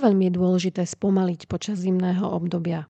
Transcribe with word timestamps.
Veľmi 0.00 0.32
je 0.32 0.36
dôležité 0.40 0.88
spomaliť 0.88 1.44
počas 1.44 1.84
zimného 1.84 2.24
obdobia? 2.24 2.88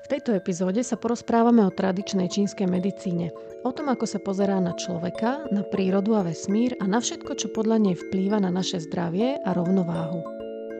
V 0.00 0.06
tejto 0.08 0.32
epizóde 0.32 0.80
sa 0.80 0.96
porozprávame 0.96 1.60
o 1.68 1.70
tradičnej 1.70 2.32
čínskej 2.32 2.64
medicíne, 2.64 3.28
o 3.60 3.70
tom, 3.76 3.92
ako 3.92 4.08
sa 4.08 4.16
pozerá 4.16 4.56
na 4.56 4.72
človeka, 4.72 5.44
na 5.52 5.60
prírodu 5.68 6.16
a 6.16 6.24
vesmír 6.24 6.80
a 6.80 6.88
na 6.88 7.04
všetko, 7.04 7.36
čo 7.36 7.52
podľa 7.52 7.76
nej 7.76 7.94
vplýva 8.08 8.40
na 8.40 8.48
naše 8.48 8.80
zdravie 8.80 9.36
a 9.44 9.50
rovnováhu. 9.52 10.24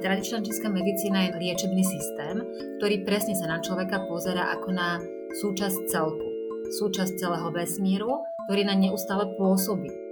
Tradičná 0.01 0.41
čínska 0.41 0.73
medicína 0.73 1.29
je 1.29 1.37
liečebný 1.45 1.85
systém, 1.85 2.41
ktorý 2.81 3.05
presne 3.05 3.37
sa 3.37 3.53
na 3.53 3.61
človeka 3.61 4.01
pozera 4.09 4.49
ako 4.57 4.69
na 4.73 4.97
súčasť 5.45 5.79
celku, 5.93 6.25
súčasť 6.81 7.21
celého 7.21 7.53
vesmíru, 7.53 8.25
ktorý 8.49 8.65
na 8.65 8.81
neustále 8.81 9.29
pôsobí. 9.37 10.10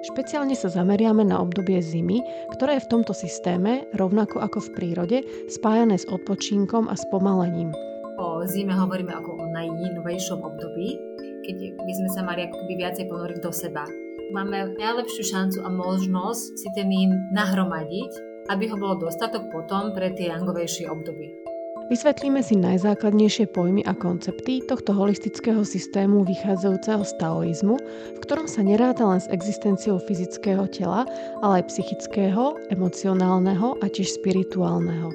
Špeciálne 0.00 0.56
sa 0.56 0.72
zameriame 0.72 1.28
na 1.28 1.40
obdobie 1.44 1.84
zimy, 1.84 2.24
ktoré 2.56 2.80
je 2.80 2.84
v 2.88 2.90
tomto 2.96 3.12
systéme, 3.12 3.84
rovnako 3.92 4.40
ako 4.40 4.58
v 4.64 4.72
prírode, 4.72 5.18
spájané 5.52 6.00
s 6.00 6.08
odpočinkom 6.08 6.88
a 6.88 6.96
spomalením– 6.96 7.72
o 8.20 8.44
zime 8.44 8.76
hovoríme 8.76 9.16
ako 9.16 9.40
o 9.40 9.44
najnovejšom 9.48 10.44
období, 10.44 11.00
keď 11.40 11.56
by 11.72 11.92
sme 11.96 12.08
sa 12.12 12.20
mali 12.20 12.44
akoby 12.44 12.72
viacej 12.76 13.04
ponoriť 13.08 13.38
do 13.40 13.52
seba. 13.52 13.88
Máme 14.30 14.76
najlepšiu 14.76 15.24
šancu 15.24 15.58
a 15.64 15.68
možnosť 15.72 16.44
si 16.54 16.68
ten 16.76 16.92
nahromadiť, 17.32 18.12
aby 18.52 18.64
ho 18.70 18.76
bolo 18.76 19.08
dostatok 19.08 19.48
potom 19.48 19.96
pre 19.96 20.12
tie 20.12 20.30
jangovejšie 20.30 20.86
obdobie. 20.86 21.49
Vysvetlíme 21.90 22.38
si 22.38 22.54
najzákladnejšie 22.54 23.50
pojmy 23.50 23.82
a 23.82 23.98
koncepty 23.98 24.62
tohto 24.62 24.94
holistického 24.94 25.66
systému 25.66 26.22
vychádzajúceho 26.22 27.02
z 27.02 27.12
taoizmu, 27.18 27.74
v 28.14 28.18
ktorom 28.22 28.46
sa 28.46 28.62
neráta 28.62 29.02
len 29.10 29.18
s 29.18 29.26
existenciou 29.26 29.98
fyzického 29.98 30.70
tela, 30.70 31.02
ale 31.42 31.58
aj 31.58 31.74
psychického, 31.74 32.54
emocionálneho 32.70 33.74
a 33.82 33.90
tiež 33.90 34.06
spirituálneho. 34.22 35.10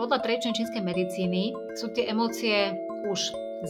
Podľa 0.00 0.24
tradičnej 0.24 0.56
čínskej 0.56 0.82
medicíny 0.88 1.52
sú 1.76 1.92
tie 1.92 2.08
emócie 2.08 2.72
už 3.12 3.20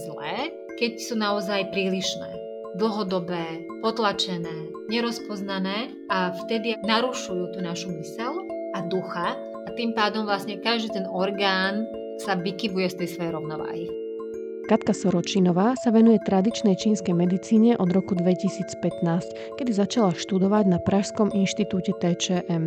zlé, 0.06 0.54
keď 0.78 1.02
sú 1.02 1.18
naozaj 1.18 1.74
prílišné, 1.74 2.30
dlhodobé, 2.78 3.66
potlačené, 3.82 4.70
nerozpoznané 4.86 5.98
a 6.14 6.30
vtedy 6.46 6.78
narušujú 6.86 7.58
tú 7.58 7.58
našu 7.58 7.90
mysel 7.90 8.46
a 8.78 8.86
ducha 8.86 9.34
a 9.66 9.68
tým 9.74 9.98
pádom 9.98 10.30
vlastne 10.30 10.62
každý 10.62 10.94
ten 10.94 11.10
orgán 11.10 11.82
sa 12.20 12.38
vykybuje 12.38 12.86
z 12.92 12.96
tej 13.04 13.08
svojej 13.16 13.32
rovnováhy. 13.36 14.06
Katka 14.66 14.90
Soročinová 14.90 15.78
sa 15.78 15.94
venuje 15.94 16.18
tradičnej 16.26 16.74
čínskej 16.74 17.14
medicíne 17.14 17.78
od 17.78 17.86
roku 17.94 18.18
2015, 18.18 19.62
kedy 19.62 19.70
začala 19.70 20.10
študovať 20.10 20.64
na 20.66 20.82
Pražskom 20.82 21.30
inštitúte 21.30 21.94
TČM. 22.02 22.66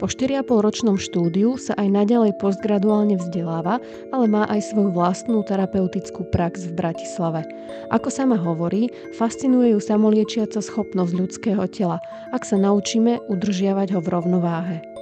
Po 0.00 0.08
4,5 0.08 0.40
ročnom 0.64 0.96
štúdiu 0.96 1.60
sa 1.60 1.76
aj 1.76 1.88
naďalej 1.92 2.40
postgraduálne 2.40 3.20
vzdeláva, 3.20 3.76
ale 4.08 4.24
má 4.24 4.48
aj 4.48 4.72
svoju 4.72 4.96
vlastnú 4.96 5.44
terapeutickú 5.44 6.24
prax 6.32 6.64
v 6.64 6.80
Bratislave. 6.80 7.44
Ako 7.92 8.08
sama 8.08 8.40
hovorí, 8.40 8.88
fascinuje 9.12 9.76
ju 9.76 9.84
samoliečiaca 9.84 10.64
schopnosť 10.64 11.12
ľudského 11.12 11.64
tela, 11.68 12.00
ak 12.32 12.40
sa 12.48 12.56
naučíme 12.56 13.20
udržiavať 13.28 13.92
ho 13.92 14.00
v 14.00 14.08
rovnováhe. 14.16 14.93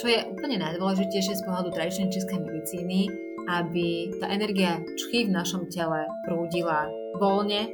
Čo 0.00 0.08
je 0.08 0.32
úplne 0.32 0.56
najdôležitejšie 0.64 1.36
z 1.36 1.44
pohľadu 1.44 1.76
tradičnej 1.76 2.08
českej 2.08 2.40
medicíny, 2.40 3.12
aby 3.52 4.08
tá 4.16 4.32
energia 4.32 4.80
čchy 4.96 5.28
v 5.28 5.36
našom 5.36 5.68
tele 5.68 6.08
prúdila 6.24 6.88
voľne, 7.20 7.68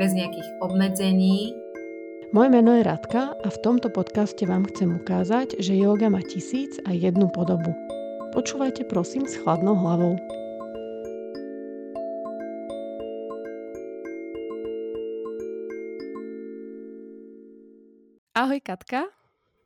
bez 0.00 0.16
nejakých 0.16 0.48
obmedzení. 0.64 1.52
Moje 2.32 2.48
meno 2.48 2.80
je 2.80 2.80
Radka 2.80 3.36
a 3.36 3.48
v 3.52 3.58
tomto 3.60 3.92
podcaste 3.92 4.48
vám 4.48 4.64
chcem 4.72 4.88
ukázať, 4.88 5.60
že 5.60 5.76
yoga 5.76 6.08
má 6.08 6.24
tisíc 6.24 6.80
a 6.88 6.96
jednu 6.96 7.28
podobu. 7.28 7.76
Počúvajte 8.32 8.88
prosím 8.88 9.28
s 9.28 9.36
chladnou 9.36 9.76
hlavou. 9.76 10.16
Ahoj 18.32 18.64
Katka. 18.64 19.12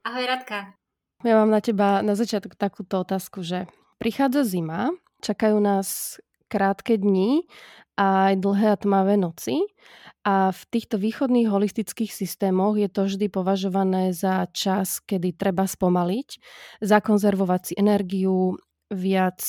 Ahoj 0.02 0.26
Radka. 0.26 0.79
Ja 1.20 1.36
mám 1.36 1.52
na 1.52 1.60
teba 1.60 2.00
na 2.00 2.16
začiatok 2.16 2.56
takúto 2.56 3.04
otázku, 3.04 3.44
že 3.44 3.68
prichádza 4.00 4.44
zima 4.48 4.96
Čakajú 5.20 5.60
nás 5.60 6.16
krátke 6.48 6.96
dni 6.96 7.44
a 8.00 8.32
aj 8.32 8.34
dlhé 8.40 8.68
a 8.72 8.80
tmavé 8.80 9.20
noci. 9.20 9.68
A 10.24 10.52
v 10.52 10.62
týchto 10.72 10.96
východných 10.96 11.48
holistických 11.48 12.08
systémoch 12.08 12.76
je 12.76 12.88
to 12.88 13.08
vždy 13.08 13.28
považované 13.28 14.16
za 14.16 14.48
čas, 14.52 15.00
kedy 15.00 15.36
treba 15.36 15.64
spomaliť, 15.68 16.28
zakonzervovať 16.80 17.60
si 17.64 17.72
energiu, 17.76 18.56
viac 18.88 19.40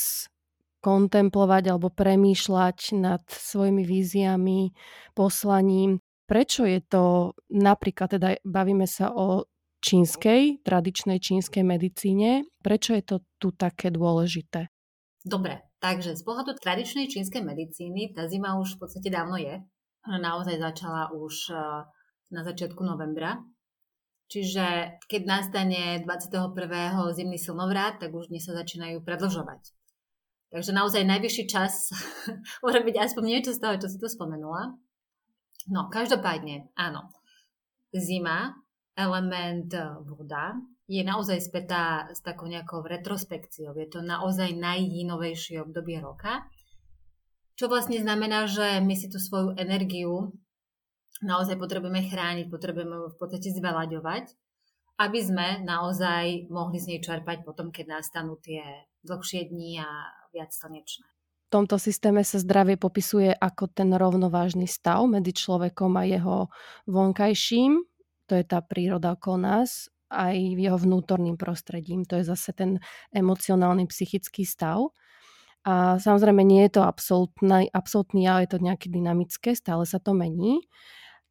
kontemplovať 0.84 1.64
alebo 1.72 1.92
premýšľať 1.92 3.00
nad 3.00 3.24
svojimi 3.28 3.84
víziami, 3.84 4.76
poslaním. 5.16 6.00
Prečo 6.28 6.64
je 6.64 6.80
to 6.84 7.36
napríklad, 7.52 8.16
teda 8.16 8.40
bavíme 8.44 8.88
sa 8.88 9.12
o 9.12 9.48
čínskej, 9.82 10.62
tradičnej 10.62 11.18
čínskej 11.18 11.66
medicíne, 11.66 12.46
prečo 12.62 12.94
je 12.94 13.04
to 13.04 13.18
tu 13.42 13.50
také 13.52 13.90
dôležité? 13.90 14.70
Dobre, 15.22 15.66
takže 15.82 16.18
z 16.18 16.22
pohľadu 16.26 16.58
tradičnej 16.58 17.10
čínskej 17.10 17.42
medicíny 17.46 18.14
tá 18.14 18.26
zima 18.26 18.58
už 18.58 18.78
v 18.78 18.86
podstate 18.86 19.10
dávno 19.10 19.38
je. 19.38 19.62
Naozaj 20.06 20.58
začala 20.58 21.14
už 21.14 21.54
eh, 21.54 21.60
na 22.34 22.42
začiatku 22.42 22.82
novembra. 22.82 23.42
Čiže 24.32 24.96
keď 25.12 25.22
nastane 25.28 25.82
21. 26.08 26.56
zimný 27.12 27.36
silnovrát, 27.36 28.00
tak 28.00 28.16
už 28.16 28.32
dni 28.32 28.40
sa 28.40 28.56
začínajú 28.56 29.04
predlžovať. 29.04 29.76
Takže 30.56 30.72
naozaj 30.72 31.04
najvyšší 31.04 31.44
čas 31.52 31.92
urobiť 32.66 32.96
aspoň 32.96 33.24
niečo 33.28 33.52
z 33.52 33.60
toho, 33.60 33.76
čo 33.76 33.92
si 33.92 34.00
tu 34.00 34.08
spomenula. 34.08 34.72
No, 35.68 35.92
každopádne, 35.92 36.72
áno. 36.80 37.12
Zima, 37.92 38.56
element 38.96 39.72
eh, 39.74 39.86
voda, 40.04 40.56
je 40.92 41.02
naozaj 41.08 41.40
spätá 41.40 42.12
s 42.12 42.20
takou 42.20 42.52
nejakou 42.52 42.84
retrospekciou. 42.84 43.72
Je 43.80 43.88
to 43.88 44.04
naozaj 44.04 44.52
najjinovejšie 44.52 45.64
obdobie 45.64 46.04
roka. 46.04 46.44
Čo 47.56 47.72
vlastne 47.72 47.96
znamená, 48.02 48.44
že 48.52 48.84
my 48.84 48.92
si 49.00 49.08
tú 49.08 49.16
svoju 49.16 49.56
energiu 49.56 50.36
naozaj 51.24 51.56
potrebujeme 51.56 52.04
chrániť, 52.12 52.52
potrebujeme 52.52 53.08
v 53.08 53.16
podstate 53.16 53.56
zvelaďovať, 53.56 54.36
aby 55.00 55.20
sme 55.22 55.48
naozaj 55.64 56.52
mohli 56.52 56.82
z 56.82 56.96
nej 56.96 57.00
čerpať 57.00 57.48
potom, 57.48 57.72
keď 57.72 58.02
nastanú 58.02 58.36
tie 58.42 58.90
dlhšie 59.08 59.48
dni 59.48 59.80
a 59.80 59.90
viac 60.36 60.52
slnečné. 60.52 61.08
V 61.52 61.60
tomto 61.60 61.76
systéme 61.76 62.24
sa 62.24 62.40
zdravie 62.40 62.80
popisuje 62.80 63.36
ako 63.36 63.68
ten 63.68 63.92
rovnovážny 63.92 64.72
stav 64.72 65.04
medzi 65.08 65.36
človekom 65.36 66.00
a 66.00 66.08
jeho 66.08 66.38
vonkajším, 66.88 67.91
to 68.28 68.38
je 68.38 68.44
tá 68.46 68.62
príroda 68.62 69.14
okolo 69.16 69.38
nás, 69.42 69.90
aj 70.12 70.36
jeho 70.36 70.76
vnútorným 70.76 71.40
prostredím. 71.40 72.04
To 72.12 72.20
je 72.20 72.28
zase 72.28 72.52
ten 72.52 72.84
emocionálny 73.16 73.88
psychický 73.88 74.44
stav. 74.44 74.92
A 75.62 76.02
samozrejme 76.02 76.42
nie 76.42 76.68
je 76.68 76.82
to 76.82 76.84
absolútny, 76.84 77.70
absolútny, 77.72 78.26
ale 78.26 78.50
je 78.50 78.58
to 78.58 78.66
nejaké 78.66 78.90
dynamické, 78.90 79.54
stále 79.54 79.86
sa 79.86 80.02
to 80.02 80.12
mení. 80.12 80.66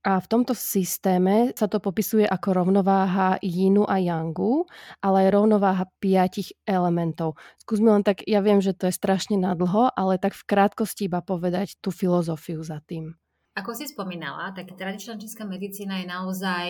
A 0.01 0.17
v 0.17 0.31
tomto 0.33 0.57
systéme 0.57 1.53
sa 1.53 1.69
to 1.69 1.77
popisuje 1.77 2.25
ako 2.25 2.65
rovnováha 2.65 3.37
yinu 3.45 3.85
a 3.85 4.01
yangu, 4.01 4.65
ale 5.05 5.29
aj 5.29 5.37
rovnováha 5.37 5.85
piatich 6.01 6.57
elementov. 6.65 7.37
Skús 7.61 7.85
mi 7.85 7.93
len 7.93 8.01
tak, 8.01 8.25
ja 8.25 8.41
viem, 8.41 8.65
že 8.65 8.73
to 8.73 8.89
je 8.89 8.97
strašne 8.97 9.37
nadlho, 9.37 9.93
ale 9.93 10.17
tak 10.17 10.33
v 10.33 10.47
krátkosti 10.49 11.05
iba 11.05 11.21
povedať 11.21 11.77
tú 11.85 11.93
filozofiu 11.93 12.65
za 12.65 12.81
tým. 12.81 13.13
Ako 13.59 13.75
si 13.75 13.91
spomínala, 13.91 14.55
tak 14.55 14.73
tradičná 14.79 15.19
čínska 15.19 15.43
medicína 15.43 16.01
je 16.01 16.07
naozaj 16.07 16.69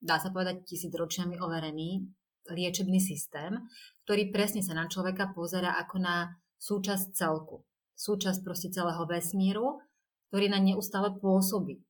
dá 0.00 0.16
sa 0.16 0.32
povedať, 0.32 0.64
tisícročiami 0.64 1.36
overený 1.36 2.08
liečebný 2.48 2.98
systém, 2.98 3.60
ktorý 4.08 4.32
presne 4.32 4.64
sa 4.64 4.72
na 4.72 4.88
človeka 4.88 5.30
pozera 5.36 5.76
ako 5.76 5.96
na 6.00 6.40
súčasť 6.56 7.12
celku. 7.12 7.62
Súčasť 7.94 8.40
proste 8.40 8.72
celého 8.72 9.04
vesmíru, 9.04 9.84
ktorý 10.32 10.48
na 10.48 10.58
neustále 10.58 11.12
pôsobí. 11.20 11.84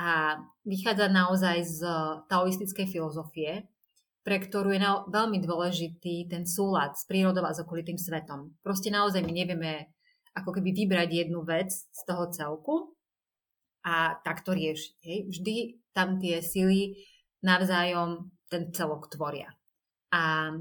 A 0.00 0.40
vychádza 0.64 1.12
naozaj 1.12 1.60
z 1.60 1.80
taoistickej 2.32 2.88
filozofie, 2.88 3.68
pre 4.24 4.40
ktorú 4.40 4.72
je 4.72 4.80
na, 4.80 5.04
veľmi 5.04 5.44
dôležitý 5.44 6.24
ten 6.32 6.48
súlad 6.48 6.96
s 6.96 7.04
prírodou 7.04 7.44
a 7.44 7.52
s 7.52 7.60
okolitým 7.60 8.00
svetom. 8.00 8.56
Proste 8.64 8.88
naozaj 8.88 9.20
my 9.20 9.32
nevieme 9.32 9.92
ako 10.32 10.56
keby 10.56 10.72
vybrať 10.72 11.08
jednu 11.28 11.44
vec 11.44 11.68
z 11.68 12.00
toho 12.08 12.32
celku 12.32 12.96
a 13.86 14.20
takto 14.20 14.52
riešiť. 14.52 14.94
Hej. 15.04 15.18
Vždy 15.32 15.56
tam 15.96 16.20
tie 16.20 16.44
sily 16.44 17.00
navzájom 17.40 18.30
ten 18.50 18.68
celok 18.74 19.08
tvoria. 19.08 19.52
A, 20.10 20.52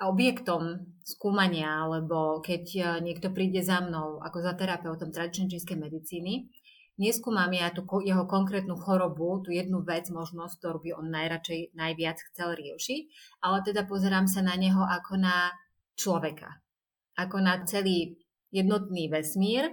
objektom 0.00 0.96
skúmania, 1.04 1.84
alebo 1.84 2.40
keď 2.40 2.64
e, 2.72 2.82
niekto 3.04 3.28
príde 3.36 3.60
za 3.60 3.84
mnou 3.84 4.24
ako 4.24 4.40
za 4.40 4.56
terapeutom 4.56 5.12
tradičnej 5.12 5.52
čínskej 5.52 5.76
medicíny, 5.76 6.48
neskúmam 6.96 7.52
ja 7.52 7.68
tú 7.68 7.84
jeho 8.00 8.24
konkrétnu 8.24 8.80
chorobu, 8.80 9.44
tú 9.44 9.52
jednu 9.52 9.84
vec, 9.84 10.08
možnosť, 10.08 10.54
ktorú 10.56 10.78
by 10.80 10.90
on 10.96 11.06
najradšej 11.12 11.76
najviac 11.76 12.16
chcel 12.32 12.56
riešiť, 12.56 13.02
ale 13.44 13.60
teda 13.60 13.84
pozerám 13.84 14.24
sa 14.24 14.40
na 14.40 14.56
neho 14.56 14.80
ako 14.80 15.20
na 15.20 15.52
človeka. 16.00 16.64
Ako 17.20 17.44
na 17.44 17.60
celý 17.68 18.16
jednotný 18.48 19.12
vesmír, 19.12 19.68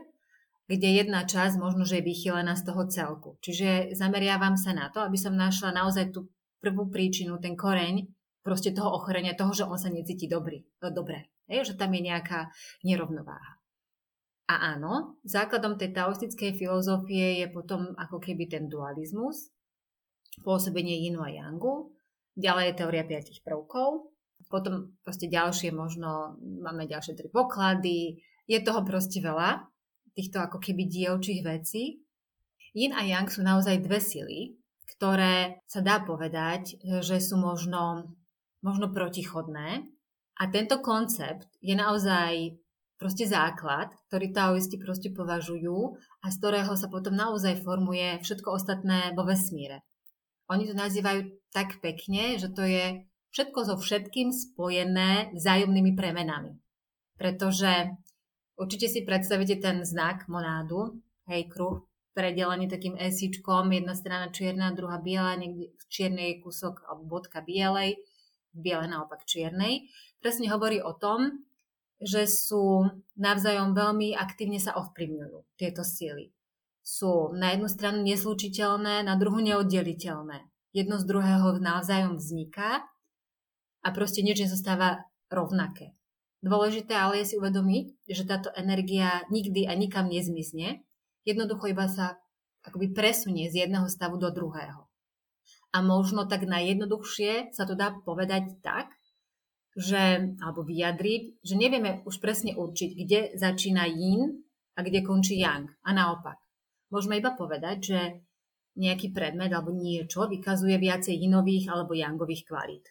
kde 0.68 1.00
jedna 1.00 1.24
časť 1.24 1.56
možno, 1.56 1.88
že 1.88 2.04
je 2.04 2.10
vychylená 2.12 2.60
z 2.60 2.68
toho 2.68 2.84
celku. 2.92 3.30
Čiže 3.40 3.96
zameriavam 3.96 4.60
sa 4.60 4.76
na 4.76 4.92
to, 4.92 5.00
aby 5.00 5.16
som 5.16 5.34
našla 5.34 5.72
naozaj 5.72 6.12
tú 6.12 6.28
prvú 6.60 6.92
príčinu, 6.92 7.40
ten 7.40 7.56
koreň 7.56 8.04
proste 8.44 8.76
toho 8.76 8.92
ochorenia, 8.92 9.36
toho, 9.36 9.56
že 9.56 9.68
on 9.68 9.80
sa 9.80 9.88
necíti 9.88 10.28
dobrý, 10.28 10.64
dobre. 10.80 11.32
Je, 11.48 11.64
že 11.64 11.80
tam 11.80 11.96
je 11.96 12.04
nejaká 12.04 12.52
nerovnováha. 12.84 13.60
A 14.48 14.76
áno, 14.76 15.20
základom 15.28 15.76
tej 15.76 15.92
taoistickej 15.92 16.56
filozofie 16.56 17.44
je 17.44 17.48
potom 17.52 17.92
ako 18.00 18.20
keby 18.20 18.48
ten 18.48 18.72
dualizmus, 18.72 19.52
pôsobenie 20.44 21.04
Yinu 21.04 21.20
a 21.24 21.32
Yangu, 21.32 21.92
ďalej 22.40 22.72
je 22.72 22.78
teória 22.80 23.04
piatich 23.04 23.44
prvkov, 23.44 24.12
potom 24.48 24.96
proste 25.04 25.28
ďalšie 25.28 25.76
možno, 25.76 26.40
máme 26.40 26.88
ďalšie 26.88 27.20
tri 27.20 27.28
poklady, 27.28 28.24
je 28.48 28.60
toho 28.64 28.88
proste 28.88 29.20
veľa, 29.20 29.68
týchto 30.18 30.42
ako 30.42 30.58
keby 30.58 30.90
dielčích 30.90 31.46
vecí. 31.46 32.02
Yin 32.74 32.98
a 32.98 33.06
Yang 33.06 33.38
sú 33.38 33.42
naozaj 33.46 33.86
dve 33.86 34.02
sily, 34.02 34.58
ktoré 34.98 35.62
sa 35.70 35.86
dá 35.86 36.02
povedať, 36.02 36.82
že 36.82 37.22
sú 37.22 37.38
možno, 37.38 38.10
možno 38.66 38.90
protichodné. 38.90 39.86
A 40.38 40.44
tento 40.50 40.82
koncept 40.82 41.46
je 41.62 41.78
naozaj 41.78 42.58
proste 42.98 43.30
základ, 43.30 43.94
ktorý 44.10 44.34
taoisti 44.34 44.82
proste 44.82 45.14
považujú 45.14 45.78
a 46.22 46.26
z 46.34 46.36
ktorého 46.42 46.74
sa 46.74 46.90
potom 46.90 47.14
naozaj 47.14 47.62
formuje 47.62 48.18
všetko 48.26 48.58
ostatné 48.58 49.14
vo 49.14 49.22
vesmíre. 49.22 49.86
Oni 50.50 50.66
to 50.66 50.74
nazývajú 50.74 51.30
tak 51.54 51.78
pekne, 51.82 52.42
že 52.42 52.50
to 52.50 52.66
je 52.66 53.06
všetko 53.38 53.60
so 53.70 53.76
všetkým 53.78 54.34
spojené 54.34 55.36
vzájomnými 55.38 55.94
premenami. 55.94 56.58
Pretože 57.18 57.94
určite 58.58 58.90
si 58.90 59.06
predstavíte 59.06 59.62
ten 59.62 59.86
znak 59.86 60.26
monádu, 60.28 61.00
hej, 61.30 61.46
kruh, 61.48 61.86
predelený 62.18 62.66
takým 62.66 62.98
esičkom, 62.98 63.70
jedna 63.70 63.94
strana 63.94 64.34
čierna, 64.34 64.74
druhá 64.74 64.98
biela, 64.98 65.38
niekde 65.38 65.70
v 65.70 65.84
čiernej 65.86 66.42
kúsok 66.42 66.82
alebo 66.90 67.22
bodka 67.22 67.46
bielej, 67.46 68.02
biele 68.58 68.90
naopak 68.90 69.22
čiernej. 69.30 69.86
Presne 70.18 70.50
hovorí 70.50 70.82
o 70.82 70.98
tom, 70.98 71.46
že 72.02 72.26
sú 72.26 72.90
navzájom 73.18 73.74
veľmi 73.74 74.18
aktívne 74.18 74.58
sa 74.58 74.74
ovplyvňujú 74.78 75.58
tieto 75.58 75.86
síly. 75.86 76.34
Sú 76.82 77.34
na 77.38 77.54
jednu 77.54 77.70
stranu 77.70 78.02
neslučiteľné, 78.06 79.06
na 79.06 79.14
druhú 79.18 79.42
neoddeliteľné. 79.42 80.46
Jedno 80.74 81.02
z 81.02 81.06
druhého 81.10 81.58
navzájom 81.58 82.18
vzniká 82.18 82.86
a 83.82 83.88
proste 83.94 84.22
nič 84.22 84.46
nezostáva 84.46 85.06
rovnaké. 85.30 85.97
Dôležité 86.46 86.94
ale 86.94 87.26
je 87.26 87.34
si 87.34 87.36
uvedomiť, 87.36 88.06
že 88.06 88.24
táto 88.30 88.54
energia 88.54 89.26
nikdy 89.34 89.66
a 89.66 89.74
nikam 89.74 90.06
nezmizne, 90.06 90.86
jednoducho 91.26 91.74
iba 91.74 91.90
sa 91.90 92.22
akoby 92.62 92.94
presunie 92.94 93.50
z 93.50 93.66
jedného 93.66 93.90
stavu 93.90 94.22
do 94.22 94.30
druhého. 94.30 94.86
A 95.74 95.78
možno 95.82 96.30
tak 96.30 96.46
najjednoduchšie 96.46 97.52
sa 97.52 97.64
to 97.66 97.74
dá 97.74 97.92
povedať 98.06 98.60
tak, 98.62 98.94
že, 99.78 100.34
alebo 100.42 100.66
vyjadriť, 100.66 101.46
že 101.46 101.54
nevieme 101.54 102.02
už 102.06 102.18
presne 102.18 102.58
určiť, 102.58 102.90
kde 102.98 103.20
začína 103.38 103.86
yin 103.86 104.42
a 104.74 104.82
kde 104.82 105.06
končí 105.06 105.38
yang. 105.38 105.70
A 105.86 105.94
naopak. 105.94 106.42
Môžeme 106.90 107.22
iba 107.22 107.34
povedať, 107.36 107.78
že 107.82 108.00
nejaký 108.78 109.14
predmet 109.14 109.50
alebo 109.54 109.74
niečo 109.74 110.30
vykazuje 110.30 110.78
viacej 110.78 111.14
yinových 111.18 111.70
alebo 111.74 111.98
yangových 111.98 112.46
kvalít. 112.46 112.86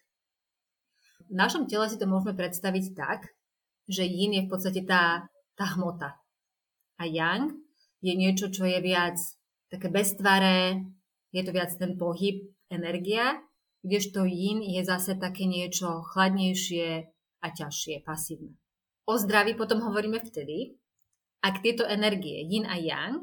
V 1.27 1.35
našom 1.35 1.67
tele 1.67 1.91
si 1.91 1.99
to 1.99 2.07
môžeme 2.07 2.39
predstaviť 2.39 2.85
tak, 2.95 3.35
že 3.87 4.07
yin 4.07 4.35
je 4.35 4.43
v 4.47 4.51
podstate 4.51 4.83
tá, 4.83 5.31
tá 5.55 5.67
hmota. 5.79 6.19
A 6.99 7.07
yang 7.07 7.55
je 8.03 8.13
niečo, 8.13 8.51
čo 8.51 8.67
je 8.67 8.79
viac 8.83 9.17
také 9.71 9.91
beztvaré, 9.91 10.83
je 11.31 11.43
to 11.43 11.51
viac 11.51 11.71
ten 11.75 11.99
pohyb, 11.99 12.51
energia 12.71 13.47
kdežto 13.87 14.27
yin 14.27 14.67
je 14.67 14.83
zase 14.83 15.15
také 15.15 15.47
niečo 15.47 16.03
chladnejšie 16.11 17.07
a 17.39 17.47
ťažšie, 17.47 18.03
pasívne. 18.03 18.59
O 19.07 19.15
zdraví 19.15 19.55
potom 19.55 19.79
hovoríme 19.79 20.19
vtedy, 20.19 20.75
ak 21.47 21.63
tieto 21.63 21.87
energie 21.87 22.43
yin 22.43 22.67
a 22.67 22.75
yang 22.75 23.23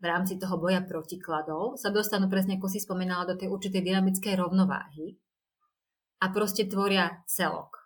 v 0.00 0.04
rámci 0.08 0.40
toho 0.40 0.56
boja 0.56 0.80
protikladov 0.80 1.76
sa 1.76 1.92
dostanú 1.92 2.32
presne, 2.32 2.56
ako 2.56 2.72
si 2.72 2.80
spomenala, 2.80 3.28
do 3.28 3.36
tej 3.36 3.52
určitej 3.52 3.84
dynamickej 3.84 4.40
rovnováhy 4.40 5.20
a 6.24 6.32
proste 6.32 6.64
tvoria 6.64 7.20
celok. 7.28 7.85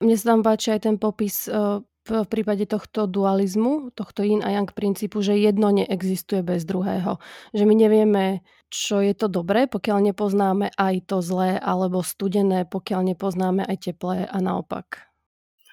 Mne 0.00 0.14
sa 0.16 0.32
tam 0.32 0.40
páči 0.40 0.72
aj 0.72 0.80
ten 0.88 0.96
popis 0.96 1.44
e, 1.44 1.84
v 2.08 2.26
prípade 2.26 2.64
tohto 2.64 3.04
dualizmu, 3.04 3.92
tohto 3.92 4.24
yin 4.24 4.40
a 4.40 4.50
yang 4.50 4.66
princípu, 4.66 5.20
že 5.20 5.36
jedno 5.36 5.68
neexistuje 5.68 6.40
bez 6.40 6.64
druhého. 6.64 7.20
Že 7.52 7.64
my 7.68 7.74
nevieme, 7.76 8.24
čo 8.72 9.04
je 9.04 9.12
to 9.12 9.28
dobré, 9.28 9.68
pokiaľ 9.68 10.10
nepoznáme 10.10 10.72
aj 10.72 10.94
to 11.04 11.20
zlé, 11.20 11.60
alebo 11.60 12.00
studené, 12.00 12.64
pokiaľ 12.64 13.14
nepoznáme 13.14 13.62
aj 13.62 13.76
teplé 13.92 14.24
a 14.24 14.38
naopak. 14.40 15.10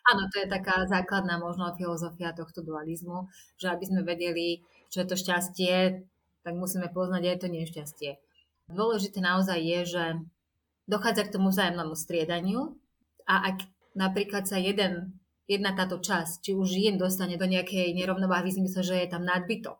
Áno, 0.07 0.27
to 0.31 0.39
je 0.39 0.47
taká 0.47 0.87
základná 0.87 1.35
možno 1.39 1.71
filozofia 1.75 2.31
tohto 2.31 2.63
dualizmu, 2.63 3.27
že 3.59 3.67
aby 3.71 3.83
sme 3.83 4.01
vedeli, 4.07 4.63
čo 4.87 5.03
je 5.03 5.07
to 5.07 5.15
šťastie, 5.19 6.03
tak 6.47 6.53
musíme 6.55 6.87
poznať 6.91 7.23
aj 7.27 7.37
to 7.43 7.47
nešťastie. 7.51 8.11
Dôležité 8.71 9.19
naozaj 9.19 9.59
je, 9.59 9.79
že 9.83 10.03
dochádza 10.87 11.27
k 11.27 11.33
tomu 11.35 11.51
vzájomnému 11.51 11.95
striedaniu 11.95 12.79
a 13.27 13.51
ak 13.51 13.67
napríklad 13.97 14.45
sa 14.45 14.61
jeden 14.61 15.17
jedna 15.49 15.73
táto 15.73 15.97
časť, 15.97 16.43
či 16.43 16.51
už 16.53 16.69
jen 16.77 17.01
dostane 17.01 17.39
do 17.39 17.47
nejakej 17.49 17.95
nerovnováhy 17.97 18.53
v 18.53 18.61
zmysle, 18.61 18.83
že 18.83 18.95
je 19.01 19.07
tam 19.09 19.25
nadbytok, 19.25 19.79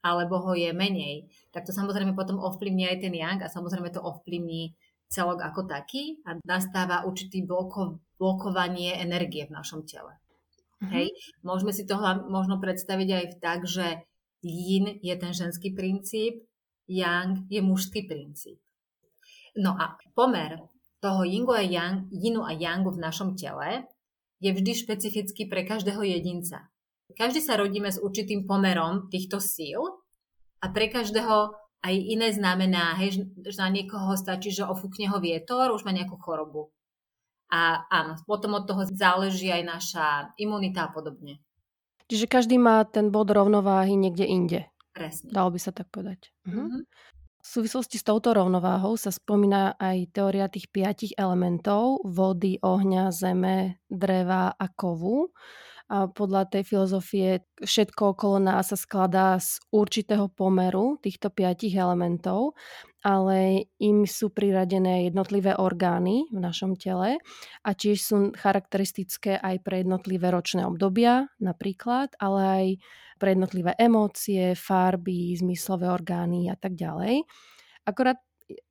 alebo 0.00 0.40
ho 0.40 0.52
je 0.56 0.72
menej, 0.72 1.28
tak 1.52 1.68
to 1.68 1.76
samozrejme 1.76 2.16
potom 2.16 2.40
ovplyvní 2.40 2.88
aj 2.88 3.04
ten 3.04 3.12
yang 3.12 3.38
a 3.42 3.52
samozrejme 3.52 3.90
to 3.92 4.00
ovplyvní 4.00 4.72
celok 5.10 5.42
ako 5.42 5.66
taký 5.66 6.22
a 6.22 6.38
nastáva 6.46 7.02
určitý 7.02 7.42
bloko, 7.42 7.98
blokovanie 8.16 8.94
energie 8.96 9.50
v 9.50 9.54
našom 9.58 9.82
tele. 9.82 10.14
Mm-hmm. 10.80 10.92
Hej. 10.94 11.06
Môžeme 11.42 11.74
si 11.74 11.84
to 11.84 11.98
možno 12.30 12.62
predstaviť 12.62 13.08
aj 13.10 13.24
tak, 13.42 13.66
že 13.66 14.06
yin 14.40 15.02
je 15.02 15.14
ten 15.18 15.34
ženský 15.34 15.74
princíp, 15.74 16.46
yang 16.86 17.46
je 17.46 17.60
mužský 17.62 18.06
princíp. 18.06 18.58
No 19.58 19.74
a 19.74 19.98
pomer 20.14 20.58
toho 21.00 21.24
yingu 21.24 21.56
a 21.56 21.64
yang, 21.64 22.06
yinu 22.12 22.44
a 22.44 22.52
yangu 22.52 22.92
v 22.92 23.02
našom 23.02 23.36
tele 23.36 23.88
je 24.40 24.52
vždy 24.52 24.72
špecifický 24.72 25.48
pre 25.48 25.64
každého 25.64 26.00
jedinca. 26.04 26.68
Každý 27.16 27.42
sa 27.42 27.58
rodíme 27.58 27.90
s 27.90 28.00
určitým 28.00 28.46
pomerom 28.46 29.10
týchto 29.10 29.42
síl 29.42 29.80
a 30.62 30.70
pre 30.70 30.88
každého 30.88 31.56
aj 31.80 31.94
iné 31.96 32.28
znamená, 32.28 32.92
hej, 33.00 33.24
že 33.40 33.56
na 33.56 33.72
niekoho 33.72 34.12
stačí, 34.12 34.52
že 34.52 34.68
ofúkne 34.68 35.08
ho 35.08 35.16
vietor, 35.16 35.72
už 35.72 35.88
má 35.88 35.96
nejakú 35.96 36.20
chorobu. 36.20 36.68
A 37.50 37.88
áno, 37.88 38.20
potom 38.28 38.54
od 38.54 38.68
toho 38.68 38.84
záleží 38.86 39.50
aj 39.50 39.64
naša 39.64 40.06
imunita 40.36 40.86
a 40.86 40.92
podobne. 40.92 41.40
Čiže 42.06 42.28
každý 42.28 42.60
má 42.60 42.84
ten 42.84 43.08
bod 43.08 43.32
rovnováhy 43.32 43.96
niekde 43.96 44.28
inde. 44.28 44.60
Presne. 44.92 45.32
Dalo 45.32 45.50
by 45.50 45.58
sa 45.58 45.72
tak 45.72 45.88
povedať. 45.88 46.30
Mhm. 46.46 46.58
Mm-hmm. 46.58 46.82
V 47.40 47.46
súvislosti 47.48 47.96
s 47.96 48.04
touto 48.04 48.36
rovnováhou 48.36 49.00
sa 49.00 49.08
spomína 49.08 49.80
aj 49.80 50.12
teória 50.12 50.52
tých 50.52 50.68
piatich 50.68 51.16
elementov 51.16 52.04
vody, 52.04 52.60
ohňa, 52.60 53.08
zeme, 53.16 53.80
dreva 53.88 54.52
a 54.52 54.66
kovu. 54.68 55.32
A 55.90 56.06
podľa 56.06 56.46
tej 56.52 56.62
filozofie 56.68 57.42
všetko 57.64 58.14
okolo 58.14 58.38
nás 58.38 58.70
sa 58.70 58.78
skladá 58.78 59.40
z 59.40 59.58
určitého 59.72 60.28
pomeru 60.30 61.00
týchto 61.02 61.32
piatich 61.32 61.74
elementov, 61.74 62.54
ale 63.00 63.72
im 63.80 64.04
sú 64.04 64.28
priradené 64.28 65.08
jednotlivé 65.08 65.56
orgány 65.56 66.28
v 66.28 66.38
našom 66.38 66.76
tele 66.76 67.16
a 67.64 67.70
tiež 67.72 67.98
sú 68.00 68.16
charakteristické 68.36 69.40
aj 69.40 69.64
pre 69.64 69.80
jednotlivé 69.82 70.28
ročné 70.28 70.68
obdobia 70.68 71.28
napríklad, 71.40 72.12
ale 72.20 72.40
aj 72.40 72.66
pre 73.20 73.36
jednotlivé 73.36 73.72
emócie, 73.76 74.56
farby, 74.56 75.36
zmyslové 75.36 75.92
orgány 75.92 76.48
a 76.48 76.56
tak 76.56 76.76
ďalej. 76.76 77.24
Akorát 77.84 78.20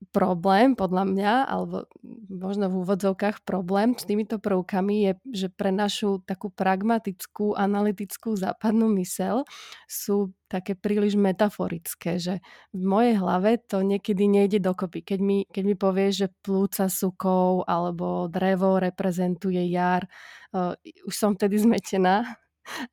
problém, 0.10 0.74
podľa 0.74 1.04
mňa, 1.06 1.34
alebo 1.46 1.86
možno 2.30 2.72
v 2.72 2.82
úvodzovkách 2.82 3.46
problém 3.46 3.94
s 3.94 4.04
týmito 4.10 4.42
prvkami 4.42 4.96
je, 5.06 5.12
že 5.30 5.48
pre 5.54 5.70
našu 5.70 6.26
takú 6.26 6.50
pragmatickú, 6.50 7.54
analytickú 7.54 8.34
západnú 8.34 8.90
mysel 8.98 9.46
sú 9.86 10.34
také 10.50 10.74
príliš 10.74 11.14
metaforické, 11.14 12.18
že 12.18 12.42
v 12.74 12.84
mojej 12.84 13.22
hlave 13.22 13.62
to 13.62 13.86
niekedy 13.86 14.26
nejde 14.26 14.58
dokopy. 14.58 15.06
Keď 15.06 15.20
mi, 15.22 15.46
keď 15.46 15.64
mi 15.64 15.76
povieš, 15.78 16.14
že 16.26 16.28
plúca 16.42 16.90
sukou 16.90 17.62
alebo 17.70 18.26
drevo 18.26 18.82
reprezentuje 18.82 19.70
jar, 19.70 20.10
uh, 20.58 20.74
už 21.06 21.14
som 21.14 21.38
vtedy 21.38 21.62
zmetená 21.62 22.26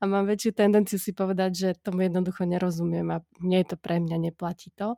a 0.01 0.03
mám 0.09 0.25
väčšiu 0.29 0.53
tendenciu 0.57 0.99
si 1.01 1.13
povedať, 1.13 1.51
že 1.53 1.69
tomu 1.81 2.09
jednoducho 2.09 2.49
nerozumiem 2.49 3.09
a 3.13 3.19
nie 3.45 3.61
je 3.63 3.75
to 3.75 3.77
pre 3.77 4.01
mňa, 4.01 4.33
neplatí 4.33 4.73
to. 4.73 4.97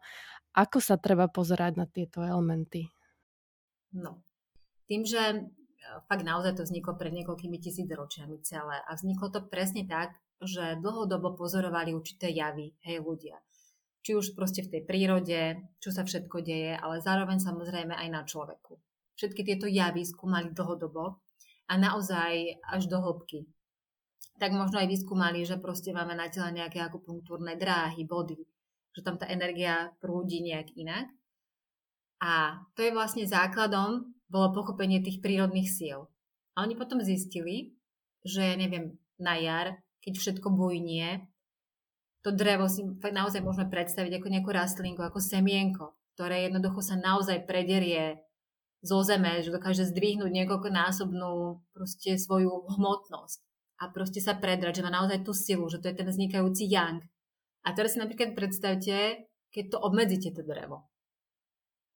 Ako 0.58 0.82
sa 0.82 0.98
treba 0.98 1.30
pozerať 1.30 1.78
na 1.78 1.86
tieto 1.86 2.18
elementy? 2.18 2.90
No, 3.94 4.26
tým, 4.90 5.06
že 5.06 5.22
e, 5.22 5.38
fakt 6.10 6.26
naozaj 6.26 6.58
to 6.58 6.66
vzniklo 6.66 6.98
pred 6.98 7.14
niekoľkými 7.14 7.62
tisíc 7.62 7.86
ročiami 7.86 8.42
celé 8.42 8.82
a 8.82 8.90
vzniklo 8.98 9.30
to 9.30 9.46
presne 9.46 9.86
tak, 9.86 10.18
že 10.42 10.82
dlhodobo 10.82 11.38
pozorovali 11.38 11.94
určité 11.94 12.34
javy, 12.34 12.74
hej 12.82 12.98
ľudia. 12.98 13.38
Či 14.02 14.18
už 14.18 14.34
proste 14.34 14.66
v 14.66 14.72
tej 14.74 14.82
prírode, 14.82 15.40
čo 15.78 15.94
sa 15.94 16.02
všetko 16.02 16.42
deje, 16.42 16.74
ale 16.74 16.98
zároveň 17.06 17.38
samozrejme 17.38 17.94
aj 17.94 18.08
na 18.10 18.22
človeku. 18.26 18.82
Všetky 19.14 19.46
tieto 19.46 19.70
javy 19.70 20.02
skúmali 20.02 20.50
dlhodobo 20.50 21.22
a 21.70 21.74
naozaj 21.78 22.58
až 22.66 22.90
do 22.90 22.98
hĺbky. 22.98 23.46
Tak 24.42 24.54
možno 24.54 24.82
aj 24.82 24.90
vyskúmali, 24.90 25.42
že 25.46 25.58
proste 25.58 25.94
máme 25.94 26.18
na 26.18 26.30
tele 26.30 26.50
nejaké 26.54 26.82
akupunktúrne 26.82 27.58
dráhy, 27.58 28.06
body, 28.06 28.38
že 28.98 29.06
tam 29.06 29.14
tá 29.14 29.30
energia 29.30 29.94
prúdi 30.02 30.42
nejak 30.42 30.74
inak. 30.74 31.06
A 32.18 32.66
to 32.74 32.82
je 32.82 32.90
vlastne 32.90 33.22
základom, 33.22 34.10
bolo 34.26 34.50
pochopenie 34.50 34.98
tých 34.98 35.22
prírodných 35.22 35.70
síl. 35.70 36.10
A 36.58 36.66
oni 36.66 36.74
potom 36.74 36.98
zistili, 36.98 37.78
že, 38.26 38.58
neviem, 38.58 38.98
na 39.22 39.38
jar, 39.38 39.78
keď 40.02 40.18
všetko 40.18 40.50
bujnie, 40.50 41.30
to 42.26 42.34
drevo 42.34 42.66
si 42.66 42.82
naozaj 42.98 43.38
môžeme 43.38 43.70
predstaviť 43.70 44.18
ako 44.18 44.26
nejakú 44.26 44.50
rastlinku, 44.50 45.00
ako 45.06 45.22
semienko, 45.22 45.94
ktoré 46.18 46.50
jednoducho 46.50 46.82
sa 46.82 46.98
naozaj 46.98 47.46
prederie 47.46 48.18
zo 48.82 49.02
zeme, 49.06 49.42
že 49.42 49.54
dokáže 49.54 49.86
zdvihnúť 49.86 50.30
niekoľkonásobnú 50.30 51.62
proste 51.70 52.18
svoju 52.18 52.66
hmotnosť 52.74 53.38
a 53.78 53.90
proste 53.90 54.18
sa 54.18 54.34
predrať, 54.34 54.82
že 54.82 54.84
má 54.86 54.90
naozaj 54.90 55.22
tú 55.22 55.30
silu, 55.34 55.70
že 55.70 55.78
to 55.78 55.90
je 55.90 55.98
ten 55.98 56.06
vznikajúci 56.10 56.66
yang. 56.66 57.02
A 57.66 57.74
teraz 57.74 57.96
si 57.96 58.02
napríklad 58.02 58.36
predstavte, 58.38 59.28
keď 59.50 59.64
to 59.74 59.78
obmedzíte 59.82 60.30
to 60.36 60.44
drevo. 60.44 60.86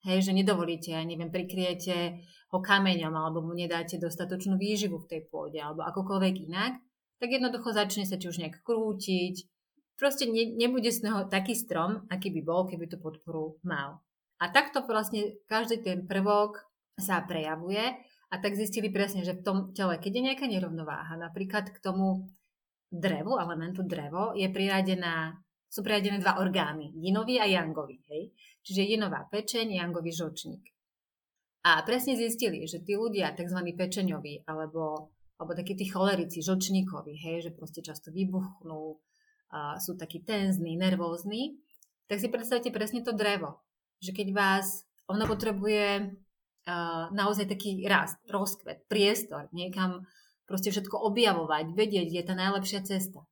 Hej, 0.03 0.27
že 0.27 0.33
nedovolíte, 0.35 0.91
ja 0.91 1.03
neviem, 1.07 1.31
prikriete 1.31 2.19
ho 2.51 2.59
kameňom 2.59 3.15
alebo 3.15 3.39
mu 3.41 3.55
nedáte 3.55 4.03
dostatočnú 4.03 4.59
výživu 4.59 4.99
v 4.99 5.09
tej 5.09 5.21
pôde 5.31 5.63
alebo 5.63 5.87
akokoľvek 5.87 6.35
inak, 6.51 6.75
tak 7.23 7.29
jednoducho 7.31 7.71
začne 7.71 8.03
sa 8.03 8.19
či 8.19 8.27
už 8.27 8.43
nejak 8.43 8.67
krútiť. 8.67 9.47
Proste 9.95 10.27
ne, 10.27 10.51
nebude 10.59 10.91
z 10.91 11.07
neho 11.07 11.31
taký 11.31 11.55
strom, 11.55 12.03
aký 12.11 12.35
by 12.35 12.43
bol, 12.43 12.67
keby 12.67 12.91
tú 12.91 12.99
podporu 12.99 13.63
mal. 13.63 14.03
A 14.43 14.51
takto 14.51 14.83
vlastne 14.83 15.39
každý 15.47 15.87
ten 15.87 16.11
prvok 16.11 16.67
sa 16.99 17.23
prejavuje 17.23 17.95
a 18.27 18.35
tak 18.43 18.59
zistili 18.59 18.91
presne, 18.91 19.23
že 19.23 19.39
v 19.39 19.45
tom 19.47 19.59
tele, 19.71 20.03
keď 20.03 20.13
je 20.19 20.27
nejaká 20.27 20.47
nerovnováha, 20.51 21.15
napríklad 21.15 21.71
k 21.71 21.79
tomu 21.79 22.27
drevu, 22.91 23.39
elementu 23.39 23.87
drevo, 23.87 24.35
je 24.35 24.51
priradená, 24.51 25.39
sú 25.73 25.81
priradené 25.81 26.21
dva 26.21 26.37
orgány, 26.37 26.93
jinový 27.01 27.41
a 27.41 27.49
jangový. 27.49 28.05
Hej? 28.13 28.37
čiže 28.63 28.95
jinová 28.95 29.27
pečeň, 29.29 29.83
jangový 29.83 30.15
žočník. 30.15 30.65
A 31.63 31.83
presne 31.87 32.19
zistili, 32.19 32.67
že 32.67 32.83
tí 32.83 32.99
ľudia, 32.99 33.35
tzv. 33.39 33.59
pečeňoví, 33.79 34.47
alebo, 34.51 35.15
alebo 35.39 35.53
takí 35.55 35.79
tí 35.79 35.87
cholerici, 35.87 36.43
žočníkovi, 36.43 37.15
hej, 37.15 37.37
že 37.47 37.55
proste 37.55 37.83
často 37.83 38.11
vybuchnú, 38.11 38.99
a 39.53 39.77
sú 39.77 39.95
takí 39.95 40.25
tenzní, 40.25 40.81
nervózni, 40.81 41.61
tak 42.09 42.19
si 42.19 42.33
predstavte 42.33 42.73
presne 42.73 43.05
to 43.05 43.13
drevo. 43.13 43.63
Že 44.01 44.11
keď 44.17 44.29
vás, 44.33 44.89
ono 45.07 45.29
potrebuje 45.29 46.19
naozaj 47.13 47.47
taký 47.53 47.85
rast, 47.85 48.19
rozkvet, 48.27 48.89
priestor, 48.89 49.53
niekam 49.53 50.09
proste 50.49 50.73
všetko 50.73 50.99
objavovať, 50.99 51.75
vedieť, 51.75 52.09
je 52.11 52.23
tá 52.25 52.35
najlepšia 52.35 52.81
cesta. 52.83 53.23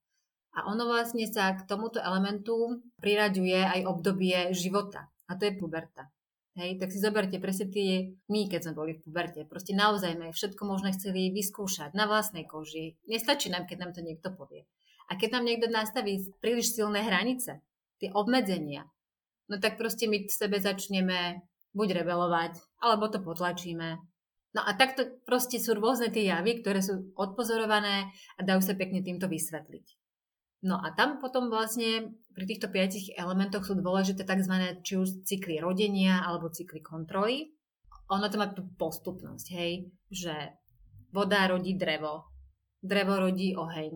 A 0.57 0.66
ono 0.66 0.90
vlastne 0.90 1.30
sa 1.30 1.54
k 1.54 1.62
tomuto 1.62 2.02
elementu 2.02 2.83
priraďuje 2.99 3.61
aj 3.62 3.80
obdobie 3.87 4.50
života. 4.50 5.07
A 5.30 5.38
to 5.38 5.47
je 5.47 5.54
puberta. 5.54 6.11
Hej, 6.59 6.83
tak 6.83 6.90
si 6.90 6.99
zoberte 6.99 7.38
presne 7.38 7.71
tie, 7.71 8.19
my 8.26 8.50
keď 8.50 8.66
sme 8.66 8.75
boli 8.75 8.92
v 8.99 9.07
puberte, 9.07 9.47
proste 9.47 9.71
naozaj 9.71 10.19
sme 10.19 10.35
všetko 10.35 10.62
možné 10.66 10.90
chceli 10.99 11.30
vyskúšať 11.30 11.95
na 11.95 12.11
vlastnej 12.11 12.42
koži. 12.42 12.99
Nestačí 13.07 13.54
nám, 13.54 13.71
keď 13.71 13.78
nám 13.87 13.92
to 13.95 14.02
niekto 14.02 14.35
povie. 14.35 14.66
A 15.07 15.14
keď 15.14 15.38
nám 15.38 15.47
niekto 15.47 15.71
nastaví 15.71 16.19
príliš 16.42 16.75
silné 16.75 17.07
hranice, 17.07 17.62
tie 18.02 18.11
obmedzenia, 18.11 18.90
no 19.47 19.62
tak 19.62 19.78
proste 19.78 20.11
my 20.11 20.26
v 20.26 20.33
sebe 20.33 20.59
začneme 20.59 21.47
buď 21.71 22.02
rebelovať, 22.02 22.59
alebo 22.83 23.07
to 23.07 23.23
potlačíme. 23.23 24.02
No 24.50 24.61
a 24.66 24.75
takto 24.75 25.07
proste 25.23 25.62
sú 25.62 25.78
rôzne 25.78 26.11
tie 26.11 26.26
javy, 26.26 26.59
ktoré 26.66 26.83
sú 26.83 27.14
odpozorované 27.14 28.11
a 28.35 28.40
dajú 28.42 28.59
sa 28.59 28.75
pekne 28.75 29.07
týmto 29.07 29.30
vysvetliť. 29.30 30.00
No 30.61 30.76
a 30.76 30.93
tam 30.93 31.17
potom 31.17 31.49
vlastne 31.49 32.21
pri 32.37 32.45
týchto 32.45 32.69
piatich 32.69 33.17
elementoch 33.17 33.64
sú 33.64 33.81
dôležité 33.81 34.29
tzv. 34.29 34.55
či 34.85 35.00
už 35.00 35.25
cykly 35.25 35.57
rodenia 35.57 36.21
alebo 36.21 36.52
cykly 36.52 36.85
kontroly. 36.85 37.57
Ono 38.12 38.26
to 38.29 38.37
má 38.37 38.52
tú 38.52 38.69
postupnosť, 38.76 39.47
hej, 39.57 39.88
že 40.11 40.35
voda 41.14 41.47
rodí 41.47 41.79
drevo, 41.79 42.29
drevo 42.83 43.23
rodí 43.23 43.55
oheň, 43.55 43.93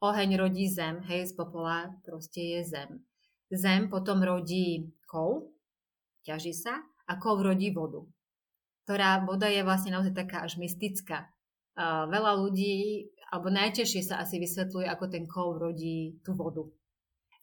oheň 0.00 0.30
rodí 0.38 0.70
zem, 0.70 1.02
hej, 1.10 1.28
z 1.28 1.32
popola 1.34 1.90
proste 2.06 2.40
je 2.40 2.60
zem. 2.64 2.90
Zem 3.50 3.90
potom 3.90 4.22
rodí 4.22 4.94
kov, 5.10 5.50
ťaží 6.22 6.54
sa 6.54 6.82
a 7.06 7.12
kov 7.18 7.42
rodí 7.42 7.74
vodu. 7.74 8.06
Ktorá 8.86 9.22
voda 9.26 9.50
je 9.50 9.66
vlastne 9.66 9.94
naozaj 9.94 10.14
taká 10.14 10.46
až 10.46 10.58
mystická. 10.62 11.30
Veľa 11.76 12.32
ľudí 12.40 13.04
alebo 13.28 13.52
najťažšie 13.52 14.02
sa 14.06 14.22
asi 14.22 14.40
vysvetľuje, 14.40 14.86
ako 14.88 15.04
ten 15.12 15.28
kov 15.28 15.60
rodí 15.60 16.16
tú 16.24 16.32
vodu. 16.32 16.64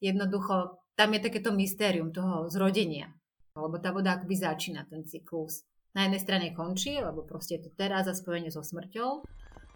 Jednoducho, 0.02 0.82
tam 0.98 1.13
je 1.13 1.22
takéto 1.22 1.54
mystérium 1.54 2.10
toho 2.10 2.50
zrodenia, 2.50 3.13
lebo 3.54 3.78
tá 3.78 3.94
voda 3.94 4.18
akoby 4.18 4.36
začína 4.36 4.90
ten 4.90 5.06
cyklus. 5.06 5.68
Na 5.94 6.10
jednej 6.10 6.22
strane 6.25 6.48
končí, 6.58 6.98
lebo 6.98 7.22
proste 7.22 7.62
je 7.62 7.70
to 7.70 7.72
teraz 7.78 8.10
a 8.10 8.18
spojenie 8.18 8.50
so 8.50 8.66
smrťou, 8.66 9.22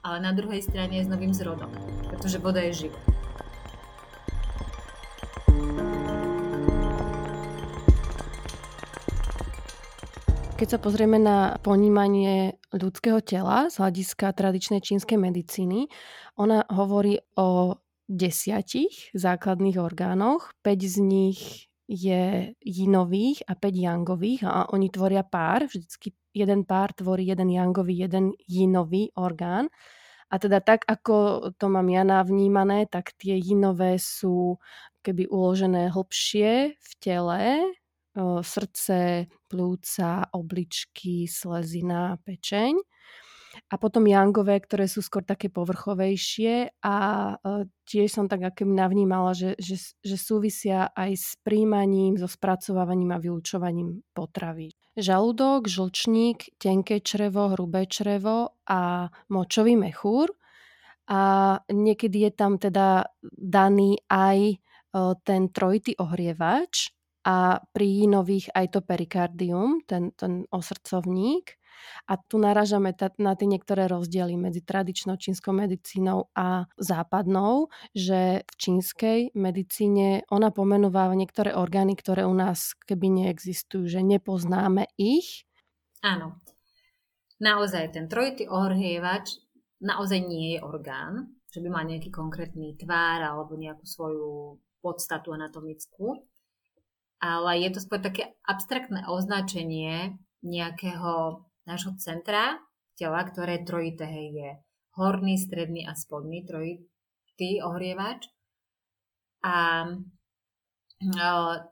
ale 0.02 0.18
na 0.18 0.34
druhej 0.34 0.66
strane 0.66 0.98
je 0.98 1.06
s 1.06 1.12
novým 1.12 1.36
zrodom, 1.36 1.70
pretože 2.10 2.42
voda 2.42 2.64
je 2.66 2.90
život. 2.90 3.04
Keď 10.58 10.68
sa 10.74 10.82
pozrieme 10.82 11.22
na 11.22 11.62
ponímanie 11.62 12.57
ľudského 12.74 13.24
tela 13.24 13.71
z 13.71 13.79
hľadiska 13.79 14.33
tradičnej 14.36 14.83
čínskej 14.83 15.15
medicíny, 15.15 15.88
ona 16.36 16.67
hovorí 16.67 17.19
o 17.39 17.79
desiatich 18.07 19.12
základných 19.15 19.79
orgánoch, 19.79 20.55
5 20.63 20.79
z 20.83 20.97
nich 21.03 21.41
je 21.88 22.51
jinových 22.59 23.47
a 23.47 23.55
5 23.55 23.71
yangových 23.75 24.41
a 24.43 24.67
oni 24.71 24.91
tvoria 24.91 25.24
pár, 25.24 25.67
vždycky 25.67 26.12
jeden 26.36 26.67
pár 26.67 26.91
tvorí 26.91 27.27
jeden 27.27 27.47
yangový, 27.51 27.95
jeden 27.95 28.36
jinový 28.43 29.12
orgán. 29.15 29.71
A 30.27 30.36
teda 30.43 30.59
tak, 30.59 30.83
ako 30.91 31.50
to 31.55 31.71
mám 31.71 31.88
ja 31.88 32.03
navnímané, 32.03 32.91
tak 32.91 33.15
tie 33.15 33.39
jinové 33.39 33.95
sú 33.95 34.59
keby 35.00 35.31
uložené 35.31 35.88
hlbšie 35.88 36.75
v 36.75 36.91
tele, 37.00 37.63
srdce, 38.41 39.29
plúca, 39.45 40.25
obličky, 40.33 41.29
slezina, 41.29 42.17
pečeň. 42.25 42.81
A 43.74 43.75
potom 43.81 44.05
jangové, 44.05 44.62
ktoré 44.62 44.86
sú 44.86 45.01
skôr 45.01 45.25
také 45.25 45.50
povrchovejšie 45.50 46.77
a 46.86 46.95
tiež 47.89 48.09
som 48.13 48.29
tak 48.29 48.45
akým 48.45 48.69
navnímala, 48.77 49.33
že, 49.33 49.57
že, 49.57 49.97
že 50.05 50.17
súvisia 50.17 50.93
aj 50.93 51.12
s 51.17 51.29
príjmaním, 51.41 52.21
so 52.21 52.29
spracovávaním 52.29 53.17
a 53.17 53.21
vylúčovaním 53.21 54.05
potravy. 54.13 54.77
Žalúdok, 54.93 55.65
žlčník, 55.65 56.53
tenké 56.62 57.01
črevo, 57.01 57.57
hrubé 57.57 57.89
črevo 57.89 58.62
a 58.69 59.09
močový 59.33 59.74
mechúr. 59.74 60.29
A 61.09 61.57
niekedy 61.71 62.29
je 62.29 62.31
tam 62.38 62.62
teda 62.62 63.09
daný 63.25 63.97
aj 64.05 64.59
ten 65.25 65.50
trojitý 65.50 65.95
ohrievač, 65.97 66.93
a 67.27 67.60
pri 67.75 68.07
nových 68.07 68.48
aj 68.55 68.65
to 68.72 68.79
perikardium, 68.79 69.84
ten, 69.84 70.15
ten 70.15 70.48
osrdcovník. 70.48 71.60
A 72.07 72.17
tu 72.17 72.39
naražame 72.41 72.96
na 73.19 73.38
tie 73.38 73.46
niektoré 73.46 73.86
rozdiely 73.86 74.34
medzi 74.34 74.65
tradičnou 74.65 75.19
čínskou 75.19 75.53
medicínou 75.53 76.31
a 76.34 76.65
západnou, 76.79 77.69
že 77.93 78.48
v 78.48 78.53
čínskej 78.57 79.19
medicíne 79.38 80.24
ona 80.31 80.50
pomenúva 80.50 81.12
niektoré 81.13 81.53
orgány, 81.53 81.93
ktoré 82.00 82.25
u 82.25 82.34
nás 82.34 82.74
keby 82.88 83.12
neexistujú, 83.12 83.91
že 83.91 84.01
nepoznáme 84.01 84.89
ich. 84.98 85.46
Áno. 86.01 86.41
Naozaj 87.38 87.93
ten 87.93 88.10
trojitý 88.10 88.50
ohrievač 88.50 89.38
naozaj 89.77 90.17
nie 90.25 90.57
je 90.57 90.60
orgán, 90.65 91.38
že 91.53 91.62
by 91.62 91.69
mal 91.69 91.86
nejaký 91.86 92.10
konkrétny 92.10 92.74
tvár 92.74 93.22
alebo 93.22 93.53
nejakú 93.53 93.86
svoju 93.86 94.57
podstatu 94.81 95.38
anatomickú 95.38 96.25
ale 97.17 97.62
je 97.65 97.69
to 97.74 97.79
skôr 97.81 98.00
také 98.01 98.38
abstraktné 98.45 99.05
označenie 99.09 100.17
nejakého 100.45 101.43
nášho 101.65 101.97
centra 101.97 102.62
tela, 102.97 103.21
ktoré 103.25 103.62
trojité, 103.62 104.09
hej, 104.09 104.27
je 104.33 104.50
horný, 104.97 105.38
stredný 105.38 105.86
a 105.86 105.93
spodný 105.93 106.41
troj, 106.45 106.81
ty 107.38 107.62
ohrievač. 107.62 108.25
A 109.45 109.86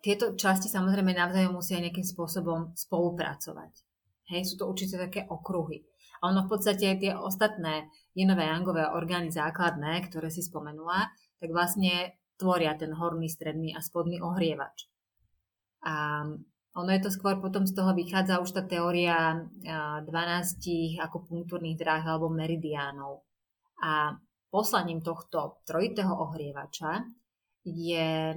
tieto 0.05 0.37
časti 0.37 0.69
samozrejme 0.69 1.17
navzájom 1.17 1.57
musia 1.57 1.81
nejakým 1.81 2.05
spôsobom 2.05 2.77
spolupracovať. 2.77 3.73
Hej, 4.29 4.53
sú 4.53 4.61
to 4.61 4.69
určite 4.69 5.01
také 5.01 5.25
okruhy. 5.25 5.81
A 6.21 6.29
ono 6.29 6.45
v 6.45 6.57
podstate 6.57 6.93
tie 6.97 7.13
ostatné 7.17 7.89
jenové 8.13 8.45
jangové 8.45 8.85
orgány 8.85 9.33
základné, 9.33 10.05
ktoré 10.09 10.29
si 10.29 10.45
spomenula, 10.45 11.09
tak 11.41 11.49
vlastne 11.49 12.21
tvoria 12.37 12.77
ten 12.77 12.93
horný, 12.93 13.29
stredný 13.29 13.73
a 13.73 13.81
spodný 13.81 14.21
ohrievač. 14.21 14.85
A 15.85 16.25
ono 16.75 16.89
je 16.91 17.01
to 17.07 17.11
skôr 17.13 17.39
potom 17.39 17.63
z 17.63 17.71
toho 17.71 17.95
vychádza 17.95 18.43
už 18.43 18.51
tá 18.51 18.63
teória 18.67 19.47
12 19.63 20.99
akupunktúrnych 20.99 21.79
dráh 21.79 22.03
alebo 22.03 22.27
meridiánov. 22.27 23.23
A 23.79 24.19
poslaním 24.51 24.99
tohto 24.99 25.63
trojitého 25.63 26.11
ohrievača 26.11 27.07
je 27.63 28.35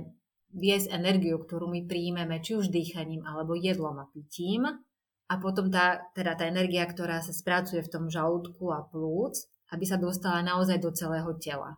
viesť 0.54 0.86
energiu, 0.94 1.42
ktorú 1.42 1.68
my 1.68 1.84
príjmeme 1.84 2.38
či 2.38 2.56
už 2.56 2.70
dýchaním 2.72 3.26
alebo 3.26 3.58
jedlom 3.58 3.98
a 4.00 4.06
pitím 4.08 4.64
a 5.28 5.34
potom 5.36 5.68
tá, 5.68 6.08
teda 6.16 6.38
tá 6.38 6.48
energia, 6.48 6.88
ktorá 6.88 7.20
sa 7.20 7.36
spracuje 7.36 7.84
v 7.84 7.92
tom 7.92 8.04
žalúdku 8.08 8.72
a 8.72 8.86
plúc, 8.88 9.36
aby 9.68 9.84
sa 9.84 10.00
dostala 10.00 10.40
naozaj 10.40 10.80
do 10.80 10.88
celého 10.94 11.28
tela. 11.36 11.76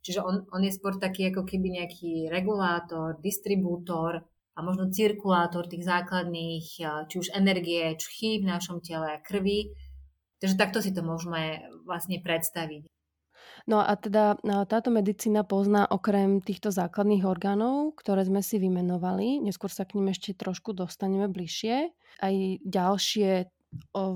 Čiže 0.00 0.24
on, 0.24 0.48
on 0.48 0.62
je 0.64 0.72
skôr 0.72 0.96
taký 0.96 1.28
ako 1.28 1.44
keby 1.44 1.84
nejaký 1.84 2.32
regulátor, 2.32 3.20
distribútor 3.20 4.24
a 4.58 4.66
možno 4.66 4.90
cirkulátor 4.90 5.70
tých 5.70 5.86
základných, 5.86 6.66
či 6.82 7.14
už 7.14 7.30
energie, 7.38 7.94
čchy 7.94 8.42
v 8.42 8.50
našom 8.50 8.82
tele, 8.82 9.22
krvi. 9.22 9.70
Takže 10.42 10.58
takto 10.58 10.82
si 10.82 10.90
to 10.90 11.06
môžeme 11.06 11.62
vlastne 11.86 12.18
predstaviť. 12.18 12.90
No 13.70 13.78
a 13.78 13.94
teda 13.94 14.34
táto 14.66 14.90
medicína 14.90 15.46
pozná 15.46 15.86
okrem 15.86 16.42
týchto 16.42 16.74
základných 16.74 17.22
orgánov, 17.22 17.94
ktoré 18.02 18.26
sme 18.26 18.42
si 18.42 18.58
vymenovali, 18.58 19.38
neskôr 19.38 19.70
sa 19.70 19.86
k 19.86 19.94
ním 19.94 20.10
ešte 20.10 20.34
trošku 20.34 20.74
dostaneme 20.74 21.30
bližšie, 21.30 21.94
aj 22.18 22.34
ďalšie 22.66 23.46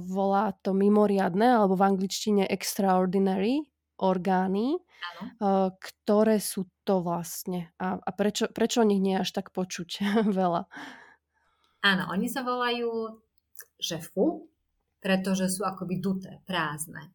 volá 0.08 0.56
to 0.64 0.72
mimoriadne, 0.72 1.60
alebo 1.60 1.76
v 1.76 1.86
angličtine 1.86 2.48
extraordinary 2.48 3.62
orgány, 4.00 4.78
ano. 5.14 5.74
ktoré 5.76 6.38
sú 6.38 6.70
to 6.82 7.02
vlastne 7.02 7.70
a, 7.78 7.98
a 7.98 8.10
prečo, 8.14 8.50
prečo 8.50 8.82
o 8.82 8.88
nich 8.88 9.02
nie 9.02 9.18
je 9.18 9.22
až 9.22 9.30
tak 9.42 9.54
počuť 9.54 10.02
veľa? 10.40 10.66
Áno, 11.82 12.04
oni 12.14 12.30
sa 12.30 12.46
volajú 12.46 13.22
že 13.82 13.98
fu, 13.98 14.46
pretože 15.02 15.50
sú 15.50 15.66
akoby 15.66 15.98
duté, 15.98 16.38
prázdne. 16.46 17.10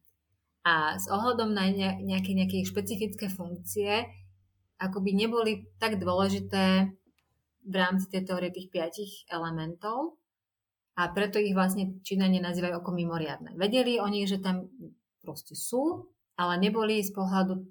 A 0.68 1.00
s 1.00 1.08
ohľadom 1.08 1.56
na 1.56 1.72
nejaké, 1.72 2.36
nejaké 2.36 2.60
špecifické 2.68 3.32
funkcie, 3.32 4.04
ako 4.76 5.00
by 5.00 5.10
neboli 5.16 5.64
tak 5.80 5.96
dôležité 5.96 6.92
v 7.64 7.74
rámci 7.74 8.12
tej 8.12 8.28
teórie 8.28 8.52
tých 8.52 8.68
piatich 8.68 9.24
elementov 9.32 10.20
a 11.00 11.08
preto 11.10 11.40
ich 11.40 11.56
vlastne 11.56 11.98
Číňania 12.04 12.44
nazývajú 12.44 12.84
ako 12.84 12.90
mimoriadne. 12.92 13.56
Vedeli 13.56 13.96
oni, 13.96 14.28
že 14.28 14.44
tam 14.44 14.68
proste 15.24 15.56
sú, 15.56 16.12
ale 16.38 16.54
neboli 16.62 17.02
z 17.02 17.10
pohľadu 17.10 17.66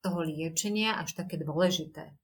toho 0.00 0.18
liečenia 0.22 1.02
až 1.02 1.18
také 1.18 1.42
dôležité. 1.42 2.14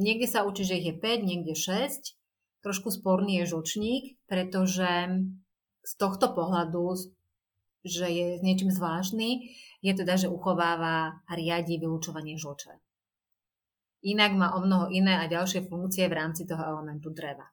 Niekde 0.00 0.24
sa 0.24 0.48
učí, 0.48 0.64
že 0.64 0.80
ich 0.80 0.88
je 0.88 0.96
5, 0.96 1.28
niekde 1.28 1.52
6. 1.52 2.16
Trošku 2.64 2.88
sporný 2.88 3.44
je 3.44 3.52
žlčník, 3.52 4.16
pretože 4.24 4.88
z 5.84 5.92
tohto 6.00 6.32
pohľadu, 6.32 6.96
že 7.86 8.08
je 8.10 8.26
s 8.36 8.42
niečím 8.42 8.72
zvláštny, 8.72 9.54
je 9.84 9.92
teda, 9.92 10.18
že 10.18 10.32
uchováva 10.32 11.22
a 11.22 11.32
riadi 11.36 11.78
vylúčovanie 11.78 12.40
žlče. 12.40 12.74
Inak 14.08 14.32
má 14.34 14.56
o 14.56 14.64
mnoho 14.64 14.90
iné 14.90 15.20
a 15.20 15.30
ďalšie 15.30 15.68
funkcie 15.68 16.08
v 16.08 16.16
rámci 16.16 16.48
toho 16.48 16.60
elementu 16.60 17.12
dreva. 17.12 17.46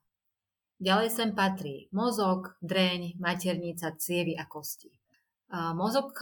Ďalej 0.81 1.09
sem 1.13 1.29
patrí 1.31 1.87
mozog, 1.93 2.57
dreň, 2.59 3.21
maternica, 3.21 3.95
cievy 3.95 4.35
a 4.35 4.43
kosti. 4.49 4.91
Mozog 5.77 6.17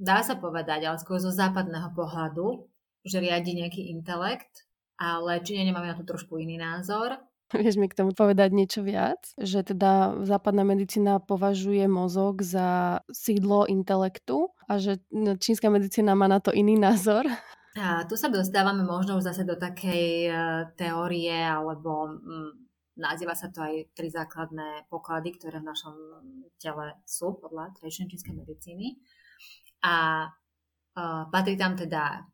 dá 0.00 0.24
sa 0.24 0.40
povedať, 0.40 0.88
ale 0.88 0.96
skôr 0.96 1.20
zo 1.20 1.28
západného 1.28 1.92
pohľadu, 1.92 2.64
že 3.04 3.20
riadi 3.20 3.52
nejaký 3.60 3.92
intelekt, 3.92 4.64
ale 4.96 5.44
Číňania 5.44 5.76
máme 5.76 5.92
na 5.92 5.98
to 6.00 6.08
trošku 6.08 6.40
iný 6.40 6.56
názor 6.56 7.20
Vieš 7.50 7.82
mi 7.82 7.90
k 7.90 7.98
tomu 7.98 8.14
povedať 8.14 8.54
niečo 8.54 8.86
viac? 8.86 9.34
Že 9.34 9.74
teda 9.74 10.22
západná 10.22 10.62
medicína 10.62 11.18
považuje 11.18 11.82
mozog 11.90 12.46
za 12.46 13.02
sídlo 13.10 13.66
intelektu 13.66 14.54
a 14.70 14.78
že 14.78 15.02
no, 15.10 15.34
čínska 15.34 15.66
medicína 15.66 16.14
má 16.14 16.30
na 16.30 16.38
to 16.38 16.54
iný 16.54 16.78
názor? 16.78 17.26
A 17.74 18.06
tu 18.06 18.14
sa 18.14 18.30
dostávame 18.30 18.86
možno 18.86 19.18
už 19.18 19.26
zase 19.26 19.42
do 19.42 19.58
takej 19.58 20.30
uh, 20.30 20.34
teórie, 20.74 21.34
alebo 21.34 22.18
um, 22.18 22.50
nazýva 22.94 23.34
sa 23.34 23.50
to 23.50 23.62
aj 23.62 23.94
tri 23.94 24.10
základné 24.10 24.86
poklady, 24.90 25.34
ktoré 25.34 25.58
v 25.58 25.70
našom 25.70 25.94
tele 26.58 26.98
sú 27.02 27.34
podľa 27.38 27.74
tradičnej 27.78 28.10
čínskej 28.14 28.34
medicíny. 28.34 28.98
A 29.80 30.28
uh, 30.28 31.22
patrí 31.32 31.56
tam 31.56 31.76
teda 31.76 32.24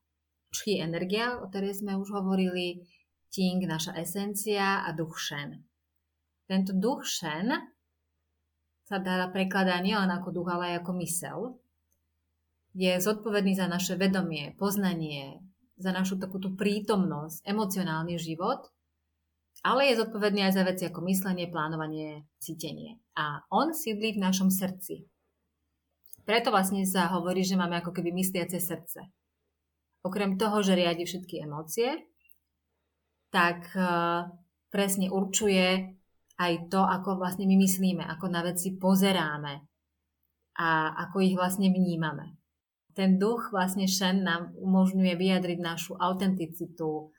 čí 0.50 0.80
energia, 0.80 1.38
o 1.38 1.46
ktorej 1.46 1.78
sme 1.78 1.94
už 1.98 2.10
hovorili, 2.16 2.82
Ting, 3.26 3.60
naša 3.68 3.92
esencia 4.00 4.86
a 4.86 4.90
duch 4.96 5.18
Shen. 5.20 5.60
Tento 6.46 6.72
duch 6.72 7.04
Shen 7.04 7.52
sa 8.86 9.02
dá 9.02 9.26
prekladať 9.28 9.82
nielen 9.82 10.08
ako 10.14 10.30
duch, 10.30 10.48
ale 10.48 10.72
aj 10.72 10.86
ako 10.86 10.92
mysel. 11.02 11.38
Je 12.72 12.96
zodpovedný 13.02 13.58
za 13.58 13.66
naše 13.66 13.98
vedomie, 13.98 14.54
poznanie, 14.54 15.42
za 15.76 15.90
našu 15.90 16.16
takúto 16.16 16.54
prítomnosť, 16.54 17.42
emocionálny 17.44 18.14
život, 18.16 18.70
ale 19.66 19.90
je 19.90 19.98
zodpovedný 20.00 20.46
aj 20.46 20.52
za 20.54 20.62
veci 20.62 20.82
ako 20.86 21.02
myslenie, 21.10 21.50
plánovanie, 21.50 22.30
cítenie. 22.38 23.02
A 23.18 23.42
on 23.50 23.74
sídli 23.74 24.14
v 24.14 24.22
našom 24.22 24.54
srdci. 24.54 25.08
Preto 26.26 26.50
vlastne 26.50 26.82
sa 26.82 27.06
hovorí, 27.14 27.46
že 27.46 27.54
máme 27.54 27.78
ako 27.78 27.94
keby 27.94 28.10
mysliace 28.10 28.58
srdce. 28.58 29.06
Okrem 30.02 30.34
toho, 30.34 30.58
že 30.58 30.74
riadi 30.74 31.06
všetky 31.06 31.46
emócie, 31.46 32.02
tak 33.30 33.70
eh, 33.78 34.26
presne 34.68 35.06
určuje 35.06 35.96
aj 36.36 36.52
to, 36.68 36.82
ako 36.82 37.16
vlastne 37.16 37.46
my 37.46 37.56
myslíme, 37.62 38.02
ako 38.04 38.26
na 38.28 38.42
veci 38.44 38.74
pozeráme 38.76 39.64
a 40.58 40.68
ako 41.08 41.16
ich 41.24 41.38
vlastne 41.38 41.70
vnímame. 41.70 42.36
Ten 42.96 43.20
duch 43.20 43.52
vlastne 43.52 43.84
Shen 43.86 44.24
nám 44.24 44.56
umožňuje 44.56 45.14
vyjadriť 45.20 45.58
našu 45.60 45.96
autenticitu, 46.00 47.12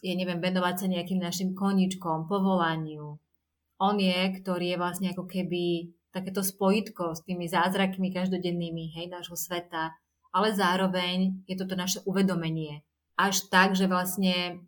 je 0.00 0.12
neviem, 0.12 0.40
venovať 0.40 0.74
sa 0.80 0.86
nejakým 0.88 1.20
našim 1.20 1.50
koničkom, 1.52 2.28
povolaniu. 2.28 3.20
On 3.80 3.96
je, 4.00 4.20
ktorý 4.40 4.76
je 4.76 4.80
vlastne 4.80 5.12
ako 5.12 5.28
keby 5.28 5.92
takéto 6.14 6.46
spojitko 6.46 7.18
s 7.18 7.26
tými 7.26 7.50
zázrakmi 7.50 8.14
každodennými, 8.14 8.94
hej, 8.94 9.10
nášho 9.10 9.34
sveta, 9.34 9.90
ale 10.30 10.54
zároveň 10.54 11.42
je 11.50 11.58
toto 11.58 11.74
naše 11.74 11.98
uvedomenie. 12.06 12.86
Až 13.18 13.50
tak, 13.50 13.74
že 13.74 13.90
vlastne 13.90 14.62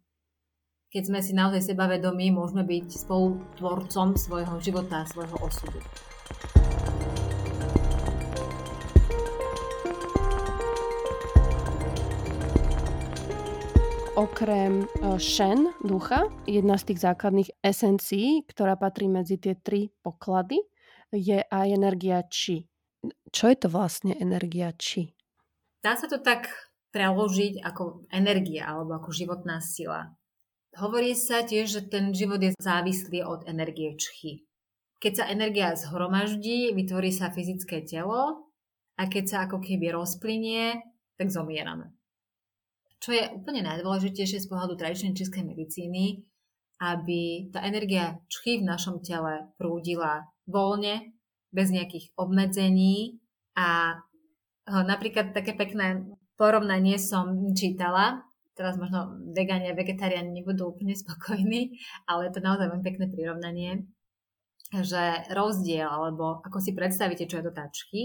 keď 0.86 1.02
sme 1.12 1.20
si 1.20 1.34
naozaj 1.34 1.66
sebavedomí, 1.66 2.30
môžeme 2.30 2.62
byť 2.62 2.86
spolutvorcom 3.04 4.16
svojho 4.16 4.56
života 4.62 5.04
svojho 5.06 5.36
osudu. 5.42 5.82
Okrem 14.16 14.88
e, 14.88 15.20
Shen, 15.20 15.68
ducha, 15.84 16.32
jedna 16.48 16.80
z 16.80 16.88
tých 16.88 17.04
základných 17.04 17.52
esencií, 17.60 18.48
ktorá 18.48 18.80
patrí 18.80 19.12
medzi 19.12 19.36
tie 19.36 19.52
tri 19.60 19.92
poklady, 20.00 20.56
je 21.12 21.42
aj 21.42 21.66
energia 21.70 22.22
Chi. 22.26 22.66
Čo 23.30 23.52
je 23.52 23.56
to 23.60 23.68
vlastne 23.70 24.16
energia 24.16 24.72
Chi? 24.74 25.14
Dá 25.84 25.94
sa 25.94 26.10
to 26.10 26.18
tak 26.18 26.50
preložiť 26.90 27.60
ako 27.60 28.08
energia 28.08 28.72
alebo 28.72 28.96
ako 28.96 29.12
životná 29.12 29.60
sila. 29.60 30.16
Hovorí 30.76 31.16
sa 31.16 31.44
tiež, 31.44 31.66
že 31.68 31.82
ten 31.88 32.12
život 32.12 32.40
je 32.40 32.52
závislý 32.56 33.24
od 33.24 33.48
energie 33.48 33.96
čchy. 33.96 34.44
Keď 35.00 35.12
sa 35.12 35.24
energia 35.32 35.72
zhromaždí, 35.72 36.72
vytvorí 36.76 37.12
sa 37.12 37.32
fyzické 37.32 37.84
telo 37.84 38.48
a 38.96 39.02
keď 39.08 39.24
sa 39.24 39.38
ako 39.44 39.60
keby 39.60 39.92
rozplynie, 39.92 40.80
tak 41.16 41.32
zomierame. 41.32 41.96
Čo 43.00 43.12
je 43.12 43.24
úplne 43.32 43.64
najdôležitejšie 43.64 44.40
z 44.40 44.48
pohľadu 44.48 44.76
tradičnej 44.76 45.16
čínskej 45.16 45.44
medicíny, 45.44 46.24
aby 46.80 47.48
tá 47.52 47.64
energia 47.64 48.20
čchy 48.28 48.60
v 48.60 48.68
našom 48.68 49.00
tele 49.00 49.48
prúdila 49.56 50.28
voľne, 50.46 51.12
bez 51.50 51.70
nejakých 51.70 52.14
obmedzení 52.18 53.22
a 53.54 53.98
napríklad 54.66 55.30
také 55.34 55.54
pekné 55.54 56.06
porovnanie 56.34 56.98
som 56.98 57.54
čítala, 57.54 58.26
teraz 58.56 58.80
možno 58.80 59.14
vegáni 59.36 59.70
a 59.72 59.78
vegetariáni 59.78 60.42
nebudú 60.42 60.72
úplne 60.72 60.96
spokojní, 60.96 61.76
ale 62.08 62.28
je 62.28 62.32
to 62.34 62.40
naozaj 62.40 62.72
veľmi 62.72 62.84
pekné 62.84 63.06
prirovnanie, 63.12 63.70
že 64.72 65.28
rozdiel, 65.30 65.86
alebo 65.86 66.42
ako 66.42 66.58
si 66.58 66.72
predstavíte, 66.74 67.30
čo 67.30 67.38
je 67.40 67.44
to 67.46 67.52
tačky, 67.54 68.00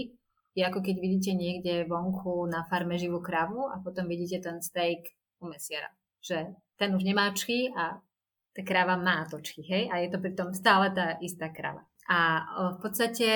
je 0.52 0.62
ako 0.62 0.84
keď 0.84 0.96
vidíte 1.00 1.32
niekde 1.32 1.88
vonku 1.88 2.44
na 2.46 2.68
farme 2.68 3.00
živú 3.00 3.24
kravu 3.24 3.72
a 3.72 3.80
potom 3.80 4.04
vidíte 4.04 4.44
ten 4.44 4.60
steak 4.60 5.00
u 5.40 5.48
mesiera. 5.48 5.88
Že 6.20 6.52
ten 6.76 6.92
už 6.92 7.02
nemá 7.08 7.32
čchy 7.32 7.72
a 7.72 7.98
tá 8.52 8.60
kráva 8.60 9.00
má 9.00 9.24
to 9.32 9.40
čchy, 9.40 9.64
hej? 9.64 9.84
A 9.88 10.04
je 10.04 10.12
to 10.12 10.20
pritom 10.20 10.52
stále 10.52 10.92
tá 10.92 11.16
istá 11.24 11.48
krava. 11.48 11.88
A 12.10 12.42
v 12.74 12.78
podstate 12.82 13.28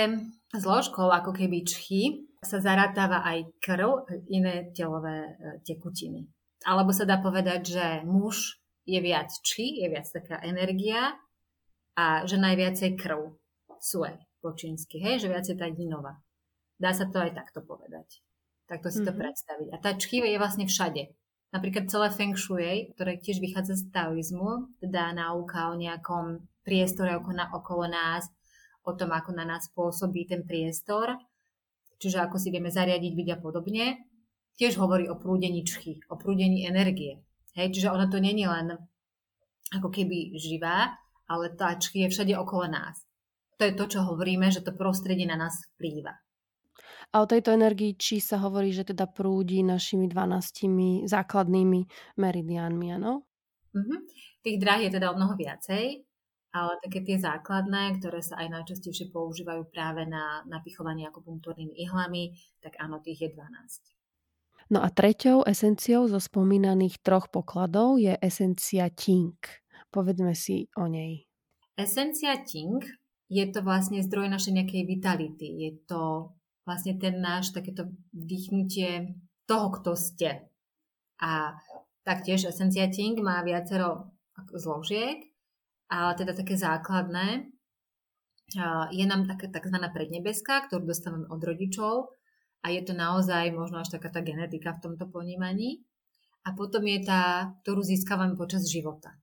zložkou 0.50 1.07
ako 1.07 1.31
keby 1.31 1.62
čchy 1.62 2.26
sa 2.42 2.62
zarátáva 2.62 3.22
aj 3.26 3.59
krv, 3.62 4.07
iné 4.31 4.70
telové 4.70 5.26
e, 5.26 5.33
tekutiny. 5.66 6.31
Alebo 6.62 6.94
sa 6.94 7.07
dá 7.07 7.18
povedať, 7.18 7.61
že 7.74 7.87
muž 8.07 8.59
je 8.87 8.98
viac 9.02 9.31
či, 9.42 9.83
je 9.83 9.90
viac 9.90 10.07
taká 10.07 10.38
energia 10.46 11.14
a 11.98 12.22
že 12.22 12.38
najviacej 12.38 12.94
krv 12.94 13.35
sue 13.83 14.11
po 14.38 14.55
čínsky, 14.55 15.02
hej, 15.02 15.26
že 15.26 15.33
viacej 15.33 15.59
tá 15.59 15.66
jinová. 15.66 16.22
Dá 16.79 16.94
sa 16.94 17.11
to 17.11 17.18
aj 17.18 17.35
takto 17.35 17.66
povedať. 17.66 18.22
Takto 18.66 18.90
si 18.90 19.02
mm-hmm. 19.02 19.09
to 19.09 19.12
mhm. 19.14 19.20
predstaviť. 19.20 19.68
A 19.74 19.76
tá 19.79 19.90
čchy 19.94 20.22
je 20.22 20.38
vlastne 20.38 20.66
všade. 20.66 21.02
Napríklad 21.55 21.87
celé 21.88 22.11
Feng 22.11 22.35
Shui, 22.35 22.90
ktoré 22.98 23.16
tiež 23.22 23.38
vychádza 23.38 23.79
z 23.79 23.88
taoizmu, 23.94 24.76
teda 24.83 25.14
náuka 25.14 25.72
o 25.72 25.79
nejakom 25.79 26.42
priestore 26.66 27.14
okolo, 27.16 27.38
okolo 27.55 27.87
nás, 27.87 28.26
o 28.87 28.92
tom, 28.94 29.11
ako 29.11 29.35
na 29.35 29.42
nás 29.42 29.66
pôsobí 29.75 30.31
ten 30.31 30.46
priestor, 30.46 31.18
čiže 31.99 32.22
ako 32.22 32.38
si 32.38 32.55
vieme 32.55 32.70
zariadiť 32.70 33.12
byť 33.12 33.29
a 33.35 33.38
podobne, 33.42 33.87
tiež 34.55 34.79
hovorí 34.79 35.11
o 35.11 35.18
prúdení 35.18 35.66
čchy, 35.66 36.01
o 36.07 36.14
prúdení 36.14 36.64
energie. 36.64 37.20
Hej, 37.59 37.75
čiže 37.75 37.90
ono 37.90 38.07
to 38.07 38.22
není 38.22 38.46
len 38.46 38.79
ako 39.75 39.90
keby 39.90 40.38
živá, 40.38 40.94
ale 41.27 41.51
tá 41.59 41.75
čchy 41.75 42.07
je 42.07 42.12
všade 42.14 42.35
okolo 42.38 42.70
nás. 42.70 43.03
To 43.59 43.66
je 43.66 43.75
to, 43.75 43.85
čo 43.90 44.07
hovoríme, 44.07 44.46
že 44.53 44.62
to 44.62 44.77
prostredie 44.77 45.27
na 45.27 45.35
nás 45.35 45.66
vplýva. 45.75 46.14
A 47.14 47.25
o 47.25 47.27
tejto 47.27 47.55
energii 47.57 47.96
či 47.96 48.20
sa 48.20 48.37
hovorí, 48.38 48.70
že 48.70 48.87
teda 48.87 49.09
prúdi 49.09 49.64
našimi 49.64 50.07
12 50.07 51.09
základnými 51.09 51.81
meridiánmi, 52.20 52.87
áno? 52.92 53.25
Mm-hmm. 53.72 53.99
Tých 54.44 54.57
dráh 54.62 54.81
je 54.87 54.90
teda 54.94 55.11
o 55.11 55.16
mnoho 55.16 55.35
viacej 55.35 56.05
ale 56.56 56.80
také 56.80 57.04
tie 57.04 57.20
základné, 57.20 58.00
ktoré 58.00 58.24
sa 58.24 58.40
aj 58.40 58.48
najčastejšie 58.48 59.12
používajú 59.12 59.68
práve 59.68 60.08
na 60.08 60.40
napichovanie 60.48 61.04
akupunktúrnymi 61.04 61.76
ihlami, 61.76 62.32
tak 62.64 62.80
áno, 62.80 63.04
tých 63.04 63.28
je 63.28 63.30
12. 63.36 64.72
No 64.72 64.80
a 64.82 64.88
treťou 64.90 65.44
esenciou 65.44 66.08
zo 66.08 66.18
spomínaných 66.18 67.04
troch 67.04 67.28
pokladov 67.30 68.00
je 68.00 68.16
esencia 68.18 68.88
Ting. 68.90 69.36
Povedzme 69.92 70.34
si 70.34 70.66
o 70.74 70.90
nej. 70.90 71.28
Esencia 71.76 72.34
Ting 72.42 72.82
je 73.28 73.44
to 73.52 73.60
vlastne 73.62 74.00
zdroj 74.00 74.26
našej 74.26 74.56
nejakej 74.58 74.82
vitality. 74.88 75.46
Je 75.60 75.70
to 75.86 76.34
vlastne 76.66 76.98
ten 76.98 77.22
náš 77.22 77.54
takéto 77.54 77.86
vdýchnutie 78.10 79.14
toho, 79.46 79.70
kto 79.70 79.94
ste. 79.94 80.50
A 81.22 81.54
taktiež 82.02 82.50
esencia 82.50 82.90
Ting 82.90 83.14
má 83.22 83.46
viacero 83.46 84.10
zložiek, 84.50 85.36
ale 85.87 86.12
teda 86.18 86.35
také 86.35 86.59
základné. 86.59 87.51
Je 88.94 89.05
nám 89.07 89.27
taká 89.27 89.51
tzv. 89.51 89.79
prednebeská, 89.90 90.70
ktorú 90.70 90.87
dostávame 90.87 91.27
od 91.27 91.42
rodičov 91.42 92.14
a 92.62 92.70
je 92.70 92.83
to 92.87 92.94
naozaj 92.94 93.51
možno 93.51 93.83
až 93.83 93.99
taká 93.99 94.11
tá 94.11 94.22
genetika 94.22 94.75
v 94.79 94.83
tomto 94.90 95.11
ponímaní. 95.11 95.83
A 96.46 96.55
potom 96.55 96.87
je 96.87 97.03
tá, 97.03 97.51
ktorú 97.66 97.83
získavame 97.83 98.38
počas 98.38 98.70
života. 98.70 99.18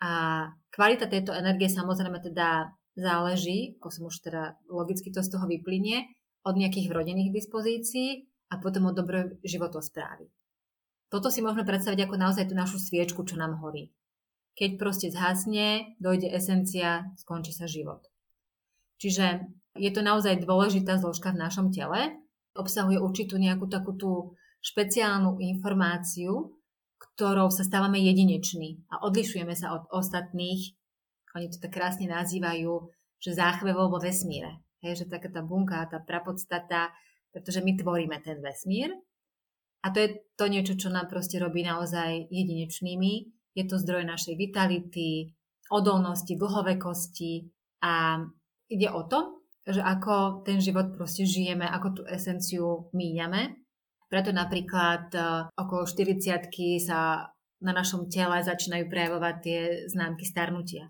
A 0.00 0.48
kvalita 0.72 1.04
tejto 1.04 1.36
energie 1.36 1.68
samozrejme 1.68 2.24
teda 2.24 2.72
záleží, 2.96 3.76
ako 3.76 3.88
som 3.92 4.02
už 4.08 4.16
teda 4.24 4.56
logicky 4.72 5.12
to 5.12 5.20
z 5.20 5.28
toho 5.28 5.44
vyplynie, 5.44 6.08
od 6.48 6.56
nejakých 6.56 6.88
vrodených 6.88 7.36
dispozícií 7.36 8.24
a 8.48 8.56
potom 8.64 8.88
od 8.88 8.96
dobrej 8.96 9.36
životosprávy. 9.44 10.32
Toto 11.12 11.28
si 11.28 11.44
môžeme 11.44 11.68
predstaviť 11.68 12.08
ako 12.08 12.16
naozaj 12.16 12.48
tú 12.48 12.56
našu 12.56 12.80
sviečku, 12.80 13.20
čo 13.28 13.36
nám 13.36 13.60
horí. 13.60 13.92
Keď 14.54 14.70
proste 14.80 15.08
zhasne, 15.12 15.98
dojde 15.98 16.30
esencia, 16.30 17.10
skončí 17.18 17.52
sa 17.52 17.66
život. 17.66 18.06
Čiže 18.98 19.46
je 19.78 19.90
to 19.94 20.02
naozaj 20.02 20.42
dôležitá 20.42 20.98
zložka 20.98 21.30
v 21.30 21.42
našom 21.46 21.70
tele. 21.70 22.18
Obsahuje 22.58 22.98
určitú 22.98 23.38
nejakú 23.38 23.70
takú 23.70 23.94
tú 23.94 24.12
špeciálnu 24.58 25.38
informáciu, 25.38 26.58
ktorou 26.98 27.54
sa 27.54 27.62
stávame 27.62 28.02
jedineční 28.02 28.82
a 28.90 29.06
odlišujeme 29.06 29.54
sa 29.54 29.78
od 29.78 29.86
ostatných. 29.94 30.74
Oni 31.38 31.46
to 31.46 31.62
tak 31.62 31.78
krásne 31.78 32.10
nazývajú, 32.10 32.90
že 33.22 33.38
záchvevo 33.38 33.86
vo 33.86 34.02
vesmíre. 34.02 34.58
Hej, 34.82 35.06
že 35.06 35.10
taká 35.10 35.30
tá 35.30 35.42
bunka, 35.42 35.86
tá 35.86 36.02
prapodstata, 36.02 36.90
pretože 37.30 37.62
my 37.62 37.78
tvoríme 37.78 38.18
ten 38.22 38.42
vesmír. 38.42 38.90
A 39.86 39.94
to 39.94 40.02
je 40.02 40.08
to 40.34 40.50
niečo, 40.50 40.74
čo 40.74 40.90
nám 40.90 41.06
proste 41.06 41.38
robí 41.38 41.62
naozaj 41.62 42.26
jedinečnými 42.34 43.37
je 43.58 43.64
to 43.66 43.76
zdroj 43.82 44.06
našej 44.06 44.38
vitality, 44.38 45.34
odolnosti, 45.74 46.38
dlhovekosti 46.38 47.50
a 47.82 48.22
ide 48.70 48.88
o 48.94 49.02
to, 49.02 49.42
že 49.66 49.82
ako 49.82 50.46
ten 50.46 50.62
život 50.62 50.94
proste 50.94 51.26
žijeme, 51.26 51.66
ako 51.66 51.88
tú 52.00 52.02
esenciu 52.08 52.88
míňame. 52.94 53.58
Preto 54.08 54.32
napríklad 54.32 55.12
e, 55.12 55.20
okolo 55.52 55.84
40 55.84 56.48
sa 56.80 57.28
na 57.60 57.72
našom 57.76 58.08
tele 58.08 58.40
začínajú 58.40 58.88
prejavovať 58.88 59.34
tie 59.44 59.60
známky 59.92 60.24
starnutia. 60.24 60.88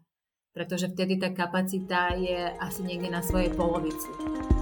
Pretože 0.54 0.94
vtedy 0.94 1.18
tá 1.18 1.34
kapacita 1.34 2.14
je 2.14 2.54
asi 2.62 2.86
niekde 2.86 3.10
na 3.10 3.24
svojej 3.24 3.50
polovici. 3.50 4.57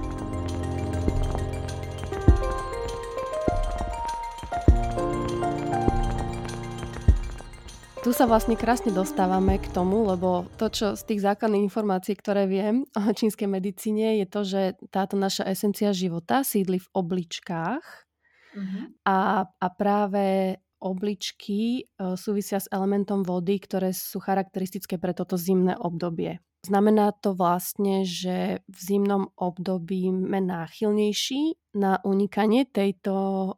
Tu 8.06 8.14
sa 8.14 8.30
vlastne 8.30 8.54
krásne 8.54 8.94
dostávame 8.94 9.58
k 9.58 9.66
tomu, 9.74 10.06
lebo 10.06 10.46
to, 10.62 10.70
čo 10.70 10.94
z 10.94 11.02
tých 11.10 11.26
základných 11.26 11.66
informácií, 11.66 12.14
ktoré 12.14 12.46
viem 12.46 12.86
o 12.94 13.10
čínskej 13.10 13.50
medicíne, 13.50 14.22
je 14.22 14.26
to, 14.30 14.40
že 14.46 14.62
táto 14.94 15.18
naša 15.18 15.42
esencia 15.50 15.90
života 15.90 16.46
sídli 16.46 16.78
v 16.78 16.86
obličkách 16.94 17.82
uh-huh. 17.82 18.82
a, 19.10 19.50
a 19.50 19.66
práve 19.74 20.54
obličky 20.78 21.82
e, 21.82 22.14
súvisia 22.14 22.62
s 22.62 22.70
elementom 22.70 23.26
vody, 23.26 23.58
ktoré 23.58 23.90
sú 23.90 24.22
charakteristické 24.22 25.02
pre 25.02 25.10
toto 25.10 25.34
zimné 25.34 25.74
obdobie. 25.74 26.38
Znamená 26.62 27.10
to 27.18 27.34
vlastne, 27.34 28.06
že 28.06 28.62
v 28.70 28.78
zimnom 28.78 29.34
období 29.34 30.14
sme 30.14 30.46
náchylnejší 30.46 31.74
na 31.74 31.98
unikanie 32.06 32.70
tejto, 32.70 33.14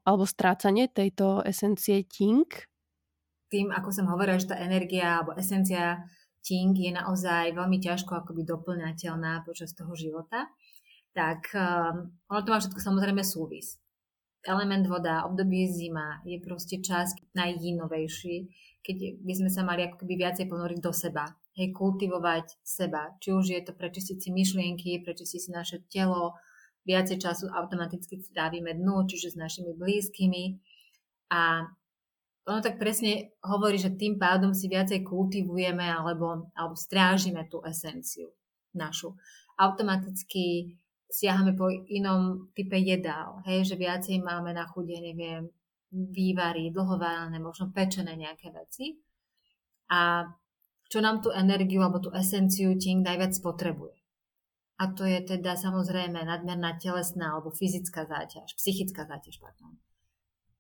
alebo 0.08 0.24
strácanie 0.24 0.88
tejto 0.88 1.44
esencie 1.44 2.08
ting, 2.08 2.48
tým, 3.48 3.72
ako 3.72 3.88
som 3.90 4.06
hovorila, 4.08 4.40
že 4.40 4.52
tá 4.52 4.56
energia 4.60 5.20
alebo 5.20 5.36
esencia 5.36 6.04
Ting 6.48 6.72
je 6.72 6.94
naozaj 6.94 7.52
veľmi 7.52 7.82
ťažko 7.82 8.24
akoby 8.24 8.46
doplňateľná 8.46 9.44
počas 9.44 9.74
toho 9.74 9.92
života, 9.92 10.48
tak 11.12 11.50
um, 11.52 12.14
ono 12.30 12.40
to 12.40 12.52
má 12.54 12.58
všetko 12.62 12.80
samozrejme 12.80 13.20
súvis. 13.26 13.76
Element 14.46 14.86
voda, 14.86 15.26
obdobie 15.26 15.66
zima 15.66 16.22
je 16.22 16.38
proste 16.38 16.78
čas 16.78 17.12
najjinovejší, 17.34 18.36
keď 18.86 18.96
by 19.20 19.32
sme 19.34 19.50
sa 19.50 19.66
mali 19.66 19.84
ako 19.84 20.06
viacej 20.06 20.46
ponoriť 20.46 20.78
do 20.78 20.92
seba. 20.94 21.26
Hej, 21.58 21.74
kultivovať 21.74 22.62
seba. 22.62 23.18
Či 23.18 23.28
už 23.34 23.44
je 23.50 23.60
to 23.66 23.74
prečistiť 23.74 24.16
si 24.16 24.30
myšlienky, 24.30 25.02
prečistiť 25.02 25.40
si 25.42 25.50
naše 25.50 25.82
telo, 25.90 26.38
viacej 26.86 27.18
času 27.18 27.50
automaticky 27.50 28.22
trávime 28.30 28.78
dnu, 28.78 29.04
čiže 29.10 29.34
s 29.34 29.36
našimi 29.36 29.74
blízkymi. 29.74 30.62
A 31.34 31.66
ono 32.48 32.64
tak 32.64 32.80
presne 32.80 33.36
hovorí, 33.44 33.76
že 33.76 33.92
tým 33.92 34.16
pádom 34.16 34.56
si 34.56 34.72
viacej 34.72 35.04
kultivujeme 35.04 35.84
alebo, 35.84 36.48
alebo 36.56 36.72
strážime 36.72 37.44
tú 37.44 37.60
esenciu 37.60 38.32
našu. 38.72 39.12
Automaticky 39.60 40.72
siahame 41.12 41.52
po 41.52 41.68
inom 41.68 42.48
type 42.56 42.80
jedál, 42.80 43.44
hej, 43.44 43.68
že 43.68 43.76
viacej 43.76 44.24
máme 44.24 44.56
na 44.56 44.64
chude, 44.64 44.96
neviem, 44.96 45.52
vývary, 45.92 46.72
dlhoválené, 46.72 47.36
možno 47.36 47.68
pečené 47.68 48.16
nejaké 48.16 48.48
veci. 48.48 48.96
A 49.92 50.24
čo 50.88 51.04
nám 51.04 51.20
tú 51.20 51.28
energiu 51.28 51.84
alebo 51.84 52.00
tú 52.00 52.08
esenciu 52.16 52.76
tým 52.80 53.04
najviac 53.04 53.36
potrebuje. 53.44 53.96
A 54.80 54.94
to 54.96 55.04
je 55.04 55.20
teda 55.20 55.52
samozrejme 55.52 56.16
nadmerná 56.24 56.80
telesná 56.80 57.36
alebo 57.36 57.52
fyzická 57.52 58.08
záťaž, 58.08 58.56
psychická 58.56 59.04
záťaž, 59.04 59.36
pardon 59.42 59.76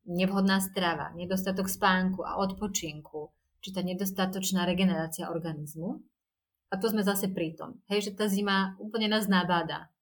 nevhodná 0.08 0.56
strava, 0.64 1.12
nedostatok 1.12 1.68
spánku 1.68 2.24
a 2.24 2.40
odpočinku, 2.40 3.28
či 3.60 3.68
tá 3.76 3.84
nedostatočná 3.84 4.64
regenerácia 4.64 5.28
organizmu. 5.28 6.00
A 6.72 6.74
to 6.80 6.88
sme 6.88 7.04
zase 7.04 7.28
pri 7.32 7.52
tom. 7.56 7.80
Hej, 7.92 8.10
že 8.10 8.12
tá 8.16 8.24
zima 8.28 8.76
úplne 8.80 9.12
nás 9.12 9.28
nabáda. 9.28 9.92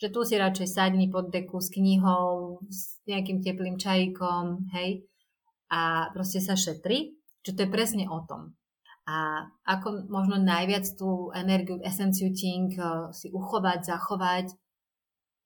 Že 0.00 0.08
tu 0.12 0.20
si 0.24 0.34
radšej 0.40 0.68
sadni 0.68 1.12
pod 1.12 1.28
deku 1.28 1.60
s 1.60 1.68
knihou, 1.72 2.60
s 2.68 3.00
nejakým 3.04 3.44
teplým 3.44 3.76
čajíkom, 3.76 4.72
hej, 4.72 5.04
a 5.68 6.08
proste 6.16 6.40
sa 6.40 6.56
šetri. 6.56 7.16
Čo 7.44 7.56
to 7.56 7.64
je 7.64 7.70
presne 7.72 8.04
o 8.08 8.20
tom. 8.24 8.56
A 9.08 9.48
ako 9.64 10.08
možno 10.12 10.36
najviac 10.36 10.84
tú 10.96 11.32
energiu, 11.32 11.80
esenciu 11.80 12.32
ting 12.32 12.72
eh, 12.76 13.08
si 13.12 13.32
uchovať, 13.32 13.88
zachovať, 13.88 14.52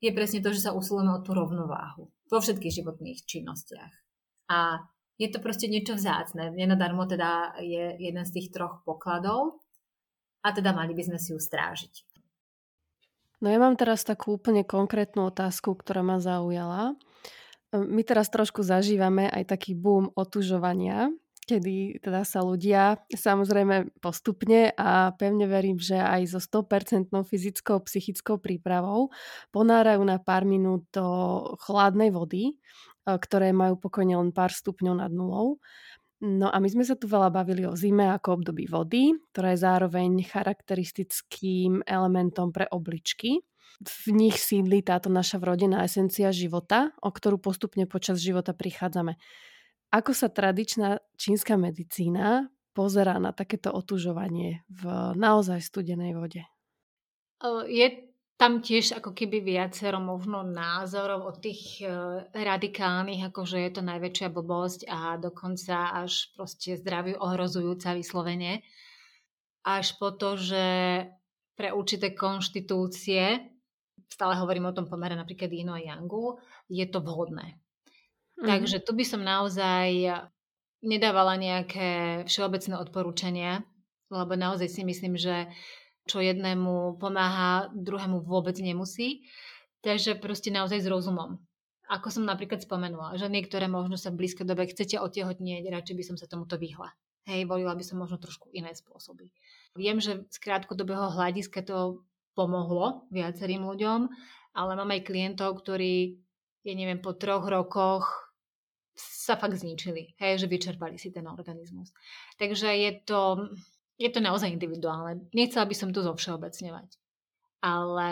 je 0.02 0.10
presne 0.10 0.42
to, 0.42 0.50
že 0.50 0.66
sa 0.66 0.74
usilujeme 0.74 1.14
o 1.14 1.22
tú 1.22 1.30
rovnováhu 1.30 2.10
vo 2.32 2.40
všetkých 2.40 2.80
životných 2.80 3.28
činnostiach. 3.28 3.92
A 4.48 4.80
je 5.20 5.28
to 5.28 5.44
proste 5.44 5.68
niečo 5.68 6.00
vzácne. 6.00 6.48
Nenadarmo 6.56 7.04
teda 7.04 7.60
je 7.60 8.00
jeden 8.00 8.24
z 8.24 8.32
tých 8.32 8.48
troch 8.48 8.80
pokladov 8.88 9.60
a 10.40 10.48
teda 10.56 10.72
mali 10.72 10.96
by 10.96 11.12
sme 11.12 11.18
si 11.20 11.36
ju 11.36 11.38
strážiť. 11.38 12.08
No 13.44 13.50
ja 13.50 13.58
mám 13.58 13.76
teraz 13.76 14.06
takú 14.06 14.38
úplne 14.38 14.64
konkrétnu 14.64 15.28
otázku, 15.28 15.76
ktorá 15.76 16.00
ma 16.00 16.22
zaujala. 16.22 16.94
My 17.74 18.02
teraz 18.06 18.30
trošku 18.30 18.62
zažívame 18.62 19.28
aj 19.28 19.52
taký 19.52 19.74
boom 19.74 20.14
otužovania, 20.14 21.10
kedy 21.42 21.98
teda 21.98 22.22
sa 22.22 22.40
ľudia 22.40 23.02
samozrejme 23.10 23.98
postupne 23.98 24.70
a 24.78 25.10
pevne 25.18 25.50
verím, 25.50 25.76
že 25.76 25.98
aj 25.98 26.38
so 26.38 26.40
100% 26.40 27.10
fyzickou, 27.10 27.82
psychickou 27.86 28.38
prípravou 28.38 29.10
ponárajú 29.50 30.02
na 30.06 30.22
pár 30.22 30.46
minút 30.46 30.86
do 30.94 31.06
chladnej 31.66 32.14
vody, 32.14 32.54
ktoré 33.02 33.50
majú 33.50 33.74
pokojne 33.78 34.14
len 34.14 34.30
pár 34.30 34.54
stupňov 34.54 34.94
nad 35.02 35.10
nulou. 35.10 35.58
No 36.22 36.46
a 36.46 36.62
my 36.62 36.70
sme 36.70 36.86
sa 36.86 36.94
tu 36.94 37.10
veľa 37.10 37.34
bavili 37.34 37.66
o 37.66 37.74
zime 37.74 38.06
ako 38.06 38.38
období 38.38 38.70
vody, 38.70 39.10
ktorá 39.34 39.58
je 39.58 39.66
zároveň 39.66 40.22
charakteristickým 40.22 41.82
elementom 41.82 42.54
pre 42.54 42.70
obličky. 42.70 43.42
V 43.82 44.14
nich 44.14 44.38
sídli 44.38 44.86
táto 44.86 45.10
naša 45.10 45.42
vrodená 45.42 45.82
esencia 45.82 46.30
života, 46.30 46.94
o 47.02 47.10
ktorú 47.10 47.42
postupne 47.42 47.90
počas 47.90 48.22
života 48.22 48.54
prichádzame. 48.54 49.18
Ako 49.92 50.16
sa 50.16 50.32
tradičná 50.32 51.04
čínska 51.20 51.60
medicína 51.60 52.48
pozerá 52.72 53.20
na 53.20 53.36
takéto 53.36 53.68
otužovanie 53.68 54.64
v 54.72 54.82
naozaj 55.12 55.60
studenej 55.60 56.16
vode? 56.16 56.42
Je 57.68 58.12
tam 58.40 58.58
tiež 58.58 58.98
ako 58.98 59.14
keby 59.14 59.38
viacero 59.38 60.02
možno 60.02 60.42
názorov 60.42 61.30
od 61.30 61.36
tých 61.38 61.78
e, 61.78 61.86
radikálnych, 62.34 63.30
ako 63.30 63.46
že 63.46 63.58
je 63.68 63.70
to 63.70 63.82
najväčšia 63.86 64.28
blbosť 64.34 64.80
a 64.90 65.14
dokonca 65.14 65.94
až 65.94 66.34
proste 66.34 66.74
zdraviu 66.74 67.22
ohrozujúca 67.22 67.94
vyslovene. 67.94 68.66
Až 69.62 69.94
po 69.94 70.10
to, 70.10 70.34
že 70.34 70.64
pre 71.54 71.70
určité 71.70 72.18
konštitúcie, 72.18 73.46
stále 74.10 74.34
hovorím 74.34 74.72
o 74.72 74.74
tom 74.74 74.90
pomere 74.90 75.14
napríklad 75.14 75.52
Ino 75.54 75.78
a 75.78 75.84
Yangu, 75.84 76.42
je 76.66 76.82
to 76.90 76.98
vhodné. 76.98 77.61
Mm. 78.40 78.46
Takže 78.48 78.80
tu 78.80 78.92
by 78.96 79.04
som 79.04 79.20
naozaj 79.20 80.22
nedávala 80.82 81.38
nejaké 81.38 82.22
všeobecné 82.26 82.74
odporúčania, 82.78 83.52
lebo 84.12 84.36
naozaj 84.36 84.68
si 84.68 84.82
myslím, 84.84 85.16
že 85.16 85.50
čo 86.06 86.18
jednému 86.18 86.98
pomáha, 86.98 87.70
druhému 87.70 88.26
vôbec 88.26 88.58
nemusí. 88.58 89.26
Takže 89.82 90.18
proste 90.18 90.50
naozaj 90.50 90.82
s 90.82 90.90
rozumom. 90.90 91.38
Ako 91.90 92.08
som 92.08 92.24
napríklad 92.24 92.62
spomenula, 92.62 93.18
že 93.18 93.26
niektoré 93.26 93.66
možno 93.66 93.98
sa 93.98 94.14
v 94.14 94.22
blízkej 94.22 94.46
dobe 94.46 94.70
chcete 94.70 94.96
otehotnieť, 95.02 95.66
radšej 95.68 95.96
by 95.98 96.04
som 96.06 96.16
sa 96.16 96.30
tomuto 96.30 96.56
vyhla. 96.56 96.94
Hej, 97.26 97.46
volila 97.46 97.74
by 97.74 97.84
som 97.86 98.02
možno 98.02 98.18
trošku 98.18 98.50
iné 98.50 98.74
spôsoby. 98.74 99.30
Viem, 99.78 100.02
že 100.02 100.26
z 100.26 100.36
krátkodobého 100.42 101.14
hľadiska 101.14 101.62
to 101.62 102.02
pomohlo 102.34 103.06
viacerým 103.14 103.62
ľuďom, 103.62 104.10
ale 104.54 104.70
mám 104.74 104.90
aj 104.90 105.06
klientov, 105.06 105.62
ktorí, 105.62 106.21
ja 106.62 106.72
neviem, 106.74 107.02
po 107.02 107.14
troch 107.18 107.46
rokoch 107.46 108.32
sa 108.94 109.34
fakt 109.38 109.58
zničili, 109.58 110.14
hej, 110.20 110.42
že 110.42 110.50
vyčerpali 110.50 110.98
si 111.00 111.10
ten 111.10 111.26
organizmus. 111.26 111.90
Takže 112.38 112.68
je 112.70 112.90
to, 113.02 113.50
je 113.98 114.08
to 114.12 114.20
naozaj 114.20 114.50
individuálne. 114.50 115.26
Nechcela 115.32 115.64
by 115.66 115.74
som 115.74 115.90
to 115.90 116.04
zovšeobecňovať. 116.04 116.90
Ale 117.62 118.10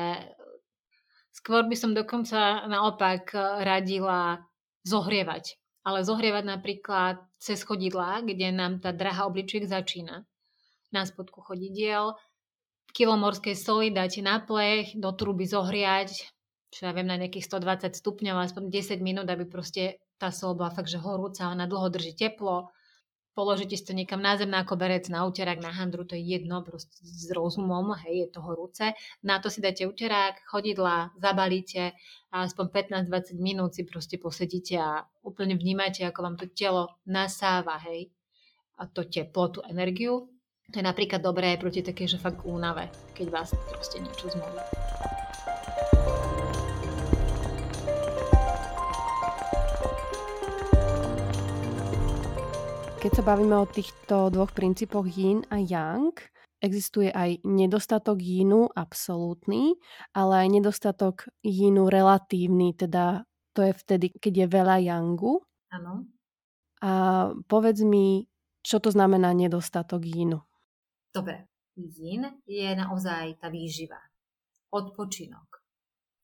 skôr 1.34 1.66
by 1.66 1.76
som 1.76 1.92
dokonca 1.92 2.66
naopak 2.70 3.34
radila 3.66 4.40
zohrievať. 4.86 5.58
Ale 5.80 6.04
zohrievať 6.04 6.44
napríklad 6.44 7.16
cez 7.40 7.64
chodidlá, 7.64 8.20
kde 8.24 8.52
nám 8.52 8.84
tá 8.84 8.92
drahá 8.92 9.26
obličiek 9.26 9.64
začína. 9.64 10.28
Na 10.90 11.06
spodku 11.06 11.40
chodidiel, 11.40 12.18
kilo 12.92 13.14
morskej 13.14 13.54
soli 13.54 13.94
dáte 13.94 14.20
na 14.20 14.42
plech, 14.42 14.92
do 14.98 15.14
truby 15.14 15.46
zohriať, 15.46 16.10
čo 16.70 16.87
ja 16.87 16.94
viem, 16.94 17.06
na 17.06 17.18
nejakých 17.18 17.50
120 17.50 17.98
stupňov, 17.98 18.37
aspoň 18.46 18.70
10 18.70 19.02
minút, 19.02 19.26
aby 19.26 19.44
proste 19.46 19.98
tá 20.22 20.30
sol 20.30 20.54
bola 20.54 20.70
fakt, 20.70 20.90
že 20.90 21.02
horúca, 21.02 21.50
ona 21.50 21.66
dlho 21.66 21.90
drží 21.90 22.14
teplo 22.14 22.70
položíte 23.35 23.72
si 23.72 23.85
to 23.88 23.96
niekam 23.96 24.20
na 24.20 24.37
zem, 24.37 24.50
na 24.50 24.68
koberec, 24.68 25.09
na 25.09 25.24
uterák, 25.24 25.64
na 25.64 25.72
handru, 25.72 26.04
to 26.04 26.12
je 26.12 26.20
jedno, 26.20 26.61
proste 26.61 26.92
s 27.00 27.30
rozumom, 27.33 27.96
hej, 28.04 28.26
je 28.26 28.28
to 28.37 28.40
horúce. 28.44 28.92
Na 29.24 29.38
to 29.38 29.48
si 29.48 29.64
dáte 29.64 29.87
uterák, 29.87 30.44
chodidla, 30.44 31.16
zabalíte 31.16 31.96
a 32.35 32.44
aspoň 32.44 32.66
15-20 33.09 33.40
minút 33.40 33.72
si 33.72 33.88
proste 33.88 34.20
posedíte 34.20 34.76
a 34.76 35.09
úplne 35.24 35.56
vnímate, 35.56 36.04
ako 36.04 36.20
vám 36.20 36.37
to 36.37 36.52
telo 36.52 37.00
nasáva, 37.06 37.80
hej, 37.88 38.11
a 38.76 38.85
to 38.85 39.09
teplo, 39.09 39.48
tú 39.48 39.61
energiu. 39.64 40.28
To 40.70 40.78
je 40.78 40.87
napríklad 40.87 41.18
dobré 41.24 41.59
proti 41.59 41.83
takej, 41.83 42.14
že 42.14 42.22
fakt 42.22 42.46
únave, 42.46 42.92
keď 43.16 43.26
vás 43.33 43.50
proste 43.72 43.98
niečo 43.98 44.30
zmolí. 44.30 45.19
Keď 53.00 53.16
sa 53.16 53.24
bavíme 53.24 53.56
o 53.56 53.64
týchto 53.64 54.28
dvoch 54.28 54.52
princípoch 54.52 55.08
yin 55.08 55.40
a 55.48 55.56
yang, 55.56 56.12
existuje 56.60 57.08
aj 57.08 57.40
nedostatok 57.48 58.20
yinu 58.20 58.68
absolútny, 58.76 59.80
ale 60.12 60.44
aj 60.44 60.48
nedostatok 60.60 61.32
yinu 61.40 61.88
relatívny, 61.88 62.76
teda 62.76 63.24
to 63.56 63.64
je 63.64 63.72
vtedy, 63.72 64.12
keď 64.12 64.44
je 64.44 64.46
veľa 64.52 64.76
yangu. 64.84 65.40
Áno. 65.72 66.12
A 66.84 66.92
povedz 67.48 67.80
mi, 67.88 68.28
čo 68.60 68.84
to 68.84 68.92
znamená 68.92 69.32
nedostatok 69.32 70.04
yinu? 70.04 70.44
Dobre, 71.08 71.48
yin 71.80 72.28
je 72.44 72.68
naozaj 72.76 73.40
tá 73.40 73.48
výživa, 73.48 73.96
odpočinok. 74.68 75.64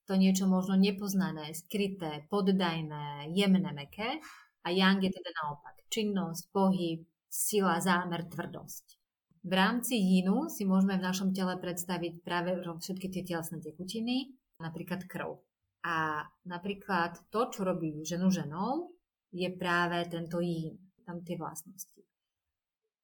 To 0.05 0.13
niečo 0.13 0.45
možno 0.45 0.77
nepoznané, 0.77 1.57
skryté, 1.57 2.29
poddajné, 2.29 3.33
jemné, 3.33 3.73
meké. 3.73 4.21
A 4.67 4.75
yang 4.75 4.99
je 4.99 5.07
teda 5.07 5.31
naopak 5.31 5.79
činnosť, 5.87 6.51
pohyb, 6.51 7.07
sila, 7.31 7.79
zámer, 7.79 8.27
tvrdosť. 8.27 8.99
V 9.47 9.53
rámci 9.55 9.95
jinu 9.95 10.51
si 10.51 10.67
môžeme 10.67 10.99
v 10.99 11.07
našom 11.07 11.31
tele 11.31 11.55
predstaviť 11.55 12.19
práve 12.19 12.59
všetky 12.59 13.07
tie 13.07 13.23
telesné 13.23 13.63
tekutiny, 13.63 14.35
napríklad 14.59 15.07
krv. 15.07 15.39
A 15.87 16.27
napríklad 16.43 17.15
to, 17.31 17.47
čo 17.47 17.63
robí 17.63 18.03
ženu 18.03 18.27
ženou, 18.27 18.91
je 19.31 19.47
práve 19.55 20.03
tento 20.11 20.43
yin, 20.43 20.75
tam 21.07 21.23
tie 21.23 21.39
vlastnosti. 21.39 22.03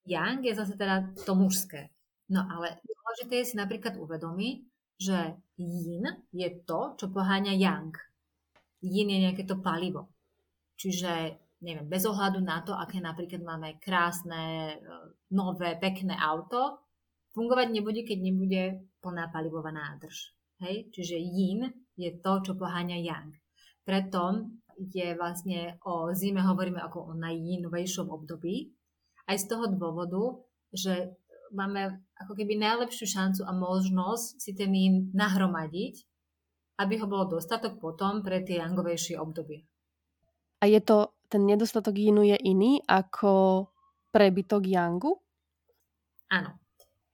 Yang 0.04 0.40
je 0.44 0.54
zase 0.60 0.76
teda 0.76 1.16
to 1.24 1.32
mužské. 1.32 1.96
No 2.28 2.44
ale 2.44 2.84
dôležité 2.84 3.40
je 3.40 3.50
si 3.52 3.56
napríklad 3.56 3.96
uvedomiť, 3.96 4.58
že 5.00 5.40
yin 5.56 6.28
je 6.36 6.50
to, 6.68 7.00
čo 7.00 7.08
poháňa 7.08 7.56
yang. 7.56 7.96
Yin 8.84 9.08
je 9.16 9.20
nejaké 9.32 9.48
to 9.48 9.64
palivo. 9.64 10.12
Čiže 10.76 11.40
neviem, 11.64 11.88
bez 11.88 12.04
ohľadu 12.04 12.44
na 12.44 12.60
to, 12.62 12.76
aké 12.76 13.00
napríklad 13.00 13.40
máme 13.40 13.80
krásne, 13.80 14.76
e, 14.76 14.88
nové, 15.32 15.80
pekné 15.80 16.14
auto, 16.20 16.84
fungovať 17.32 17.68
nebude, 17.72 18.04
keď 18.04 18.18
nebude 18.20 18.64
plná 19.00 19.32
palivová 19.32 19.72
nádrž. 19.72 20.36
Hej? 20.62 20.92
Čiže 20.92 21.18
yin 21.18 21.72
je 21.96 22.12
to, 22.20 22.44
čo 22.44 22.60
poháňa 22.60 23.00
yang. 23.00 23.32
Preto 23.88 24.54
je 24.78 25.16
vlastne 25.16 25.80
o 25.86 26.12
zime 26.12 26.42
hovoríme 26.42 26.82
ako 26.82 27.12
o 27.12 27.18
najjinovejšom 27.18 28.10
období. 28.10 28.74
Aj 29.30 29.38
z 29.40 29.46
toho 29.48 29.72
dôvodu, 29.72 30.44
že 30.74 31.16
máme 31.54 32.02
ako 32.18 32.34
keby 32.34 32.58
najlepšiu 32.58 33.06
šancu 33.08 33.42
a 33.46 33.52
možnosť 33.54 34.26
si 34.42 34.52
ten 34.58 34.74
yin 34.74 34.96
nahromadiť, 35.14 35.96
aby 36.82 36.94
ho 36.98 37.06
bolo 37.06 37.38
dostatok 37.38 37.78
potom 37.78 38.26
pre 38.26 38.42
tie 38.42 38.60
yangovejšie 38.60 39.16
obdobie. 39.22 39.64
A 40.64 40.66
je 40.66 40.82
to 40.82 41.14
ten 41.34 41.50
nedostatok 41.50 41.98
jínu 41.98 42.22
je 42.30 42.38
iný 42.46 42.78
ako 42.86 43.66
prebytok 44.14 44.70
yangu? 44.70 45.18
Áno. 46.30 46.62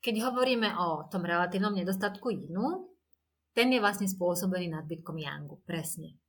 Keď 0.04 0.16
hovoríme 0.28 0.76
o 0.80 1.08
tom 1.08 1.24
relatívnom 1.24 1.76
nedostatku 1.76 2.28
jínu, 2.28 2.88
ten 3.56 3.72
je 3.72 3.80
vlastne 3.80 4.08
spôsobený 4.08 4.72
nadbytkom 4.72 5.16
yangu, 5.20 5.60
presne. 5.64 6.20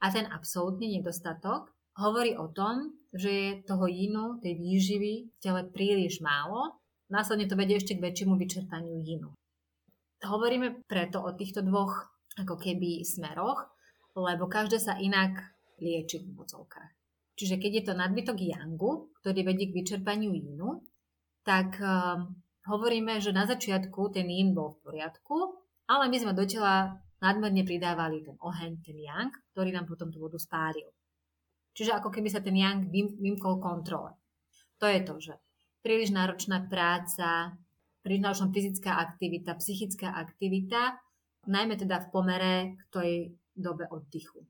A 0.00 0.12
ten 0.12 0.28
absolútny 0.28 1.00
nedostatok 1.00 1.72
hovorí 1.96 2.36
o 2.36 2.52
tom, 2.52 2.96
že 3.12 3.30
je 3.32 3.50
toho 3.64 3.88
jínu, 3.88 4.44
tej 4.44 4.60
výživy 4.60 5.12
v 5.28 5.36
tele 5.40 5.64
príliš 5.68 6.20
málo, 6.20 6.80
následne 7.08 7.48
to 7.48 7.56
vedie 7.56 7.80
ešte 7.80 7.96
k 7.96 8.04
väčšiemu 8.04 8.36
vyčerpaniu 8.36 9.00
jínu. 9.00 9.32
Hovoríme 10.24 10.84
preto 10.84 11.24
o 11.24 11.32
týchto 11.32 11.64
dvoch 11.64 12.12
ako 12.36 12.60
keby 12.60 13.04
smeroch, 13.04 13.72
lebo 14.16 14.48
každé 14.48 14.80
sa 14.80 15.00
inak 15.00 15.56
lieči 15.80 16.20
v 16.24 16.36
mocovkách. 16.36 17.03
Čiže 17.34 17.58
keď 17.58 17.72
je 17.74 17.84
to 17.90 17.94
nadbytok 17.98 18.38
yangu, 18.38 19.10
ktorý 19.22 19.42
vedie 19.42 19.70
k 19.70 19.76
vyčerpaniu 19.82 20.30
jínu, 20.30 20.86
tak 21.42 21.76
um, 21.82 22.30
hovoríme, 22.70 23.18
že 23.18 23.34
na 23.34 23.44
začiatku 23.44 24.14
ten 24.14 24.30
yin 24.30 24.54
bol 24.54 24.78
v 24.78 24.82
poriadku, 24.86 25.36
ale 25.90 26.08
my 26.08 26.16
sme 26.16 26.32
do 26.32 26.46
tela 26.46 27.02
nadmerne 27.18 27.66
pridávali 27.66 28.22
ten 28.22 28.36
oheň, 28.38 28.72
ten 28.80 28.96
yang, 28.96 29.34
ktorý 29.52 29.74
nám 29.74 29.90
potom 29.90 30.14
tú 30.14 30.22
vodu 30.22 30.38
spáril. 30.38 30.88
Čiže 31.74 31.98
ako 31.98 32.14
keby 32.14 32.30
sa 32.30 32.38
ten 32.38 32.54
yang 32.54 32.86
vymkol 32.94 33.58
kontrole. 33.58 34.14
To 34.78 34.86
je 34.86 35.00
to, 35.02 35.14
že 35.18 35.34
príliš 35.82 36.14
náročná 36.14 36.70
práca, 36.70 37.58
príliš 38.06 38.22
náročná 38.22 38.48
fyzická 38.54 38.94
aktivita, 38.94 39.58
psychická 39.58 40.14
aktivita, 40.14 41.02
najmä 41.50 41.74
teda 41.74 41.98
v 41.98 42.10
pomere 42.14 42.54
k 42.78 42.82
tej 42.94 43.12
dobe 43.52 43.90
oddychu. 43.90 44.46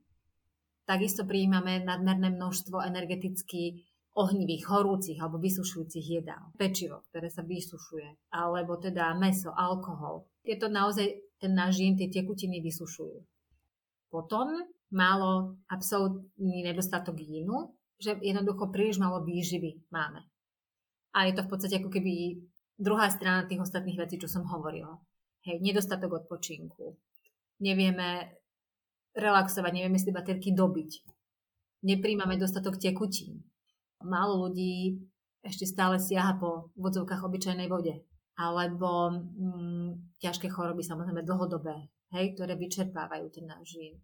Takisto 0.84 1.24
prijímame 1.24 1.80
nadmerné 1.80 2.28
množstvo 2.36 2.84
energeticky 2.84 3.84
ohnivých, 4.14 4.70
horúcich 4.70 5.18
alebo 5.18 5.42
vysušujúcich 5.42 6.06
jedál. 6.22 6.54
Pečivo, 6.54 7.02
ktoré 7.10 7.32
sa 7.32 7.42
vysušuje, 7.42 8.30
alebo 8.30 8.78
teda 8.78 9.10
meso, 9.18 9.50
alkohol. 9.50 10.28
Tieto 10.46 10.70
naozaj 10.70 11.40
ten 11.42 11.52
náš 11.56 11.82
žien, 11.82 11.98
tie 11.98 12.12
tekutiny 12.12 12.62
vysušujú. 12.62 13.18
Potom 14.12 14.54
málo 14.94 15.58
absolútny 15.66 16.62
nedostatok 16.62 17.18
jínu, 17.18 17.74
že 17.98 18.14
jednoducho 18.22 18.70
príliš 18.70 19.02
málo 19.02 19.26
výživy 19.26 19.90
máme. 19.90 20.22
A 21.14 21.26
je 21.26 21.34
to 21.34 21.42
v 21.46 21.50
podstate 21.50 21.78
ako 21.82 21.90
keby 21.90 22.42
druhá 22.78 23.10
strana 23.10 23.46
tých 23.50 23.62
ostatných 23.62 23.98
vecí, 23.98 24.18
čo 24.18 24.30
som 24.30 24.46
hovorila. 24.46 24.98
Hej, 25.46 25.58
nedostatok 25.62 26.24
odpočinku. 26.24 26.94
Nevieme 27.62 28.38
relaxovať, 29.14 29.72
nevieme 29.72 29.98
si 29.98 30.10
baterky 30.10 30.50
dobiť. 30.52 30.90
Nepríjmame 31.86 32.36
dostatok 32.36 32.76
tekutín. 32.76 33.46
Málo 34.02 34.48
ľudí 34.48 34.98
ešte 35.44 35.68
stále 35.68 36.00
siaha 36.00 36.36
po 36.40 36.74
vodzovkách 36.74 37.22
obyčajnej 37.22 37.68
vode. 37.68 38.02
Alebo 38.34 39.14
mm, 39.14 40.18
ťažké 40.18 40.50
choroby, 40.50 40.82
samozrejme 40.82 41.22
dlhodobé, 41.22 41.86
hej, 42.16 42.34
ktoré 42.34 42.58
vyčerpávajú 42.58 43.30
ten 43.30 43.46
náš 43.46 43.78
žien. 43.78 43.94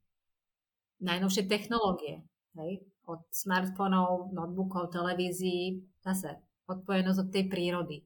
Najnovšie 1.02 1.50
technológie, 1.50 2.22
hej, 2.54 2.84
od 3.08 3.26
smartfónov, 3.34 4.30
notebookov, 4.30 4.94
televízií, 4.94 5.82
zase 6.04 6.38
odpojenosť 6.70 7.18
od 7.18 7.28
tej 7.34 7.44
prírody. 7.50 7.98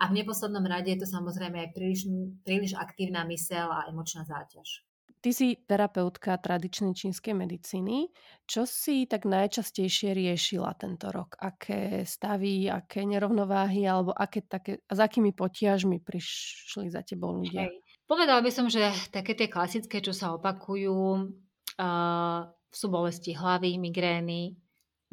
A 0.00 0.08
v 0.08 0.22
neposlednom 0.22 0.62
rade 0.64 0.94
je 0.94 1.02
to 1.02 1.08
samozrejme 1.08 1.58
aj 1.60 1.74
príliš, 1.74 2.06
príliš 2.46 2.72
aktívna 2.78 3.26
mysel 3.26 3.68
a 3.68 3.90
emočná 3.90 4.22
záťaž. 4.22 4.86
Ty 5.20 5.30
si 5.36 5.52
terapeutka 5.68 6.40
tradičnej 6.40 6.96
čínskej 6.96 7.36
medicíny. 7.36 8.08
Čo 8.48 8.64
si 8.64 9.04
tak 9.04 9.28
najčastejšie 9.28 10.16
riešila 10.16 10.72
tento 10.80 11.12
rok? 11.12 11.36
Aké 11.36 12.08
stavy, 12.08 12.72
aké 12.72 13.04
nerovnováhy 13.04 13.84
alebo 13.84 14.16
aké 14.16 14.40
také, 14.40 14.80
s 14.80 14.96
akými 14.96 15.36
potiažmi 15.36 16.00
prišli 16.00 16.88
za 16.88 17.04
tebou 17.04 17.36
ľudia? 17.36 17.68
Hej. 17.68 17.84
Povedala 18.08 18.40
by 18.40 18.50
som, 18.50 18.66
že 18.72 18.80
také 19.12 19.36
tie 19.36 19.46
klasické, 19.46 20.00
čo 20.00 20.16
sa 20.16 20.34
opakujú, 20.34 21.30
uh, 21.78 22.40
sú 22.72 22.86
bolesti 22.88 23.36
hlavy, 23.36 23.76
migrény, 23.76 24.56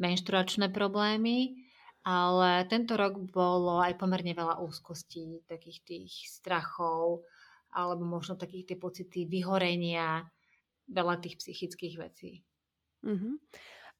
menšturačné 0.00 0.72
problémy, 0.72 1.68
ale 2.02 2.64
tento 2.66 2.96
rok 2.96 3.20
bolo 3.28 3.84
aj 3.84 3.98
pomerne 4.00 4.32
veľa 4.32 4.64
úzkostí, 4.64 5.44
takých 5.44 5.78
tých 5.84 6.12
strachov, 6.26 7.28
alebo 7.74 8.04
možno 8.04 8.34
takých 8.34 8.74
tie 8.74 8.76
pocity 8.80 9.28
vyhorenia, 9.28 10.24
veľa 10.88 11.20
tých 11.20 11.36
psychických 11.36 11.94
vecí. 12.00 12.30
Uh-huh. 13.04 13.36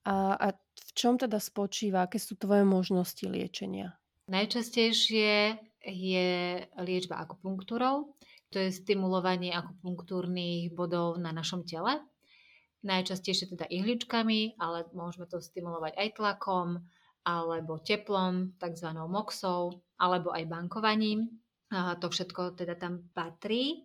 A, 0.08 0.34
a 0.34 0.46
v 0.56 0.90
čom 0.96 1.20
teda 1.20 1.36
spočíva, 1.36 2.08
aké 2.08 2.16
sú 2.16 2.40
tvoje 2.40 2.64
možnosti 2.64 3.22
liečenia? 3.28 3.92
Najčastejšie 4.28 5.56
je 5.84 6.28
liečba 6.80 7.20
akupunktúrou, 7.20 8.16
to 8.48 8.56
je 8.60 8.72
stimulovanie 8.72 9.52
akupunktúrnych 9.52 10.72
bodov 10.72 11.20
na 11.20 11.32
našom 11.32 11.68
tele. 11.68 12.00
Najčastejšie 12.84 13.52
teda 13.52 13.66
ihličkami, 13.68 14.56
ale 14.56 14.88
môžeme 14.96 15.28
to 15.28 15.42
stimulovať 15.42 15.98
aj 15.98 16.08
tlakom, 16.16 16.80
alebo 17.26 17.82
teplom, 17.82 18.56
tzv. 18.56 18.88
moxou, 19.04 19.84
alebo 20.00 20.32
aj 20.32 20.48
bankovaním. 20.48 21.28
To 21.72 22.06
všetko 22.08 22.56
teda 22.56 22.74
tam 22.80 23.08
patrí. 23.12 23.84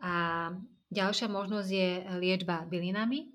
A 0.00 0.48
ďalšia 0.88 1.28
možnosť 1.28 1.68
je 1.68 1.90
liečba 2.16 2.64
bylinami, 2.64 3.28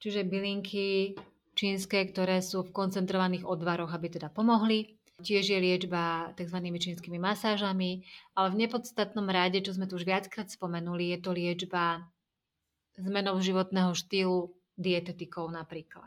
čiže 0.00 0.24
bylinky 0.24 1.18
čínske, 1.58 2.06
ktoré 2.14 2.38
sú 2.38 2.62
v 2.64 2.70
koncentrovaných 2.70 3.42
odvaroch, 3.42 3.90
aby 3.90 4.14
teda 4.14 4.30
pomohli. 4.30 4.94
Tiež 5.18 5.50
je 5.50 5.58
liečba 5.58 6.30
tzv. 6.38 6.58
čínskymi 6.62 7.18
masážami, 7.18 8.06
ale 8.38 8.54
v 8.54 8.58
nepodstatnom 8.62 9.26
rade, 9.26 9.58
čo 9.58 9.74
sme 9.74 9.90
tu 9.90 9.98
už 9.98 10.06
viackrát 10.06 10.46
spomenuli, 10.46 11.10
je 11.10 11.18
to 11.18 11.34
liečba 11.34 12.06
zmenou 12.94 13.34
životného 13.42 13.98
štýlu 13.98 14.54
dietetikou 14.78 15.50
napríklad. 15.50 16.06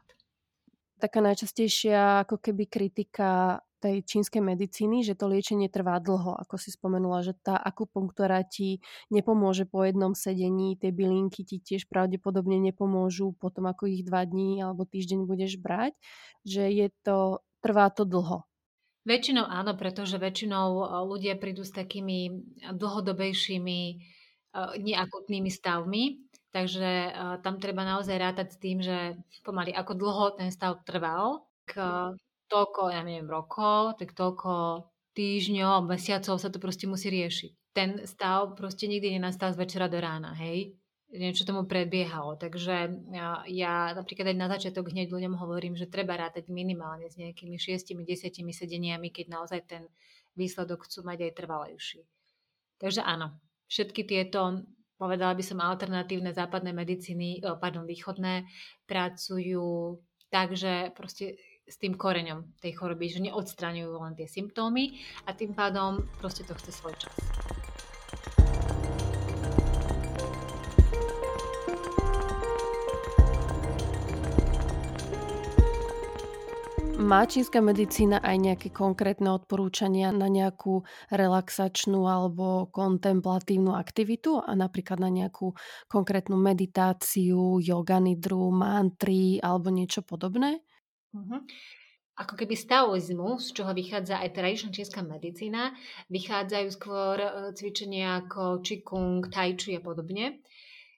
Taká 0.95 1.19
najčastejšia 1.19 2.23
ako 2.23 2.39
keby 2.39 2.71
kritika 2.71 3.59
tej 3.81 4.05
čínskej 4.05 4.45
medicíny, 4.45 5.01
že 5.01 5.17
to 5.17 5.25
liečenie 5.25 5.65
trvá 5.65 5.97
dlho, 5.97 6.37
ako 6.37 6.55
si 6.61 6.69
spomenula, 6.69 7.25
že 7.25 7.33
tá 7.33 7.57
akupunktúra 7.57 8.45
ti 8.45 8.77
nepomôže 9.09 9.65
po 9.65 9.81
jednom 9.81 10.13
sedení, 10.13 10.77
tie 10.77 10.93
bylinky 10.93 11.41
ti 11.41 11.57
tiež 11.57 11.89
pravdepodobne 11.89 12.61
nepomôžu 12.61 13.33
potom, 13.41 13.65
ako 13.65 13.89
ich 13.89 14.05
dva 14.05 14.21
dní 14.21 14.61
alebo 14.61 14.85
týždeň 14.85 15.25
budeš 15.25 15.57
brať, 15.57 15.97
že 16.45 16.69
je 16.69 16.87
to, 17.01 17.41
trvá 17.65 17.89
to 17.89 18.05
dlho. 18.05 18.45
Väčšinou 19.01 19.49
áno, 19.49 19.73
pretože 19.73 20.21
väčšinou 20.21 20.67
e, 20.77 20.85
ľudia 21.09 21.33
prídu 21.33 21.65
s 21.65 21.73
takými 21.73 22.29
dlhodobejšími 22.69 23.79
e, 23.81 23.95
neakutnými 24.77 25.49
stavmi, 25.49 26.21
takže 26.53 27.09
e, 27.09 27.11
tam 27.41 27.57
treba 27.57 27.81
naozaj 27.81 28.13
rátať 28.21 28.47
s 28.53 28.57
tým, 28.61 28.77
že 28.77 29.17
pomaly 29.41 29.73
ako 29.73 29.97
dlho 29.97 30.25
ten 30.37 30.53
stav 30.53 30.85
trval, 30.85 31.49
k 31.65 31.81
toľko, 32.51 32.91
ja 32.91 33.01
neviem, 33.07 33.31
rokov, 33.31 33.95
tak 33.95 34.11
toľko 34.11 34.83
týždňov, 35.15 35.87
mesiacov 35.87 36.35
sa 36.35 36.51
to 36.51 36.59
proste 36.59 36.85
musí 36.91 37.07
riešiť. 37.07 37.51
Ten 37.71 38.03
stav 38.03 38.59
proste 38.59 38.91
nikdy 38.91 39.15
nenastal 39.15 39.55
z 39.55 39.63
večera 39.63 39.87
do 39.87 39.95
rána, 40.03 40.35
hej? 40.35 40.75
Niečo 41.11 41.47
tomu 41.47 41.67
predbiehalo. 41.67 42.39
Takže 42.39 42.75
ja, 43.11 43.43
ja 43.47 43.91
napríklad 43.95 44.31
aj 44.31 44.37
na 44.39 44.47
začiatok 44.47 44.91
hneď 44.91 45.11
ľuďom 45.11 45.35
hovorím, 45.39 45.75
že 45.75 45.91
treba 45.91 46.15
rátať 46.15 46.47
minimálne 46.47 47.07
s 47.07 47.19
nejakými 47.19 47.55
šiestimi, 47.59 48.03
desiatimi 48.07 48.51
sedeniami, 48.55 49.11
keď 49.11 49.25
naozaj 49.27 49.61
ten 49.67 49.83
výsledok 50.35 50.87
chcú 50.87 51.03
mať 51.03 51.27
aj 51.27 51.35
trvalejší. 51.35 51.99
Takže 52.79 53.03
áno, 53.03 53.35
všetky 53.67 54.07
tieto 54.07 54.63
povedala 54.95 55.35
by 55.35 55.43
som 55.43 55.59
alternatívne 55.59 56.31
západné 56.31 56.71
medicíny, 56.71 57.43
pardon, 57.59 57.83
východné, 57.83 58.47
pracujú 58.85 59.99
tak, 60.31 60.55
že 60.55 60.95
proste 60.95 61.35
s 61.67 61.75
tým 61.79 61.95
koreňom 61.95 62.57
tej 62.59 62.75
choroby, 62.75 63.07
že 63.07 63.19
neodstraňujú 63.25 63.93
len 63.95 64.13
tie 64.17 64.27
symptómy 64.27 64.99
a 65.27 65.35
tým 65.35 65.55
pádom 65.55 66.03
proste 66.19 66.43
to 66.43 66.53
chce 66.57 66.71
svoj 66.75 66.95
čas. 66.99 67.15
Má 77.01 77.25
čínska 77.25 77.65
medicína 77.65 78.21
aj 78.21 78.37
nejaké 78.37 78.69
konkrétne 78.69 79.33
odporúčania 79.33 80.13
na 80.13 80.29
nejakú 80.29 80.85
relaxačnú 81.09 82.05
alebo 82.05 82.69
kontemplatívnu 82.69 83.73
aktivitu 83.73 84.37
a 84.37 84.53
napríklad 84.53 85.01
na 85.01 85.09
nejakú 85.09 85.57
konkrétnu 85.89 86.37
meditáciu, 86.37 87.57
yoga 87.57 87.97
nidru, 87.97 88.53
mantry 88.53 89.41
alebo 89.41 89.73
niečo 89.73 90.05
podobné? 90.05 90.61
Uh-huh. 91.11 91.41
Ako 92.19 92.35
keby 92.35 92.53
z 92.59 92.65
taoizmu, 92.67 93.39
z 93.39 93.47
čoho 93.55 93.71
vychádza 93.71 94.19
aj 94.19 94.35
tradičná 94.35 94.69
čínska 94.75 95.01
medicína, 95.01 95.73
vychádzajú 96.11 96.67
skôr 96.69 97.17
e, 97.17 97.29
cvičenia 97.55 98.27
ako 98.27 98.61
Qigong, 98.61 99.25
Tai 99.31 99.55
Chi 99.55 99.79
a 99.79 99.81
podobne. 99.81 100.43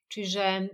Čiže 0.10 0.74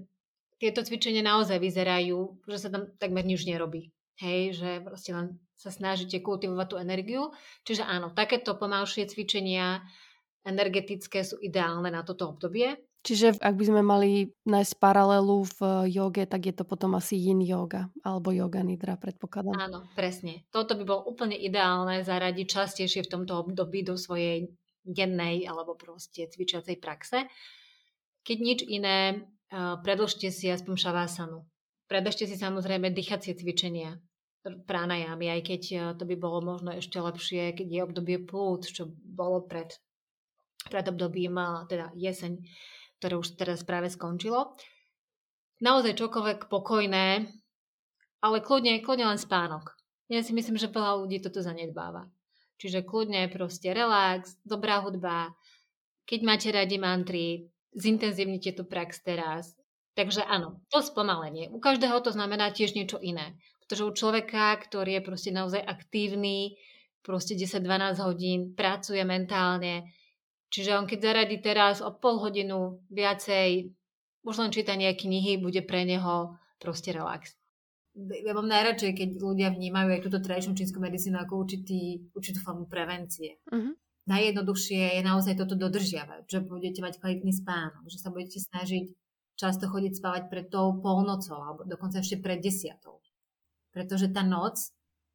tieto 0.60 0.84
cvičenia 0.84 1.24
naozaj 1.24 1.60
vyzerajú, 1.60 2.44
že 2.48 2.58
sa 2.60 2.68
tam 2.72 2.92
takmer 2.98 3.24
nič 3.24 3.46
nerobí. 3.46 3.92
Hej, 4.20 4.60
že 4.60 4.70
proste 4.84 5.16
len 5.16 5.40
sa 5.56 5.72
snažíte 5.72 6.20
kultivovať 6.20 6.68
tú 6.68 6.76
energiu. 6.76 7.32
Čiže 7.64 7.88
áno, 7.88 8.12
takéto 8.12 8.56
pomalšie 8.56 9.08
cvičenia 9.08 9.84
energetické 10.44 11.24
sú 11.24 11.40
ideálne 11.40 11.92
na 11.92 12.04
toto 12.04 12.32
obdobie. 12.32 12.89
Čiže 13.00 13.40
ak 13.40 13.56
by 13.56 13.64
sme 13.64 13.82
mali 13.82 14.36
nájsť 14.44 14.76
paralelu 14.76 15.48
v 15.56 15.60
joge, 15.88 16.28
tak 16.28 16.52
je 16.52 16.54
to 16.54 16.68
potom 16.68 17.00
asi 17.00 17.16
yin 17.16 17.40
yoga 17.40 17.88
alebo 18.04 18.36
yoga 18.36 18.60
nidra, 18.60 19.00
predpokladám. 19.00 19.56
Áno, 19.56 19.88
presne. 19.96 20.44
Toto 20.52 20.76
by 20.76 20.84
bolo 20.84 21.08
úplne 21.08 21.40
ideálne 21.40 22.04
zaradiť 22.04 22.48
častejšie 22.48 23.08
v 23.08 23.12
tomto 23.16 23.40
období 23.40 23.88
do 23.88 23.96
svojej 23.96 24.52
dennej 24.84 25.48
alebo 25.48 25.80
proste 25.80 26.28
cvičiacej 26.28 26.76
praxe. 26.84 27.24
Keď 28.28 28.38
nič 28.38 28.60
iné, 28.68 29.24
predlžte 29.82 30.28
si 30.28 30.52
aspoň 30.52 30.76
šavásanu. 30.76 31.48
Predlžte 31.88 32.28
si 32.28 32.36
samozrejme 32.36 32.92
dýchacie 32.92 33.32
cvičenia, 33.34 33.96
pranajami, 34.44 35.40
aj 35.40 35.42
keď 35.48 35.62
to 35.96 36.04
by 36.04 36.16
bolo 36.20 36.44
možno 36.44 36.76
ešte 36.76 37.00
lepšie, 37.00 37.56
keď 37.56 37.68
je 37.68 37.80
obdobie 37.80 38.18
plúc, 38.28 38.68
čo 38.68 38.92
bolo 38.92 39.48
pred, 39.48 39.72
pred 40.68 40.84
obdobím, 40.84 41.40
teda 41.72 41.96
jeseň 41.96 42.44
ktoré 43.00 43.16
už 43.16 43.40
teraz 43.40 43.64
práve 43.64 43.88
skončilo. 43.88 44.60
Naozaj 45.64 45.96
čokoľvek 45.96 46.52
pokojné, 46.52 47.28
ale 48.20 48.38
kľudne, 48.44 48.84
kľudne 48.84 49.16
len 49.16 49.20
spánok. 49.20 49.76
Ja 50.12 50.20
si 50.20 50.36
myslím, 50.36 50.60
že 50.60 50.72
veľa 50.72 51.00
ľudí 51.00 51.24
toto 51.24 51.40
zanedbáva. 51.40 52.12
Čiže 52.60 52.84
kľudne 52.84 53.32
proste 53.32 53.72
relax, 53.72 54.36
dobrá 54.44 54.84
hudba. 54.84 55.32
Keď 56.04 56.20
máte 56.28 56.52
radi 56.52 56.76
mantry, 56.76 57.48
zintenzívnite 57.72 58.52
tú 58.52 58.68
prax 58.68 59.00
teraz. 59.00 59.56
Takže 59.96 60.24
áno, 60.28 60.64
to 60.68 60.84
spomalenie. 60.84 61.48
U 61.52 61.60
každého 61.60 62.04
to 62.04 62.12
znamená 62.12 62.52
tiež 62.52 62.76
niečo 62.76 63.00
iné. 63.00 63.40
Pretože 63.64 63.88
u 63.88 63.92
človeka, 63.96 64.60
ktorý 64.60 65.00
je 65.00 65.08
proste 65.08 65.32
naozaj 65.32 65.62
aktívny, 65.64 66.60
proste 67.04 67.36
10-12 67.38 68.00
hodín, 68.04 68.40
pracuje 68.56 69.00
mentálne, 69.08 69.88
čiže 70.52 70.76
on 70.76 70.86
keď 70.86 71.00
zaradí 71.00 71.38
teraz 71.40 71.82
o 71.82 71.94
pol 71.94 72.20
hodinu 72.20 72.84
viacej, 72.92 73.74
už 74.26 74.36
len 74.36 74.52
čítanie 74.52 74.92
knihy 74.94 75.40
bude 75.40 75.64
pre 75.64 75.88
neho 75.88 76.36
proste 76.60 76.92
relax. 76.92 77.34
Ja 77.96 78.38
mám 78.38 78.48
najradšej, 78.48 78.92
keď 78.96 79.10
ľudia 79.18 79.50
vnímajú 79.50 79.98
aj 79.98 80.02
túto 80.06 80.20
tradičnú 80.22 80.54
čínsku 80.56 80.78
medicínu 80.78 81.18
ako 81.20 81.42
určitý, 81.42 82.12
určitú 82.14 82.40
formu 82.40 82.70
prevencie. 82.70 83.42
Uh-huh. 83.50 83.76
Najjednoduchšie 84.08 85.00
je 85.00 85.02
naozaj 85.04 85.36
toto 85.36 85.60
dodržiavať, 85.60 86.30
že 86.30 86.40
budete 86.46 86.80
mať 86.80 87.02
kvalitný 87.02 87.34
spánok, 87.34 87.90
že 87.92 88.00
sa 88.00 88.14
budete 88.14 88.40
snažiť 88.40 88.86
často 89.36 89.68
chodiť 89.68 90.00
spávať 90.00 90.24
pred 90.32 90.48
tou 90.48 90.80
polnocou 90.80 91.40
alebo 91.40 91.62
dokonca 91.68 92.00
ešte 92.00 92.20
pred 92.22 92.40
desiatou 92.40 93.00
pretože 93.72 94.10
tá 94.10 94.26
noc 94.26 94.60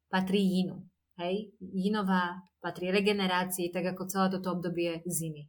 patrí 0.07 0.41
jinu. 0.41 0.83
Hej? 1.19 1.55
Jinová 1.59 2.43
patrí 2.59 2.91
regenerácii, 2.91 3.71
tak 3.71 3.95
ako 3.95 4.09
celé 4.09 4.27
toto 4.33 4.55
obdobie 4.55 5.03
zimy. 5.05 5.47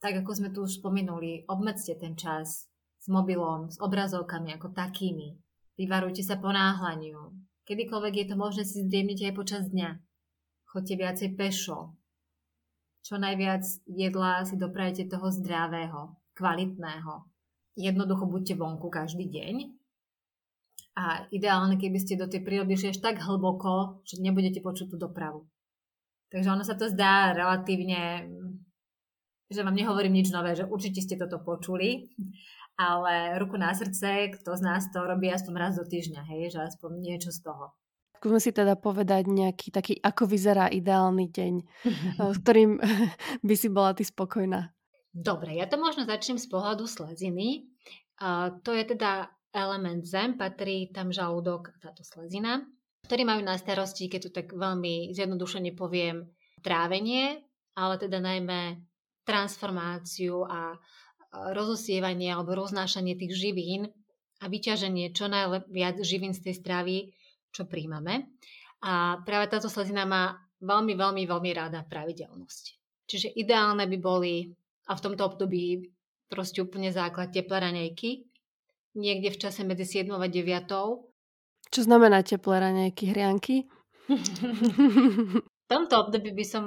Tak 0.00 0.24
ako 0.24 0.30
sme 0.32 0.48
tu 0.50 0.64
už 0.64 0.80
spomenuli, 0.80 1.44
obmedzte 1.46 1.94
ten 2.00 2.16
čas 2.16 2.66
s 3.00 3.06
mobilom, 3.08 3.68
s 3.68 3.76
obrazovkami 3.80 4.56
ako 4.56 4.72
takými. 4.72 5.36
Vyvarujte 5.76 6.24
sa 6.24 6.40
ponáhľaniu. 6.40 7.32
Kedykoľvek 7.68 8.14
je 8.16 8.26
to 8.26 8.36
možné 8.36 8.64
si 8.64 8.84
zdriemniť 8.84 9.30
aj 9.30 9.34
počas 9.36 9.64
dňa. 9.68 10.00
Choďte 10.68 10.94
viacej 10.96 11.28
pešo. 11.36 11.96
Čo 13.00 13.16
najviac 13.16 13.64
jedla 13.88 14.44
si 14.44 14.60
doprajte 14.60 15.08
toho 15.08 15.32
zdravého, 15.32 16.20
kvalitného. 16.36 17.24
Jednoducho 17.80 18.28
buďte 18.28 18.60
vonku 18.60 18.92
každý 18.92 19.28
deň 19.28 19.79
a 20.98 21.26
ideálne, 21.30 21.78
keby 21.78 21.98
ste 22.02 22.18
do 22.18 22.26
tej 22.26 22.42
prírody 22.42 22.74
šli 22.74 22.92
až 22.92 22.98
tak 22.98 23.22
hlboko, 23.22 24.02
že 24.02 24.18
nebudete 24.18 24.58
počuť 24.58 24.90
tú 24.90 24.96
dopravu. 24.98 25.46
Takže 26.30 26.48
ono 26.50 26.62
sa 26.62 26.78
to 26.78 26.86
zdá 26.86 27.34
relatívne, 27.34 28.30
že 29.50 29.66
vám 29.66 29.74
nehovorím 29.74 30.22
nič 30.22 30.30
nové, 30.30 30.54
že 30.54 30.66
určite 30.66 31.02
ste 31.02 31.18
toto 31.18 31.42
počuli, 31.42 32.10
ale 32.78 33.36
ruku 33.38 33.58
na 33.58 33.74
srdce, 33.74 34.30
kto 34.38 34.54
z 34.54 34.62
nás 34.62 34.86
to 34.94 35.02
robí 35.02 35.26
aspoň 35.26 35.54
raz 35.58 35.74
do 35.74 35.84
týždňa, 35.84 36.22
hej, 36.30 36.54
že 36.54 36.70
aspoň 36.70 36.90
niečo 37.02 37.34
z 37.34 37.42
toho. 37.42 37.74
Skúsme 38.20 38.36
si 38.36 38.52
teda 38.52 38.76
povedať 38.76 39.32
nejaký 39.32 39.72
taký, 39.72 39.96
ako 39.96 40.28
vyzerá 40.28 40.68
ideálny 40.68 41.32
deň, 41.32 41.54
s 42.36 42.38
ktorým 42.44 42.78
by 43.48 43.54
si 43.56 43.68
bola 43.72 43.96
ty 43.96 44.06
spokojná. 44.06 44.70
Dobre, 45.10 45.58
ja 45.58 45.66
to 45.66 45.80
možno 45.80 46.06
začnem 46.06 46.38
z 46.38 46.46
pohľadu 46.46 46.86
sleziny. 46.86 47.66
Uh, 48.20 48.54
to 48.62 48.70
je 48.70 48.84
teda 48.86 49.26
element 49.50 50.06
zem, 50.06 50.38
patrí 50.38 50.90
tam 50.94 51.10
žalúdok 51.10 51.74
a 51.74 51.76
táto 51.82 52.06
slezina, 52.06 52.62
ktorí 53.06 53.26
majú 53.26 53.42
na 53.42 53.58
starosti, 53.58 54.06
keď 54.06 54.20
to 54.28 54.30
tak 54.30 54.54
veľmi 54.54 55.10
zjednodušene 55.10 55.74
poviem, 55.74 56.30
trávenie, 56.62 57.42
ale 57.74 57.94
teda 57.98 58.22
najmä 58.22 58.78
transformáciu 59.24 60.46
a 60.46 60.76
rozosievanie 61.54 62.30
alebo 62.30 62.58
roznášanie 62.58 63.14
tých 63.14 63.34
živín 63.34 63.86
a 64.42 64.44
vyťaženie 64.50 65.14
čo 65.14 65.30
najviac 65.30 66.02
živín 66.02 66.34
z 66.34 66.50
tej 66.50 66.54
stravy, 66.58 66.98
čo 67.50 67.66
príjmame. 67.66 68.30
A 68.80 69.20
práve 69.22 69.50
táto 69.52 69.68
slezina 69.68 70.06
má 70.08 70.38
veľmi, 70.62 70.96
veľmi, 70.96 71.22
veľmi 71.28 71.50
ráda 71.52 71.84
pravidelnosť. 71.84 72.64
Čiže 73.10 73.34
ideálne 73.36 73.84
by 73.90 73.98
boli, 73.98 74.48
a 74.86 74.94
v 74.94 75.02
tomto 75.02 75.22
období 75.34 75.82
proste 76.30 76.62
úplne 76.62 76.94
základ 76.94 77.34
teplé 77.34 77.58
raňajky, 77.58 78.29
niekde 78.94 79.34
v 79.34 79.40
čase 79.40 79.62
medzi 79.62 79.86
7 79.86 80.10
a 80.10 80.28
9. 80.28 81.70
Čo 81.70 81.80
znamená 81.86 82.26
teplé 82.26 82.56
raňajky, 82.58 83.04
hrianky? 83.14 83.70
v 84.10 85.66
tomto 85.70 85.94
období 86.02 86.34
by 86.34 86.44
som 86.44 86.64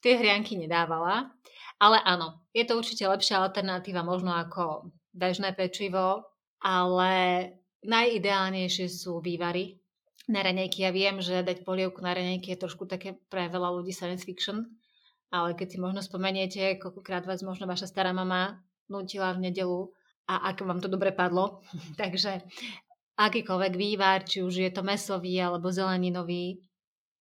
tie 0.00 0.16
hrianky 0.16 0.56
nedávala, 0.56 1.28
ale 1.76 2.00
áno, 2.04 2.44
je 2.56 2.64
to 2.64 2.80
určite 2.80 3.04
lepšia 3.04 3.44
alternatíva 3.44 4.00
možno 4.00 4.32
ako 4.32 4.88
bežné 5.12 5.52
pečivo, 5.52 6.24
ale 6.64 7.12
najideálnejšie 7.84 8.88
sú 8.88 9.20
vývary 9.20 9.76
na 10.28 10.40
raňajky. 10.40 10.88
Ja 10.88 10.90
viem, 10.90 11.20
že 11.20 11.44
dať 11.44 11.68
polievku 11.68 12.00
na 12.00 12.16
raňajky 12.16 12.56
je 12.56 12.62
trošku 12.64 12.88
také 12.88 13.20
pre 13.28 13.52
veľa 13.52 13.76
ľudí 13.76 13.92
science 13.92 14.24
fiction, 14.24 14.64
ale 15.28 15.52
keď 15.52 15.76
si 15.76 15.78
možno 15.82 16.00
spomeniete, 16.00 16.80
koľkokrát 16.80 17.28
vás 17.28 17.44
možno 17.44 17.68
vaša 17.68 17.90
stará 17.92 18.16
mama 18.16 18.64
nutila 18.88 19.36
v 19.36 19.50
nedelu 19.50 19.92
a 20.28 20.50
ak 20.50 20.64
vám 20.64 20.80
to 20.80 20.88
dobre 20.88 21.12
padlo. 21.12 21.60
Takže 22.00 22.44
akýkoľvek 23.14 23.72
vývar, 23.78 24.26
či 24.26 24.42
už 24.42 24.54
je 24.66 24.70
to 24.74 24.82
mesový 24.82 25.38
alebo 25.38 25.70
zeleninový, 25.70 26.58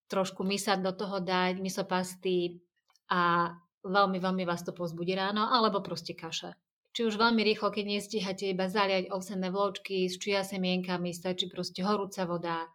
trošku 0.10 0.46
mysať 0.46 0.80
do 0.82 0.94
toho 0.94 1.22
dať, 1.22 1.62
misopasty 1.62 2.62
a 3.10 3.54
veľmi, 3.86 4.18
veľmi 4.18 4.44
vás 4.48 4.64
to 4.64 4.74
pozbudí 4.74 5.14
ráno, 5.14 5.46
alebo 5.50 5.84
proste 5.84 6.16
kaše. 6.16 6.56
Či 6.94 7.10
už 7.10 7.18
veľmi 7.18 7.42
rýchlo, 7.42 7.74
keď 7.74 7.86
nestíhate 7.90 8.54
iba 8.54 8.70
zaliať 8.70 9.10
ovsené 9.10 9.50
vločky 9.50 10.06
s 10.06 10.22
čia 10.22 10.46
semienkami, 10.46 11.10
stačí 11.10 11.50
proste 11.50 11.82
horúca 11.82 12.30
voda. 12.30 12.70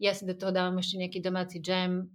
Ja 0.00 0.16
si 0.16 0.24
do 0.24 0.32
toho 0.32 0.56
dávam 0.56 0.80
ešte 0.80 0.96
nejaký 0.96 1.20
domáci 1.20 1.60
džem, 1.60 2.08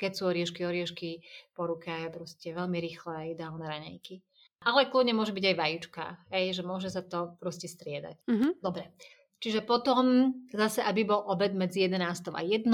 keď 0.00 0.10
sú 0.16 0.22
oriešky, 0.32 0.64
oriešky 0.64 1.10
po 1.52 1.68
ruke, 1.68 1.92
proste 2.08 2.56
veľmi 2.56 2.78
rýchle 2.80 3.36
ideálne 3.36 3.66
raňajky. 3.68 4.24
Ale 4.66 4.90
kľudne 4.90 5.14
môže 5.14 5.30
byť 5.30 5.44
aj 5.54 5.56
vajíčka, 5.56 6.04
hej, 6.34 6.58
že 6.58 6.62
môže 6.66 6.90
sa 6.90 7.02
to 7.06 7.38
proste 7.38 7.70
striedať. 7.70 8.18
Mm-hmm. 8.26 8.52
Dobre. 8.58 8.90
Čiže 9.38 9.62
potom 9.62 10.34
zase, 10.50 10.82
aby 10.82 11.06
bol 11.06 11.22
obed 11.30 11.54
medzi 11.54 11.86
11 11.86 12.34
a 12.34 12.42
1. 12.42 12.66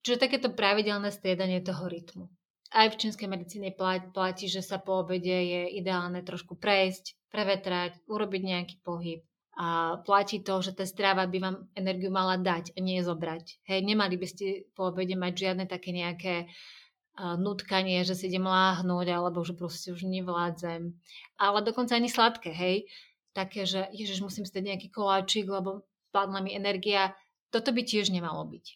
Čiže 0.00 0.16
takéto 0.16 0.48
pravidelné 0.56 1.12
striedanie 1.12 1.60
toho 1.60 1.84
rytmu. 1.84 2.32
Aj 2.72 2.88
v 2.88 2.96
čínskej 2.96 3.28
medicíne 3.28 3.76
platí, 4.14 4.48
že 4.48 4.64
sa 4.64 4.80
po 4.80 5.04
obede 5.04 5.36
je 5.36 5.62
ideálne 5.76 6.24
trošku 6.24 6.56
prejsť, 6.56 7.28
prevetrať, 7.28 8.00
urobiť 8.08 8.42
nejaký 8.46 8.76
pohyb. 8.80 9.20
A 9.60 10.00
platí 10.00 10.40
to, 10.40 10.64
že 10.64 10.72
tá 10.72 10.88
strava 10.88 11.28
by 11.28 11.36
vám 11.36 11.56
energiu 11.76 12.08
mala 12.08 12.40
dať 12.40 12.72
a 12.72 12.80
nie 12.80 13.04
zobrať. 13.04 13.60
Hej, 13.68 13.84
nemali 13.84 14.16
by 14.16 14.24
ste 14.24 14.64
po 14.72 14.88
obede 14.88 15.12
mať 15.18 15.32
žiadne 15.36 15.68
také 15.68 15.92
nejaké 15.92 16.48
uh, 16.48 16.79
nutkanie, 17.18 18.00
že 18.06 18.14
si 18.16 18.30
idem 18.30 18.46
láhnuť, 18.46 19.06
alebo 19.12 19.44
že 19.44 19.52
proste 19.52 19.92
už 19.92 20.08
nevládzem. 20.08 20.94
Ale 21.36 21.58
dokonca 21.60 21.96
ani 21.96 22.08
sladké, 22.08 22.50
hej. 22.54 22.88
Také, 23.30 23.62
že 23.62 23.86
ježiš, 23.94 24.24
musím 24.24 24.42
stať 24.42 24.74
nejaký 24.74 24.88
koláčik, 24.90 25.46
lebo 25.46 25.86
padla 26.10 26.42
mi 26.42 26.54
energia. 26.56 27.14
Toto 27.54 27.70
by 27.70 27.82
tiež 27.86 28.10
nemalo 28.10 28.42
byť. 28.46 28.66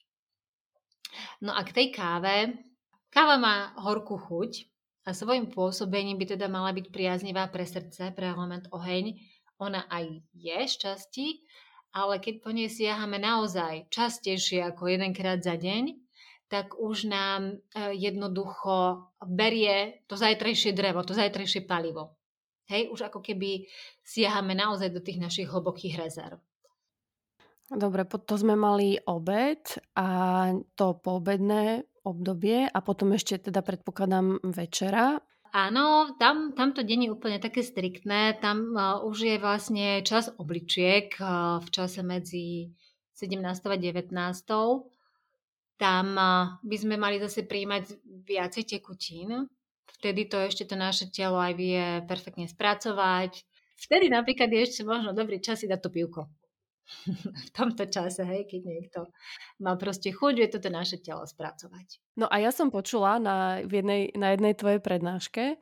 No 1.43 1.55
a 1.55 1.63
k 1.63 1.75
tej 1.75 1.87
káve. 1.95 2.59
Káva 3.15 3.39
má 3.39 3.71
horkú 3.79 4.19
chuť 4.19 4.67
a 5.07 5.15
svojim 5.15 5.47
pôsobením 5.47 6.19
by 6.19 6.35
teda 6.35 6.51
mala 6.51 6.75
byť 6.75 6.91
priaznivá 6.91 7.47
pre 7.47 7.63
srdce, 7.63 8.11
pre 8.11 8.27
element 8.27 8.67
oheň. 8.75 9.15
Ona 9.63 9.87
aj 9.87 10.27
je 10.35 10.59
šťastí, 10.67 11.27
ale 11.95 12.19
keď 12.19 12.43
po 12.43 12.51
nej 12.51 12.67
siahame 12.67 13.23
naozaj 13.23 13.87
častejšie 13.95 14.67
ako 14.67 14.91
jedenkrát 14.91 15.39
za 15.39 15.55
deň, 15.55 16.04
tak 16.49 16.77
už 16.77 17.09
nám 17.09 17.41
e, 17.51 17.55
jednoducho 17.97 19.09
berie 19.25 20.05
to 20.07 20.17
zajtrajšie 20.17 20.77
drevo, 20.77 21.03
to 21.03 21.17
zajtrajšie 21.17 21.65
palivo. 21.65 22.17
Hej, 22.69 22.89
už 22.89 23.13
ako 23.13 23.21
keby 23.21 23.69
siahame 24.01 24.57
naozaj 24.57 24.89
do 24.89 25.05
tých 25.05 25.21
našich 25.21 25.49
hlbokých 25.49 26.01
rezerv. 26.01 26.41
Dobre, 27.69 28.05
to 28.05 28.35
sme 28.37 28.57
mali 28.57 29.01
obed 29.09 29.81
a 29.97 30.07
to 30.77 31.01
poobedné 31.01 31.85
obdobie 32.05 32.69
a 32.69 32.79
potom 32.85 33.17
ešte 33.17 33.49
teda 33.49 33.65
predpokladám 33.65 34.45
večera. 34.53 35.17
Áno, 35.55 36.13
tam, 36.19 36.53
tamto 36.53 36.83
deň 36.83 37.09
je 37.09 37.15
úplne 37.15 37.39
také 37.41 37.63
striktné. 37.65 38.37
Tam 38.43 38.75
uh, 38.75 39.01
už 39.07 39.17
je 39.23 39.37
vlastne 39.39 40.03
čas 40.05 40.29
obličiek 40.37 41.15
uh, 41.23 41.63
v 41.63 41.69
čase 41.71 42.03
medzi 42.03 42.75
17. 43.17 43.41
a 43.41 43.77
19 43.79 44.85
tam 45.77 46.15
by 46.63 46.77
sme 46.79 46.95
mali 46.95 47.19
zase 47.19 47.47
príjmať 47.47 47.99
viacej 48.25 48.65
tekutín. 48.79 49.51
Vtedy 50.01 50.31
to 50.31 50.39
ešte 50.39 50.69
to 50.69 50.77
naše 50.79 51.11
telo 51.11 51.41
aj 51.41 51.55
vie 51.57 52.05
perfektne 52.07 52.47
spracovať. 52.47 53.43
Vtedy 53.75 54.07
napríklad 54.07 54.49
je 54.53 54.61
ešte 54.63 54.83
možno 54.87 55.11
dobrý 55.17 55.43
čas 55.43 55.63
si 55.63 55.67
dať 55.67 55.81
to 55.83 55.91
pivko. 55.91 56.31
v 57.49 57.51
tomto 57.57 57.89
čase, 57.89 58.23
hej, 58.29 58.45
keď 58.45 58.61
niekto 58.65 59.01
má 59.65 59.75
proste 59.81 60.13
chuť, 60.13 60.35
vie 60.37 60.49
toto 60.53 60.69
naše 60.69 61.01
telo 61.01 61.25
spracovať. 61.25 62.01
No 62.21 62.29
a 62.29 62.37
ja 62.41 62.53
som 62.53 62.69
počula 62.69 63.17
na, 63.17 63.65
v 63.65 63.81
jednej, 63.81 64.03
na 64.15 64.37
jednej 64.37 64.55
tvojej 64.55 64.81
prednáške, 64.85 65.57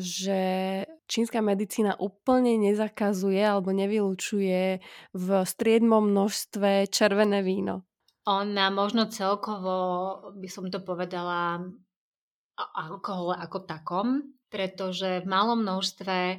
že 0.00 0.40
čínska 1.06 1.38
medicína 1.44 1.94
úplne 2.00 2.58
nezakazuje 2.58 3.38
alebo 3.38 3.70
nevylučuje 3.70 4.82
v 5.14 5.28
striedmom 5.46 6.10
množstve 6.10 6.90
červené 6.90 7.44
víno? 7.46 7.86
Ona 8.30 8.70
možno 8.70 9.10
celkovo, 9.10 9.74
by 10.38 10.46
som 10.46 10.70
to 10.70 10.78
povedala, 10.78 11.66
alkohole 12.78 13.34
ako 13.34 13.66
takom, 13.66 14.38
pretože 14.46 15.24
v 15.24 15.26
malom 15.26 15.66
množstve 15.66 16.38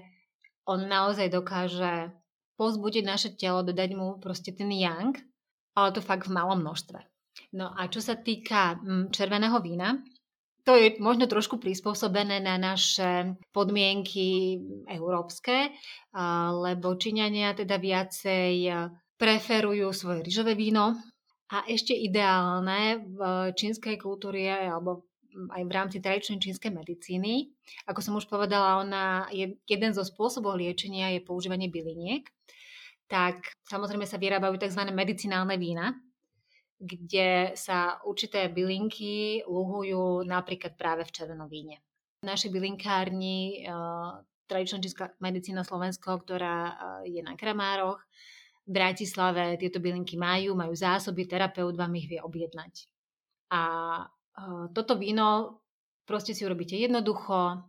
on 0.71 0.87
naozaj 0.87 1.27
dokáže 1.27 2.15
pozbudiť 2.55 3.03
naše 3.03 3.29
telo, 3.35 3.65
dodať 3.65 3.89
mu 3.97 4.21
proste 4.23 4.55
ten 4.55 4.71
yang, 4.71 5.17
ale 5.75 5.91
to 5.91 5.99
fakt 5.99 6.31
v 6.31 6.35
malom 6.37 6.63
množstve. 6.63 6.99
No 7.57 7.73
a 7.75 7.91
čo 7.91 7.99
sa 7.99 8.15
týka 8.15 8.79
mm, 8.79 9.11
červeného 9.11 9.59
vína, 9.59 9.99
to 10.61 10.77
je 10.77 10.95
možno 11.01 11.25
trošku 11.25 11.57
prispôsobené 11.57 12.37
na 12.37 12.55
naše 12.61 13.33
podmienky 13.49 14.61
európske, 14.85 15.73
lebo 16.53 16.93
Číňania 17.01 17.57
teda 17.57 17.81
viacej 17.81 18.69
preferujú 19.17 19.89
svoje 19.89 20.21
ryžové 20.21 20.53
víno 20.53 21.01
a 21.51 21.67
ešte 21.67 21.91
ideálne 21.91 23.03
v 23.11 23.19
čínskej 23.51 23.99
kultúre 23.99 24.47
alebo 24.47 25.11
aj 25.31 25.63
v 25.63 25.71
rámci 25.71 25.97
tradičnej 26.03 26.39
čínskej 26.39 26.71
medicíny. 26.71 27.51
Ako 27.87 28.03
som 28.03 28.15
už 28.19 28.27
povedala, 28.27 28.83
ona 28.83 29.27
je, 29.31 29.55
jeden 29.67 29.91
zo 29.95 30.03
spôsobov 30.03 30.59
liečenia 30.59 31.11
je 31.15 31.23
používanie 31.23 31.71
byliniek. 31.71 32.27
Tak 33.07 33.43
samozrejme 33.67 34.07
sa 34.07 34.19
vyrábajú 34.19 34.59
tzv. 34.59 34.87
medicinálne 34.91 35.55
vína, 35.59 35.95
kde 36.79 37.51
sa 37.59 37.99
určité 38.07 38.47
bylinky 38.47 39.43
luhujú 39.47 40.23
napríklad 40.23 40.79
práve 40.79 41.03
v 41.03 41.13
červenom 41.15 41.51
víne. 41.51 41.83
V 42.23 42.31
našej 42.31 42.51
bylinkárni 42.51 43.67
uh, 43.67 44.23
tradičná 44.47 44.79
čínska 44.79 45.15
medicína 45.19 45.67
Slovensko, 45.67 46.23
ktorá 46.23 46.57
uh, 46.71 46.75
je 47.03 47.19
na 47.23 47.35
Kramároch, 47.35 47.99
Bratislave 48.71 49.59
tieto 49.59 49.83
bylinky 49.83 50.15
majú, 50.15 50.55
majú 50.55 50.71
zásoby, 50.71 51.27
terapeut 51.27 51.75
vám 51.75 51.91
ich 51.99 52.07
vie 52.07 52.23
objednať. 52.23 52.87
A 53.51 53.61
uh, 54.07 54.65
toto 54.71 54.95
víno 54.95 55.59
proste 56.07 56.31
si 56.31 56.47
urobíte 56.47 56.79
jednoducho, 56.79 57.67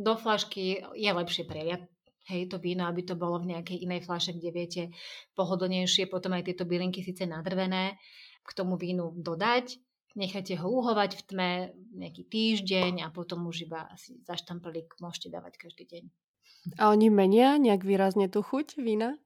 do 0.00 0.14
flašky 0.16 0.80
je 0.96 1.10
lepšie 1.10 1.44
preliať 1.44 1.90
hej, 2.30 2.46
to 2.46 2.62
víno, 2.62 2.86
aby 2.86 3.02
to 3.02 3.18
bolo 3.18 3.42
v 3.42 3.56
nejakej 3.56 3.82
inej 3.82 4.06
flaše, 4.06 4.30
kde 4.32 4.50
viete 4.54 4.82
pohodlnejšie 5.34 6.06
potom 6.06 6.32
aj 6.38 6.46
tieto 6.46 6.64
bylinky 6.64 7.02
síce 7.02 7.26
nadrvené, 7.26 7.98
k 8.46 8.50
tomu 8.54 8.78
vínu 8.78 9.18
dodať, 9.18 9.76
nechajte 10.14 10.58
ho 10.58 10.66
uhovať 10.70 11.10
v 11.18 11.22
tme 11.26 11.50
nejaký 11.98 12.22
týždeň 12.30 13.04
a 13.04 13.08
potom 13.10 13.46
už 13.50 13.66
iba 13.68 13.86
asi 13.90 14.22
za 14.22 14.38
štamplík 14.38 14.98
môžete 15.02 15.28
dávať 15.30 15.58
každý 15.58 15.84
deň. 15.86 16.04
A 16.76 16.92
oni 16.92 17.08
menia 17.08 17.56
nejak 17.56 17.82
výrazne 17.86 18.28
tú 18.28 18.44
chuť 18.44 18.76
vína? 18.80 19.16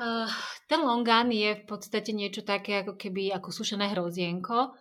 Uh, 0.00 0.24
ten 0.64 0.80
longan 0.80 1.28
je 1.28 1.60
v 1.60 1.64
podstate 1.68 2.16
niečo 2.16 2.40
také 2.40 2.80
ako 2.80 2.96
keby 2.96 3.36
ako 3.36 3.52
sušené 3.52 3.92
hrozienko. 3.92 4.72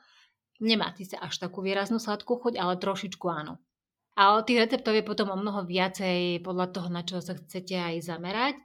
Nemá 0.64 0.92
sa 0.96 1.24
až 1.24 1.40
takú 1.40 1.64
výraznú 1.64 2.00
sladkú 2.00 2.40
chuť, 2.40 2.60
ale 2.60 2.80
trošičku 2.80 3.26
áno. 3.28 3.60
Ale 4.20 4.44
tých 4.44 4.68
receptov 4.68 4.96
je 4.96 5.08
potom 5.08 5.32
o 5.32 5.40
mnoho 5.40 5.64
viacej 5.64 6.44
podľa 6.44 6.68
toho, 6.76 6.88
na 6.92 7.08
čo 7.08 7.24
sa 7.24 7.40
chcete 7.40 7.76
aj 7.76 7.96
zamerať 8.04 8.56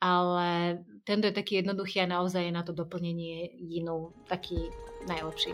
ale 0.00 0.78
tento 1.02 1.26
je 1.26 1.34
taký 1.34 1.62
jednoduchý 1.62 2.00
a 2.00 2.10
naozaj 2.10 2.46
je 2.46 2.52
na 2.54 2.62
to 2.62 2.72
doplnenie 2.72 3.50
jinú 3.58 4.14
taký 4.30 4.70
najlepší. 5.10 5.52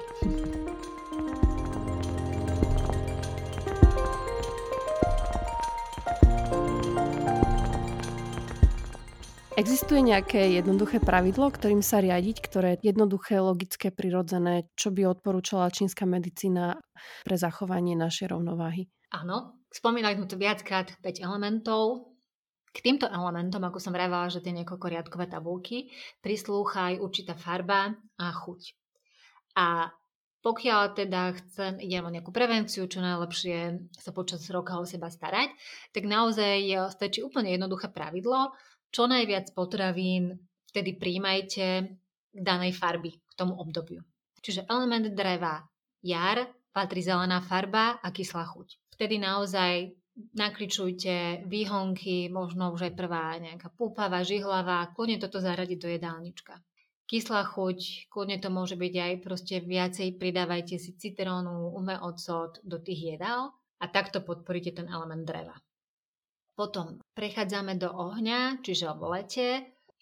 Existuje 9.55 10.03
nejaké 10.03 10.51
jednoduché 10.59 10.99
pravidlo, 10.99 11.47
ktorým 11.47 11.79
sa 11.79 12.03
riadiť, 12.03 12.43
ktoré 12.43 12.75
je 12.75 12.91
jednoduché, 12.91 13.39
logické, 13.39 13.95
prirodzené, 13.95 14.67
čo 14.75 14.91
by 14.91 15.07
odporúčala 15.07 15.71
čínska 15.71 16.03
medicína 16.11 16.83
pre 17.23 17.39
zachovanie 17.39 17.95
našej 17.95 18.35
rovnováhy? 18.35 18.91
Áno, 19.15 19.63
spomínali 19.71 20.19
sme 20.19 20.27
tu 20.27 20.35
viackrát 20.35 20.99
5 20.99 21.23
elementov, 21.23 22.11
k 22.75 22.83
týmto 22.83 23.07
elementom, 23.07 23.63
ako 23.63 23.79
som 23.79 23.95
vravela, 23.95 24.27
že 24.27 24.43
tie 24.43 24.51
niekoľko 24.51 24.91
riadkové 24.91 25.31
tabulky, 25.31 25.95
prislúcha 26.19 26.91
aj 26.91 26.95
určitá 26.99 27.39
farba 27.39 27.95
a 28.19 28.35
chuť. 28.35 28.75
A 29.55 29.95
pokiaľ 30.43 30.99
teda 30.99 31.31
chcem, 31.39 31.79
idem 31.79 32.03
o 32.03 32.11
nejakú 32.11 32.35
prevenciu, 32.35 32.91
čo 32.91 32.99
najlepšie 32.99 33.87
sa 33.95 34.11
počas 34.11 34.43
roka 34.51 34.75
o 34.77 34.85
seba 34.85 35.09
starať, 35.15 35.55
tak 35.95 36.05
naozaj 36.11 36.91
stačí 36.91 37.23
úplne 37.23 37.55
jednoduché 37.55 37.89
pravidlo, 37.95 38.51
čo 38.95 39.11
najviac 39.11 39.51
potravín 39.59 40.39
vtedy 40.71 40.95
príjmajte 40.95 41.91
danej 42.31 42.79
farby 42.79 43.19
k 43.19 43.33
tomu 43.35 43.59
obdobiu. 43.59 44.07
Čiže 44.39 44.71
element 44.71 45.11
dreva 45.11 45.67
jar, 46.07 46.47
patrí 46.71 47.03
zelená 47.03 47.43
farba 47.43 47.99
a 47.99 48.09
kyslá 48.15 48.47
chuť. 48.47 48.95
Vtedy 48.95 49.19
naozaj 49.19 49.91
nakličujte 50.39 51.47
výhonky, 51.51 52.31
možno 52.31 52.71
už 52.71 52.87
aj 52.87 52.95
prvá 52.95 53.35
nejaká 53.43 53.67
púpava, 53.75 54.23
žihlava, 54.23 54.95
kľudne 54.95 55.19
toto 55.19 55.43
zaradiť 55.43 55.79
do 55.79 55.89
jedálnička. 55.91 56.55
Kyslá 57.05 57.45
chuť, 57.51 58.09
kľudne 58.09 58.39
to 58.39 58.49
môže 58.49 58.79
byť 58.79 58.95
aj 58.95 59.15
proste 59.21 59.57
viacej, 59.61 60.17
pridávajte 60.17 60.79
si 60.79 60.95
citrónu, 60.95 61.75
ume 61.75 61.99
ocot 61.99 62.63
do 62.63 62.79
tých 62.79 63.19
jedál 63.19 63.53
a 63.83 63.85
takto 63.91 64.23
podporíte 64.23 64.73
ten 64.73 64.87
element 64.87 65.27
dreva. 65.27 65.59
Potom 66.55 67.04
prechádzame 67.15 67.79
do 67.79 67.91
ohňa, 67.91 68.61
čiže 68.61 68.91
v 68.95 69.03
lete 69.15 69.49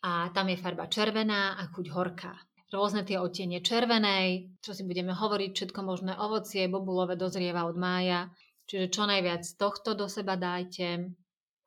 a 0.03 0.33
tam 0.33 0.49
je 0.49 0.59
farba 0.59 0.89
červená 0.89 1.61
a 1.61 1.69
chuť 1.71 1.87
horká. 1.93 2.33
Rôzne 2.73 3.05
tie 3.05 3.21
odtiene 3.21 3.61
červenej, 3.61 4.59
čo 4.65 4.73
si 4.73 4.83
budeme 4.89 5.13
hovoriť, 5.13 5.51
všetko 5.53 5.81
možné 5.85 6.17
ovocie, 6.17 6.73
bobulové 6.73 7.21
dozrieva 7.21 7.69
od 7.69 7.77
mája, 7.77 8.33
Čiže 8.73 8.89
čo 8.89 9.05
najviac 9.05 9.45
tohto 9.61 9.93
do 9.93 10.09
seba 10.09 10.39
dajte. 10.39 11.13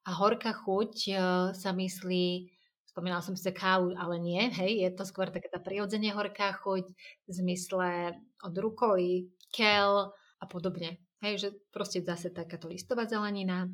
A 0.06 0.12
horká 0.18 0.58
chuť 0.58 0.94
e, 1.06 1.14
sa 1.54 1.70
myslí, 1.74 2.26
spomínala 2.90 3.22
som 3.22 3.38
si 3.38 3.50
kávu, 3.50 3.94
ale 3.94 4.22
nie, 4.22 4.42
hej, 4.54 4.86
je 4.86 4.90
to 4.94 5.06
skôr 5.06 5.30
taká 5.34 5.50
tá 5.50 5.62
prirodzene 5.62 6.14
horká 6.14 6.54
chuť 6.58 6.86
v 7.26 7.30
zmysle 7.30 8.18
od 8.42 8.54
rukoly, 8.58 9.30
kel 9.54 10.14
a 10.14 10.46
podobne. 10.46 11.02
Hej, 11.26 11.34
že 11.42 11.50
proste 11.70 12.06
zase 12.06 12.30
takáto 12.34 12.70
listová 12.70 13.10
zelenina. 13.10 13.66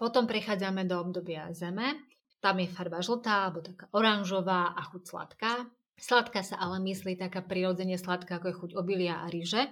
Potom 0.00 0.24
prechádzame 0.24 0.88
do 0.88 0.96
obdobia 0.96 1.52
zeme. 1.52 1.92
Tam 2.40 2.56
je 2.56 2.72
farba 2.72 3.04
žltá 3.04 3.44
alebo 3.44 3.60
taká 3.60 3.84
oranžová 3.92 4.72
a 4.72 4.80
chuť 4.80 5.02
sladká. 5.04 5.68
Sladká 6.00 6.40
sa 6.40 6.56
ale 6.56 6.80
myslí 6.80 7.20
taká 7.20 7.44
prirodzene 7.44 8.00
sladká, 8.00 8.40
ako 8.40 8.46
je 8.48 8.58
chuť 8.64 8.70
obilia 8.80 9.20
a 9.20 9.28
ryže. 9.28 9.68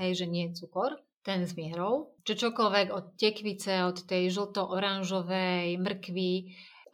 Hej, 0.00 0.24
že 0.24 0.26
nie 0.26 0.48
je 0.48 0.64
cukor 0.64 0.96
ten 1.20 1.44
s 1.44 1.52
mierou. 1.52 2.16
Čo 2.24 2.48
čokoľvek 2.48 2.88
od 2.96 3.20
tekvice, 3.20 3.84
od 3.84 4.08
tej 4.08 4.32
žlto-oranžovej 4.32 5.76
mrkvy 5.76 6.32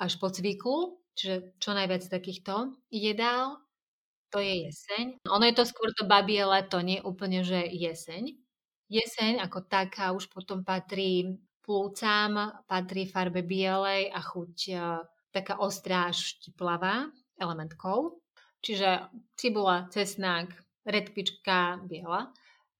až 0.02 0.12
po 0.18 0.34
cviklu, 0.34 0.98
čiže 1.14 1.54
čo 1.62 1.78
najviac 1.78 2.02
takýchto 2.02 2.74
jedál, 2.90 3.62
to 4.34 4.42
je 4.42 4.66
jeseň. 4.66 5.22
Ono 5.30 5.44
je 5.46 5.54
to 5.54 5.62
skôr 5.62 5.94
to 5.94 6.10
babie 6.10 6.42
leto, 6.42 6.82
nie 6.82 6.98
úplne, 6.98 7.46
že 7.46 7.62
jeseň. 7.70 8.34
Jeseň 8.90 9.38
ako 9.38 9.62
taká 9.62 10.10
už 10.10 10.26
potom 10.26 10.66
patrí 10.66 11.38
plúcam, 11.64 12.60
patrí 12.68 13.08
farbe 13.08 13.40
bielej 13.40 14.12
a 14.12 14.20
chuť 14.20 14.54
e, 14.68 14.74
taká 15.32 15.58
ostrá 15.64 16.12
až 16.12 16.36
štiplavá 16.36 17.08
elementkou. 17.40 18.20
Čiže 18.60 19.08
cibula, 19.34 19.88
cesnák, 19.88 20.52
redkvička 20.84 21.80
biela 21.88 22.28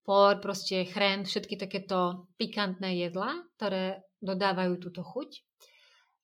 por, 0.05 0.39
proste 0.39 0.85
chren, 0.85 1.25
všetky 1.25 1.57
takéto 1.57 2.29
pikantné 2.37 3.01
jedla, 3.09 3.41
ktoré 3.57 4.05
dodávajú 4.21 4.77
túto 4.77 5.01
chuť. 5.01 5.41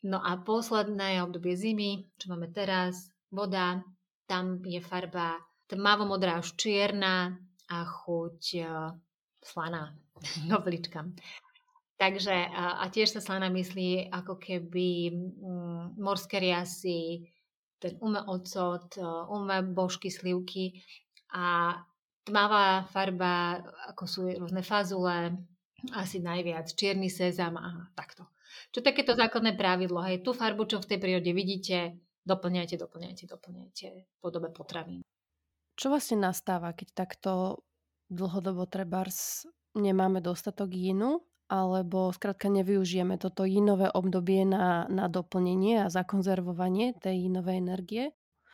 No 0.04 0.20
a 0.20 0.36
posledné 0.40 1.20
obdobie 1.24 1.56
zimy, 1.56 2.08
čo 2.16 2.32
máme 2.32 2.52
teraz, 2.52 3.12
voda, 3.32 3.80
tam 4.28 4.60
je 4.64 4.80
farba 4.80 5.40
tmavo-modrá 5.68 6.40
až 6.40 6.56
čierna 6.56 7.36
a 7.68 7.78
chuť 7.84 8.40
uh, 8.64 8.92
slaná, 9.44 9.96
novlička. 10.52 11.04
Takže 12.00 12.32
a, 12.32 12.80
a 12.80 12.84
tiež 12.88 13.12
sa 13.12 13.20
slaná 13.20 13.52
myslí 13.52 14.08
ako 14.08 14.40
keby 14.40 15.12
um, 15.12 15.92
morské 16.00 16.40
riasy, 16.40 17.28
ten 17.76 18.00
ume 18.00 18.24
ocot, 18.24 18.96
ume 19.28 19.60
božky, 19.68 20.08
slivky 20.08 20.80
a 21.32 21.76
tmavá 22.24 22.88
farba, 22.88 23.60
ako 23.92 24.04
sú 24.08 24.20
rôzne 24.32 24.64
fazule, 24.64 25.36
asi 25.92 26.24
najviac 26.24 26.72
čierny 26.72 27.12
sezam 27.12 27.60
a 27.60 27.92
takto. 27.92 28.28
Čo 28.72 28.80
takéto 28.80 29.12
základné 29.12 29.56
pravidlo, 29.56 30.00
hej, 30.04 30.24
tú 30.24 30.32
farbu, 30.32 30.68
čo 30.68 30.80
v 30.80 30.88
tej 30.88 30.98
prírode 31.00 31.32
vidíte, 31.32 32.00
doplňajte, 32.24 32.76
doplňajte, 32.80 33.24
doplňajte 33.28 33.86
v 34.08 34.14
podobe 34.20 34.48
potravín. 34.52 35.00
Čo 35.76 35.92
vlastne 35.92 36.20
nastáva, 36.20 36.76
keď 36.76 36.88
takto 36.92 37.64
dlhodobo 38.12 38.68
trebárs 38.68 39.48
nemáme 39.72 40.20
dostatok 40.20 40.68
jínu 40.72 41.29
alebo 41.50 42.14
skrátka 42.14 42.46
nevyužijeme 42.46 43.18
toto 43.18 43.42
jinové 43.42 43.90
obdobie 43.90 44.46
na, 44.46 44.86
na 44.86 45.10
doplnenie 45.10 45.82
a 45.82 45.90
zakonzervovanie 45.90 46.94
tej 46.94 47.26
jinovej 47.26 47.58
energie. 47.58 48.04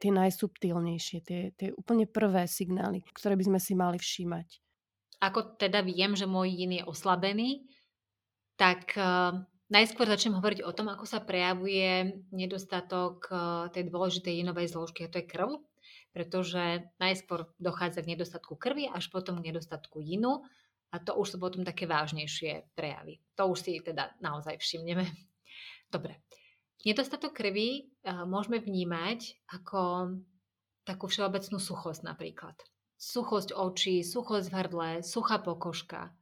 Tie 0.01 0.09
najsubtilnejšie, 0.13 1.19
tie, 1.25 1.41
tie 1.57 1.69
úplne 1.77 2.09
prvé 2.09 2.49
signály, 2.49 3.05
ktoré 3.13 3.37
by 3.37 3.45
sme 3.53 3.61
si 3.61 3.73
mali 3.77 4.01
všímať. 4.01 4.49
Ako 5.25 5.57
teda 5.57 5.81
viem, 5.85 6.13
že 6.13 6.29
môj 6.29 6.53
yin 6.53 6.81
je 6.81 6.85
oslabený, 6.85 7.65
tak 8.61 8.93
uh, 8.97 9.41
najskôr 9.73 10.05
začnem 10.05 10.37
hovoriť 10.37 10.61
o 10.65 10.73
tom, 10.77 10.93
ako 10.93 11.09
sa 11.09 11.25
prejavuje 11.25 12.13
nedostatok 12.29 13.25
uh, 13.29 13.69
tej 13.73 13.89
dôležitej 13.89 14.45
jinovej 14.45 14.69
zložky, 14.69 15.09
a 15.09 15.13
to 15.13 15.25
je 15.25 15.29
krv, 15.29 15.65
pretože 16.13 16.85
najskôr 17.01 17.49
dochádza 17.57 18.05
k 18.05 18.17
nedostatku 18.17 18.57
krvi, 18.61 18.89
až 18.93 19.09
potom 19.09 19.41
k 19.41 19.49
nedostatku 19.53 20.05
jinu 20.05 20.45
a 20.97 21.05
to 21.05 21.13
už 21.21 21.37
sú 21.37 21.37
potom 21.37 21.61
také 21.61 21.85
vážnejšie 21.85 22.73
prejavy. 22.73 23.21
To 23.37 23.53
už 23.53 23.61
si 23.61 23.77
teda 23.85 24.17
naozaj 24.25 24.57
všimneme. 24.57 25.05
Dobre. 25.95 26.25
Nedostatok 26.89 27.37
krvi 27.37 27.85
uh, 27.85 28.25
môžeme 28.25 28.57
vnímať 28.57 29.45
ako 29.53 30.15
takú 30.89 31.05
všeobecnú 31.05 31.61
suchosť 31.61 32.01
napríklad. 32.09 32.57
Suchosť 32.97 33.53
očí, 33.53 34.01
suchosť 34.01 34.49
v 34.49 34.57
hrdle, 34.57 34.89
suchá 35.05 35.37
pokožka 35.45 36.17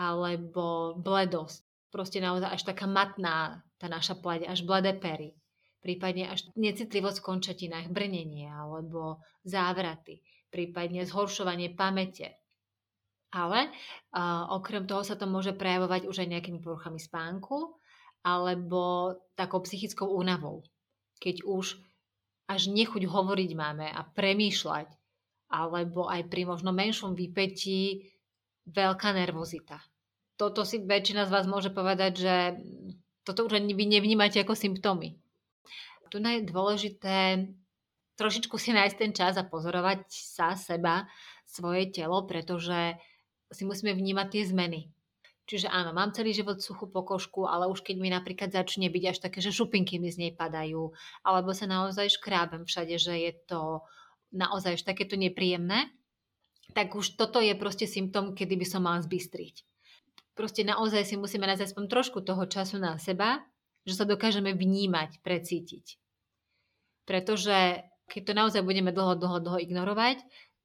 alebo 0.00 0.96
bledosť. 0.96 1.92
Proste 1.92 2.24
naozaj 2.24 2.48
až 2.48 2.62
taká 2.64 2.88
matná 2.88 3.60
tá 3.76 3.92
naša 3.92 4.16
pleť, 4.16 4.48
až 4.48 4.64
bledé 4.64 4.96
pery. 4.96 5.36
Prípadne 5.84 6.32
až 6.32 6.48
necitlivosť 6.56 7.20
v 7.20 7.26
končatinách, 7.26 7.92
brnenie 7.92 8.48
alebo 8.48 9.20
závraty. 9.44 10.24
Prípadne 10.48 11.04
zhoršovanie 11.04 11.74
pamäte 11.76 12.41
ale 13.32 13.72
uh, 14.12 14.52
okrem 14.52 14.84
toho 14.84 15.02
sa 15.02 15.16
to 15.16 15.24
môže 15.24 15.56
prejavovať 15.56 16.04
už 16.06 16.22
aj 16.22 16.28
nejakými 16.28 16.60
poruchami 16.60 17.00
spánku 17.00 17.74
alebo 18.22 19.16
takou 19.34 19.64
psychickou 19.64 20.06
únavou. 20.06 20.62
Keď 21.18 21.42
už 21.42 21.80
až 22.46 22.62
nechuť 22.68 23.08
hovoriť 23.08 23.50
máme 23.56 23.88
a 23.88 24.00
premýšľať, 24.04 24.86
alebo 25.52 26.06
aj 26.06 26.28
pri 26.28 26.46
možno 26.46 26.70
menšom 26.70 27.16
vypetí 27.16 28.12
veľká 28.68 29.10
nervozita. 29.16 29.80
Toto 30.36 30.62
si 30.62 30.80
väčšina 30.80 31.26
z 31.26 31.32
vás 31.34 31.44
môže 31.48 31.74
povedať, 31.74 32.12
že 32.20 32.34
toto 33.26 33.46
už 33.46 33.58
vy 33.58 33.84
nevnímate 33.86 34.38
ako 34.38 34.54
symptómy. 34.54 35.18
Tu 36.12 36.20
je 36.20 36.44
dôležité 36.44 37.48
trošičku 38.16 38.54
si 38.60 38.70
nájsť 38.70 38.96
ten 38.96 39.12
čas 39.16 39.34
a 39.40 39.48
pozorovať 39.48 40.06
sa, 40.08 40.54
seba, 40.54 41.08
svoje 41.42 41.90
telo, 41.90 42.24
pretože 42.28 42.96
si 43.52 43.68
musíme 43.68 43.92
vnímať 43.94 44.26
tie 44.32 44.42
zmeny. 44.48 44.80
Čiže 45.42 45.68
áno, 45.68 45.90
mám 45.90 46.14
celý 46.14 46.32
život 46.32 46.62
suchú 46.62 46.86
pokožku, 46.86 47.44
ale 47.50 47.66
už 47.66 47.82
keď 47.82 47.96
mi 47.98 48.08
napríklad 48.08 48.54
začne 48.54 48.86
byť 48.88 49.04
až 49.10 49.18
také, 49.18 49.42
že 49.42 49.50
šupinky 49.50 49.98
mi 49.98 50.08
z 50.08 50.18
nej 50.22 50.32
padajú, 50.32 50.94
alebo 51.26 51.50
sa 51.50 51.66
naozaj 51.66 52.14
škrábem 52.14 52.62
všade, 52.64 52.94
že 52.96 53.14
je 53.18 53.32
to 53.50 53.82
naozaj 54.32 54.78
už 54.78 54.86
takéto 54.86 55.18
nepríjemné, 55.18 55.92
tak 56.72 56.94
už 56.94 57.18
toto 57.18 57.42
je 57.42 57.52
proste 57.58 57.84
symptom, 57.84 58.32
kedy 58.32 58.54
by 58.56 58.66
som 58.66 58.86
mala 58.86 59.02
zbystriť. 59.04 59.66
Proste 60.32 60.64
naozaj 60.64 61.04
si 61.04 61.14
musíme 61.20 61.44
nájsť 61.44 61.74
aspoň 61.74 61.84
trošku 61.90 62.24
toho 62.24 62.48
času 62.48 62.80
na 62.80 62.96
seba, 62.96 63.44
že 63.84 63.98
sa 63.98 64.08
dokážeme 64.08 64.56
vnímať, 64.56 65.20
precítiť. 65.20 66.00
Pretože 67.04 67.84
keď 68.08 68.22
to 68.24 68.32
naozaj 68.32 68.62
budeme 68.64 68.94
dlho, 68.94 69.18
dlho, 69.18 69.42
dlho 69.42 69.58
ignorovať, 69.60 70.22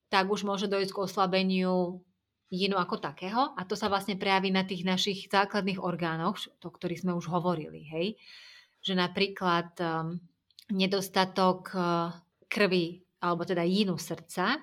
tak 0.08 0.32
už 0.32 0.48
môže 0.48 0.72
dojsť 0.72 0.92
k 0.94 1.02
oslabeniu 1.04 2.06
jinu 2.48 2.80
ako 2.80 3.04
takého 3.04 3.54
a 3.56 3.62
to 3.68 3.76
sa 3.76 3.92
vlastne 3.92 4.16
prejaví 4.16 4.52
na 4.52 4.64
tých 4.64 4.88
našich 4.88 5.28
základných 5.28 5.84
orgánoch, 5.84 6.40
o 6.64 6.70
ktorých 6.72 7.04
sme 7.04 7.14
už 7.16 7.28
hovorili, 7.28 7.84
hej. 7.92 8.08
Že 8.84 9.04
napríklad 9.04 9.76
um, 9.84 10.16
nedostatok 10.72 11.76
uh, 11.76 12.16
krvi 12.48 13.04
alebo 13.20 13.44
teda 13.44 13.68
jinu 13.68 14.00
srdca 14.00 14.62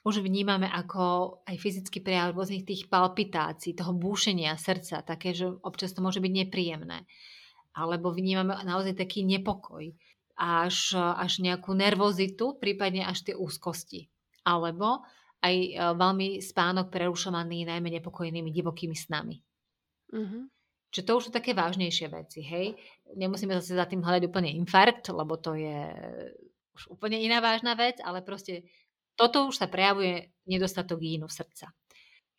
už 0.00 0.24
vnímame 0.24 0.64
ako 0.64 1.36
aj 1.44 1.56
fyzický 1.60 2.00
prejav 2.00 2.32
rôznych 2.32 2.64
tých 2.64 2.88
palpitácií, 2.88 3.76
toho 3.76 3.92
búšenia 3.92 4.56
srdca, 4.56 5.04
také, 5.04 5.36
že 5.36 5.52
občas 5.60 5.92
to 5.92 6.00
môže 6.00 6.24
byť 6.24 6.32
nepríjemné. 6.32 7.04
Alebo 7.76 8.08
vnímame 8.08 8.56
naozaj 8.64 8.96
taký 8.96 9.28
nepokoj, 9.28 9.92
až, 10.40 10.96
až 10.96 11.44
nejakú 11.44 11.76
nervozitu, 11.76 12.56
prípadne 12.56 13.04
až 13.04 13.28
tie 13.28 13.34
úzkosti. 13.36 14.08
Alebo 14.40 15.04
aj 15.40 15.54
e, 15.54 15.70
veľmi 15.76 16.40
spánok 16.40 16.92
prerušovaný 16.92 17.68
najmä 17.68 18.00
nepokojnými 18.00 18.50
divokými 18.52 18.96
snami. 18.96 19.40
Mm-hmm. 20.12 20.42
Čiže 20.90 21.06
to 21.06 21.12
už 21.16 21.24
sú 21.28 21.30
také 21.30 21.54
vážnejšie 21.54 22.06
veci, 22.10 22.42
hej. 22.42 22.74
Nemusíme 23.14 23.54
zase 23.62 23.78
za 23.78 23.86
tým 23.86 24.02
hľadať 24.02 24.26
úplne 24.26 24.50
infarkt, 24.50 25.06
lebo 25.14 25.38
to 25.38 25.54
je 25.54 25.86
už 26.74 26.98
úplne 26.98 27.14
iná 27.22 27.38
vážna 27.38 27.78
vec, 27.78 28.02
ale 28.02 28.26
proste 28.26 28.66
toto 29.14 29.46
už 29.46 29.54
sa 29.54 29.70
prejavuje 29.70 30.34
nedostatok 30.50 30.98
jínu 30.98 31.30
srdca. 31.30 31.70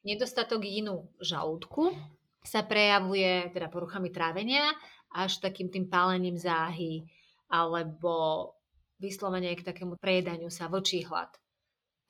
Nedostatok 0.04 0.66
jínu 0.66 1.16
žalúdku 1.22 1.96
sa 2.42 2.66
prejavuje 2.66 3.54
teda 3.54 3.70
poruchami 3.70 4.10
trávenia 4.10 4.66
až 5.14 5.40
takým 5.40 5.70
tým 5.70 5.88
pálením 5.88 6.36
záhy 6.36 7.06
alebo 7.48 8.50
vyslovene 8.98 9.54
k 9.54 9.66
takému 9.66 9.96
prejedaniu 9.96 10.50
sa, 10.50 10.68
vlčí 10.68 11.06
hlad. 11.06 11.30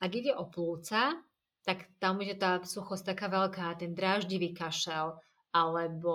Ak 0.02 0.10
ide 0.10 0.34
o 0.34 0.50
plúca, 0.50 1.14
tak 1.62 1.86
tam 2.02 2.18
je 2.18 2.34
tá 2.34 2.58
suchosť 2.58 3.14
taká 3.14 3.30
veľká, 3.30 3.78
ten 3.78 3.94
dráždivý 3.94 4.50
kašel, 4.50 5.14
alebo 5.54 6.14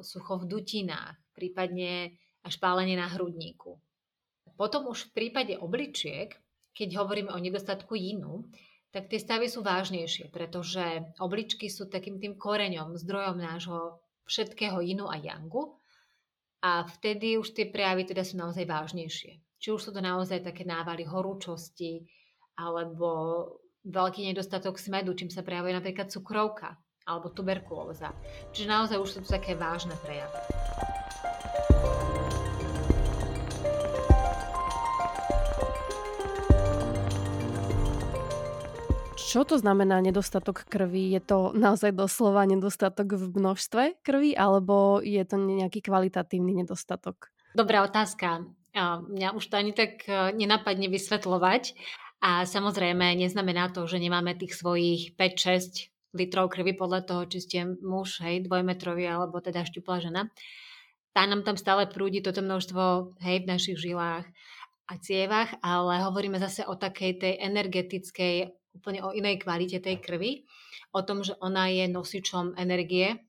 sucho 0.00 0.40
v 0.40 0.48
dutinách, 0.48 1.12
prípadne 1.36 2.16
až 2.40 2.56
pálenie 2.56 2.96
na 2.96 3.04
hrudníku. 3.12 3.76
Potom 4.56 4.88
už 4.88 5.12
v 5.12 5.14
prípade 5.14 5.54
obličiek, 5.60 6.32
keď 6.72 6.88
hovoríme 7.04 7.30
o 7.30 7.38
nedostatku 7.38 7.94
jinu, 7.94 8.48
tak 8.88 9.12
tie 9.12 9.20
stavy 9.20 9.52
sú 9.52 9.60
vážnejšie, 9.60 10.32
pretože 10.32 11.04
obličky 11.20 11.68
sú 11.68 11.92
takým 11.92 12.16
tým 12.16 12.40
koreňom, 12.40 12.96
zdrojom 12.96 13.36
nášho 13.36 14.00
všetkého 14.24 14.80
jinu 14.80 15.04
a 15.04 15.20
yangu 15.20 15.76
a 16.64 16.88
vtedy 16.88 17.36
už 17.36 17.52
tie 17.52 17.68
prejavy 17.68 18.08
teda 18.08 18.24
sú 18.24 18.40
naozaj 18.40 18.64
vážnejšie. 18.64 19.32
Či 19.58 19.68
už 19.74 19.80
sú 19.80 19.90
to 19.92 20.00
naozaj 20.00 20.40
také 20.40 20.64
návaly 20.64 21.04
horúčosti, 21.04 22.06
alebo 22.58 23.08
veľký 23.86 24.26
nedostatok 24.26 24.82
smedu, 24.82 25.14
čím 25.14 25.30
sa 25.30 25.46
prejavuje 25.46 25.78
napríklad 25.78 26.10
cukrovka 26.10 26.74
alebo 27.06 27.30
tuberkulóza. 27.30 28.10
Čiže 28.50 28.66
naozaj 28.68 28.98
už 28.98 29.08
sú 29.08 29.18
to 29.22 29.30
také 29.30 29.54
vážne 29.54 29.94
prejavy. 30.02 30.36
Čo 39.28 39.44
to 39.44 39.60
znamená 39.60 40.00
nedostatok 40.00 40.64
krvi? 40.66 41.12
Je 41.12 41.20
to 41.20 41.52
naozaj 41.52 41.92
doslova 41.92 42.48
nedostatok 42.48 43.12
v 43.12 43.24
množstve 43.36 44.00
krvi 44.00 44.32
alebo 44.32 45.04
je 45.04 45.20
to 45.22 45.36
nejaký 45.36 45.84
kvalitatívny 45.84 46.64
nedostatok? 46.64 47.28
Dobrá 47.52 47.84
otázka. 47.84 48.48
Mňa 48.78 49.36
už 49.36 49.44
to 49.48 49.54
ani 49.58 49.72
tak 49.76 50.06
e, 50.06 50.32
nenapadne 50.38 50.86
vysvetľovať, 50.86 51.74
a 52.18 52.42
samozrejme, 52.42 53.14
neznamená 53.14 53.70
to, 53.70 53.86
že 53.86 54.02
nemáme 54.02 54.34
tých 54.34 54.58
svojich 54.58 55.14
5-6 55.14 55.94
litrov 56.18 56.50
krvi 56.50 56.74
podľa 56.74 57.06
toho, 57.06 57.22
či 57.30 57.38
ste 57.38 57.58
muž, 57.78 58.18
hej, 58.24 58.42
dvojmetrový 58.42 59.06
alebo 59.06 59.38
teda 59.38 59.62
šťuplá 59.62 60.02
žena. 60.02 60.26
Tá 61.14 61.26
nám 61.30 61.46
tam 61.46 61.54
stále 61.54 61.86
prúdi 61.86 62.18
toto 62.18 62.42
množstvo, 62.42 63.14
hej, 63.22 63.46
v 63.46 63.50
našich 63.50 63.78
žilách 63.78 64.26
a 64.88 64.94
cievach, 64.98 65.54
ale 65.62 66.00
hovoríme 66.02 66.40
zase 66.40 66.64
o 66.66 66.74
takej 66.74 67.22
tej 67.22 67.34
energetickej, 67.38 68.50
úplne 68.74 69.04
o 69.04 69.14
inej 69.14 69.44
kvalite 69.44 69.78
tej 69.78 70.00
krvi, 70.02 70.48
o 70.96 71.04
tom, 71.04 71.22
že 71.22 71.36
ona 71.38 71.68
je 71.70 71.86
nosičom 71.86 72.56
energie, 72.56 73.20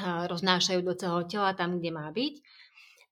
roznášajú 0.00 0.80
do 0.80 0.96
celého 0.96 1.24
tela 1.28 1.52
tam, 1.52 1.78
kde 1.78 1.90
má 1.92 2.08
byť. 2.08 2.34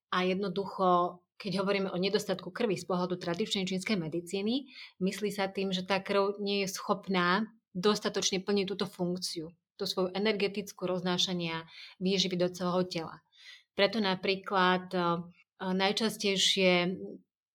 A 0.09 0.25
jednoducho 0.25 1.21
keď 1.39 1.63
hovoríme 1.63 1.89
o 1.95 1.99
nedostatku 1.99 2.51
krvi 2.51 2.75
z 2.75 2.85
pohľadu 2.85 3.15
tradičnej 3.15 3.65
čínskej 3.65 3.95
medicíny, 3.95 4.67
myslí 4.99 5.31
sa 5.31 5.47
tým, 5.47 5.71
že 5.71 5.87
tá 5.87 6.03
krv 6.03 6.43
nie 6.43 6.67
je 6.67 6.75
schopná 6.75 7.47
dostatočne 7.71 8.43
plniť 8.43 8.67
túto 8.67 8.91
funkciu, 8.91 9.55
tú 9.79 9.85
svoju 9.87 10.11
energetickú 10.19 10.91
roznášania 10.91 11.63
výživy 12.03 12.35
do 12.35 12.51
celého 12.51 12.83
tela. 12.91 13.17
Preto 13.79 14.03
napríklad 14.03 14.91
e, 14.91 14.99
najčastejšie 15.63 16.99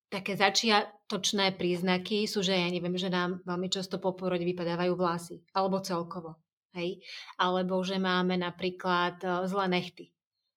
také 0.08 0.40
začiatočné 0.40 1.60
príznaky 1.60 2.24
sú, 2.24 2.40
že 2.40 2.56
ja 2.56 2.72
neviem, 2.72 2.96
že 2.96 3.12
nám 3.12 3.44
veľmi 3.44 3.68
často 3.68 4.00
po 4.00 4.16
porode 4.16 4.48
vypadávajú 4.48 4.96
vlasy, 4.96 5.44
alebo 5.52 5.84
celkovo. 5.84 6.40
Hej? 6.72 7.04
Alebo 7.36 7.84
že 7.84 8.00
máme 8.00 8.40
napríklad 8.40 9.20
e, 9.20 9.28
zlé 9.52 9.68
nechty. 9.68 10.13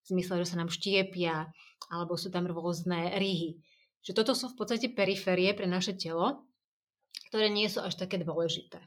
V 0.06 0.14
zmysle, 0.14 0.46
že 0.46 0.54
sa 0.54 0.62
nám 0.62 0.70
štiepia, 0.70 1.50
alebo 1.90 2.14
sú 2.14 2.30
tam 2.30 2.46
rôzne 2.46 3.18
ryhy. 3.18 3.58
Že 4.06 4.22
toto 4.22 4.38
sú 4.38 4.54
v 4.54 4.62
podstate 4.62 4.94
periférie 4.94 5.50
pre 5.50 5.66
naše 5.66 5.98
telo, 5.98 6.46
ktoré 7.26 7.50
nie 7.50 7.66
sú 7.66 7.82
až 7.82 7.98
také 7.98 8.22
dôležité. 8.22 8.78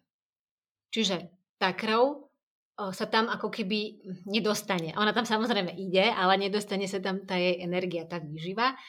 Čiže 0.95 1.27
tá 1.59 1.75
krv 1.75 2.31
sa 2.79 3.05
tam 3.11 3.27
ako 3.27 3.51
keby 3.51 3.99
nedostane. 4.31 4.95
Ona 4.95 5.11
tam 5.11 5.27
samozrejme 5.27 5.75
ide, 5.75 6.07
ale 6.07 6.39
nedostane 6.39 6.87
sa 6.87 7.03
tam 7.03 7.27
tá 7.27 7.35
jej 7.35 7.59
energia 7.59 8.07
tak 8.07 8.23
vyžíva, 8.23 8.79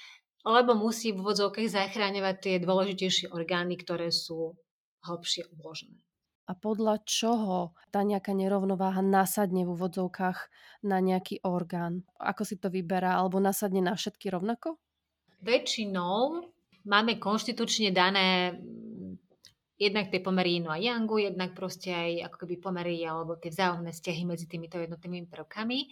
lebo 0.46 0.78
musí 0.78 1.10
v 1.10 1.26
vodzovkách 1.26 1.66
zachráňovať 1.66 2.36
tie 2.38 2.54
dôležitejšie 2.62 3.34
orgány, 3.34 3.74
ktoré 3.74 4.14
sú 4.14 4.54
hlbšie 5.02 5.50
uložené. 5.58 5.98
A 6.46 6.52
podľa 6.56 7.02
čoho 7.06 7.76
tá 7.94 8.02
nejaká 8.02 8.34
nerovnováha 8.34 9.02
nasadne 9.02 9.66
v 9.66 9.74
úvodzovkách 9.76 10.38
na 10.86 10.98
nejaký 10.98 11.42
orgán? 11.46 12.06
Ako 12.18 12.42
si 12.42 12.58
to 12.58 12.72
vyberá? 12.72 13.18
Alebo 13.18 13.38
nasadne 13.38 13.84
na 13.84 13.94
všetky 13.94 14.30
rovnako? 14.32 14.80
Väčšinou 15.40 16.44
máme 16.84 17.16
konštitučne 17.20 17.94
dané 17.94 18.56
jednak 19.80 20.12
tie 20.12 20.20
pomery 20.20 20.60
yin 20.60 20.68
a 20.68 20.76
yangu, 20.76 21.16
jednak 21.24 21.56
proste 21.56 21.88
aj 21.88 22.28
ako 22.28 22.36
keby 22.44 22.54
pomery 22.60 23.00
alebo 23.00 23.40
tie 23.40 23.48
vzájomné 23.48 23.96
vzťahy 23.96 24.22
medzi 24.28 24.44
týmito 24.44 24.76
jednotnými 24.76 25.24
prvkami. 25.32 25.88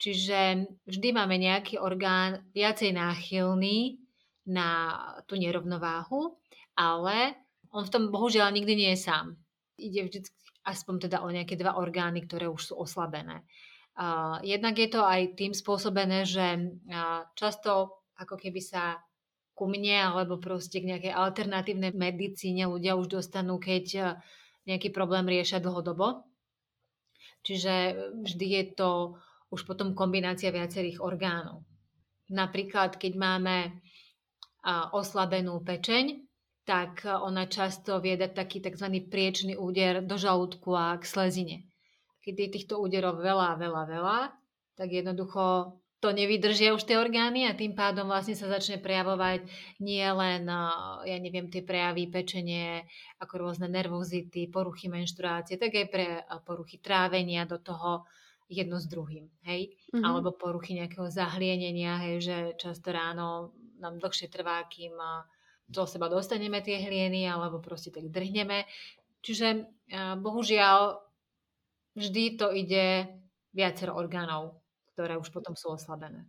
Čiže 0.00 0.64
vždy 0.88 1.08
máme 1.12 1.36
nejaký 1.36 1.76
orgán 1.76 2.48
viacej 2.56 2.96
náchylný 2.96 4.00
na 4.48 4.96
tú 5.28 5.36
nerovnováhu, 5.36 6.40
ale 6.72 7.36
on 7.68 7.84
v 7.84 7.92
tom 7.92 8.08
bohužiaľ 8.08 8.48
nikdy 8.54 8.72
nie 8.78 8.90
je 8.96 9.04
sám. 9.04 9.36
Ide 9.78 10.10
vždy 10.10 10.18
aspoň 10.66 11.08
teda 11.08 11.22
o 11.22 11.30
nejaké 11.30 11.54
dva 11.54 11.78
orgány, 11.78 12.26
ktoré 12.26 12.50
už 12.50 12.72
sú 12.72 12.74
oslabené. 12.76 13.46
Uh, 13.98 14.38
jednak 14.46 14.78
je 14.78 14.90
to 14.90 15.02
aj 15.02 15.34
tým 15.34 15.50
spôsobené, 15.54 16.22
že 16.22 16.46
uh, 16.54 17.26
často 17.34 17.98
ako 18.18 18.34
keby 18.38 18.62
sa 18.62 18.98
ku 19.58 19.66
mne 19.66 20.14
alebo 20.14 20.38
proste 20.38 20.78
k 20.78 20.94
nejakej 20.94 21.12
alternatívnej 21.14 21.90
medicíne 21.90 22.70
ľudia 22.70 22.94
už 22.94 23.10
dostanú, 23.10 23.58
keď 23.58 23.86
e, 23.90 24.02
nejaký 24.70 24.94
problém 24.94 25.26
riešia 25.26 25.58
dlhodobo. 25.58 26.22
Čiže 27.42 27.74
vždy 28.22 28.46
je 28.46 28.64
to 28.78 29.18
už 29.50 29.66
potom 29.66 29.98
kombinácia 29.98 30.54
viacerých 30.54 31.02
orgánov. 31.02 31.66
Napríklad, 32.30 33.02
keď 33.02 33.12
máme 33.18 33.56
oslabenú 34.92 35.64
pečeň, 35.64 36.27
tak 36.68 37.08
ona 37.08 37.48
často 37.48 37.96
vie 37.96 38.20
dať 38.20 38.36
taký 38.36 38.60
tzv. 38.60 39.08
priečný 39.08 39.56
úder 39.56 40.04
do 40.04 40.20
žalúdku 40.20 40.76
a 40.76 41.00
k 41.00 41.08
slezine. 41.08 41.56
Keď 42.20 42.34
je 42.36 42.48
týchto 42.60 42.76
úderov 42.76 43.24
veľa, 43.24 43.56
veľa, 43.56 43.82
veľa, 43.88 44.18
tak 44.76 44.92
jednoducho 44.92 45.72
to 45.98 46.12
nevydržia 46.12 46.76
už 46.76 46.84
tie 46.84 47.00
orgány 47.00 47.48
a 47.48 47.56
tým 47.58 47.74
pádom 47.74 48.06
vlastne 48.06 48.36
sa 48.36 48.46
začne 48.46 48.78
prejavovať 48.78 49.48
nie 49.82 50.04
len, 50.04 50.46
ja 51.02 51.16
neviem, 51.18 51.50
tie 51.50 51.64
prejavy 51.64 52.06
pečenie, 52.06 52.86
ako 53.18 53.48
rôzne 53.48 53.66
nervozity, 53.66 54.46
poruchy 54.46 54.86
menštruácie, 54.92 55.58
tak 55.58 55.74
aj 55.74 55.86
pre 55.90 56.22
poruchy 56.46 56.78
trávenia 56.78 57.48
do 57.48 57.58
toho 57.58 58.06
jedno 58.46 58.78
s 58.78 58.86
druhým, 58.86 59.26
hej? 59.48 59.74
Mm-hmm. 59.90 60.04
Alebo 60.04 60.36
poruchy 60.36 60.78
nejakého 60.78 61.10
zahlienenia, 61.10 61.98
hej, 62.06 62.14
že 62.22 62.36
často 62.60 62.94
ráno 62.94 63.56
nám 63.82 63.98
dlhšie 63.98 64.30
trvá, 64.30 64.62
kým 64.70 64.94
do 65.68 65.84
seba 65.84 66.08
dostaneme 66.08 66.64
tie 66.64 66.80
hlieny, 66.80 67.28
alebo 67.28 67.60
proste 67.60 67.92
tak 67.92 68.08
drhneme. 68.08 68.64
Čiže 69.20 69.68
bohužiaľ 70.18 70.96
vždy 71.92 72.24
to 72.40 72.48
ide 72.56 73.04
viacero 73.52 73.94
orgánov 73.94 74.58
ktoré 74.98 75.14
už 75.14 75.30
potom 75.30 75.54
sú 75.54 75.78
oslabené. 75.78 76.26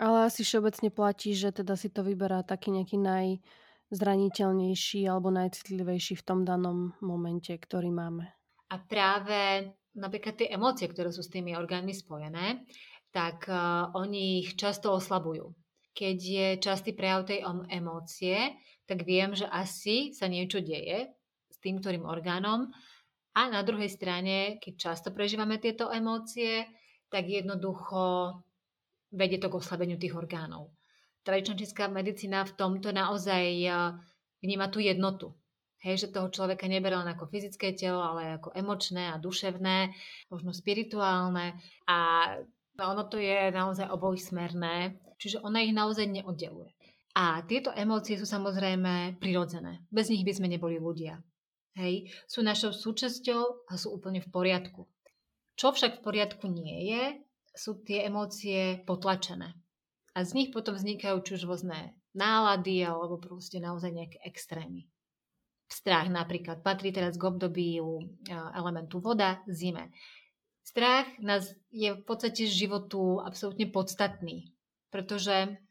Ale 0.00 0.32
asi 0.32 0.40
všeobecne 0.40 0.88
platí, 0.88 1.36
že 1.36 1.52
teda 1.52 1.76
si 1.76 1.92
to 1.92 2.00
vyberá 2.00 2.40
taký 2.40 2.72
nejaký 2.72 2.96
najzraniteľnejší 2.96 5.04
alebo 5.04 5.28
najcitlivejší 5.36 6.16
v 6.16 6.24
tom 6.24 6.48
danom 6.48 6.96
momente, 7.04 7.52
ktorý 7.52 7.92
máme. 7.92 8.32
A 8.72 8.80
práve 8.80 9.68
napríklad 9.92 10.40
tie 10.40 10.48
emócie, 10.48 10.88
ktoré 10.88 11.12
sú 11.12 11.20
s 11.20 11.28
tými 11.28 11.52
orgánmi 11.52 11.92
spojené, 11.92 12.64
tak 13.12 13.44
uh, 13.52 13.92
oni 13.92 14.48
ich 14.48 14.56
často 14.56 14.96
oslabujú. 14.96 15.52
Keď 15.96 16.18
je 16.20 16.48
častý 16.60 16.92
prejav 16.92 17.24
tej 17.24 17.40
emócie, 17.72 18.52
tak 18.84 19.08
viem, 19.08 19.32
že 19.32 19.48
asi 19.48 20.12
sa 20.12 20.28
niečo 20.28 20.60
deje 20.60 21.08
s 21.48 21.56
tým, 21.64 21.80
ktorým 21.80 22.04
orgánom. 22.04 22.68
A 23.32 23.48
na 23.48 23.64
druhej 23.64 23.88
strane, 23.88 24.60
keď 24.60 24.92
často 24.92 25.08
prežívame 25.12 25.56
tieto 25.56 25.88
emócie, 25.88 26.68
tak 27.08 27.28
jednoducho 27.28 28.32
vedie 29.12 29.40
to 29.40 29.48
k 29.48 29.58
oslabeniu 29.58 29.96
tých 29.96 30.12
orgánov. 30.12 30.76
Tradičná 31.24 31.58
čínska 31.58 31.88
medicína 31.88 32.46
v 32.46 32.54
tomto 32.54 32.92
naozaj 32.92 33.44
eh, 33.64 33.72
vníma 34.44 34.68
tú 34.68 34.78
jednotu. 34.84 35.32
Hej, 35.84 36.08
že 36.08 36.14
toho 36.14 36.32
človeka 36.32 36.66
neberie 36.66 36.98
len 36.98 37.12
ako 37.12 37.28
fyzické 37.28 37.76
telo, 37.76 38.00
ale 38.00 38.40
ako 38.40 38.50
emočné 38.56 39.12
a 39.12 39.20
duševné, 39.20 39.92
možno 40.32 40.50
spirituálne. 40.50 41.60
A 41.86 41.98
ono 42.78 43.08
to 43.08 43.16
je 43.16 43.48
naozaj 43.48 43.88
obojsmerné, 43.88 45.00
čiže 45.16 45.40
ona 45.40 45.64
ich 45.64 45.72
naozaj 45.72 46.04
neoddeluje. 46.04 46.76
A 47.16 47.40
tieto 47.48 47.72
emócie 47.72 48.20
sú 48.20 48.28
samozrejme 48.28 49.16
prirodzené. 49.16 49.80
Bez 49.88 50.12
nich 50.12 50.20
by 50.20 50.36
sme 50.36 50.52
neboli 50.52 50.76
ľudia. 50.76 51.16
Hej, 51.76 52.12
sú 52.28 52.44
našou 52.44 52.76
súčasťou 52.76 53.68
a 53.68 53.72
sú 53.80 53.96
úplne 53.96 54.20
v 54.20 54.28
poriadku. 54.28 54.84
Čo 55.56 55.72
však 55.72 56.00
v 56.00 56.04
poriadku 56.04 56.44
nie 56.48 56.92
je, 56.92 57.04
sú 57.56 57.80
tie 57.80 58.04
emócie 58.04 58.84
potlačené. 58.84 59.56
A 60.12 60.24
z 60.24 60.36
nich 60.36 60.48
potom 60.52 60.76
vznikajú 60.76 61.16
či 61.24 61.40
už 61.40 61.48
rôzne 61.48 61.96
nálady 62.12 62.84
alebo 62.84 63.16
proste 63.16 63.60
naozaj 63.60 63.92
nejaké 63.92 64.20
extrémy. 64.24 64.88
Strach 65.68 66.08
napríklad 66.12 66.60
patrí 66.60 66.92
teraz 66.92 67.16
k 67.16 67.26
obdobiu 67.28 68.00
elementu 68.56 69.00
voda, 69.00 69.40
zime. 69.48 69.92
Strach 70.66 71.06
nás 71.22 71.54
je 71.70 71.94
v 71.94 72.02
podstate 72.02 72.50
z 72.50 72.66
životu 72.66 73.22
absolútne 73.22 73.70
podstatný, 73.70 74.50
pretože 74.90 75.62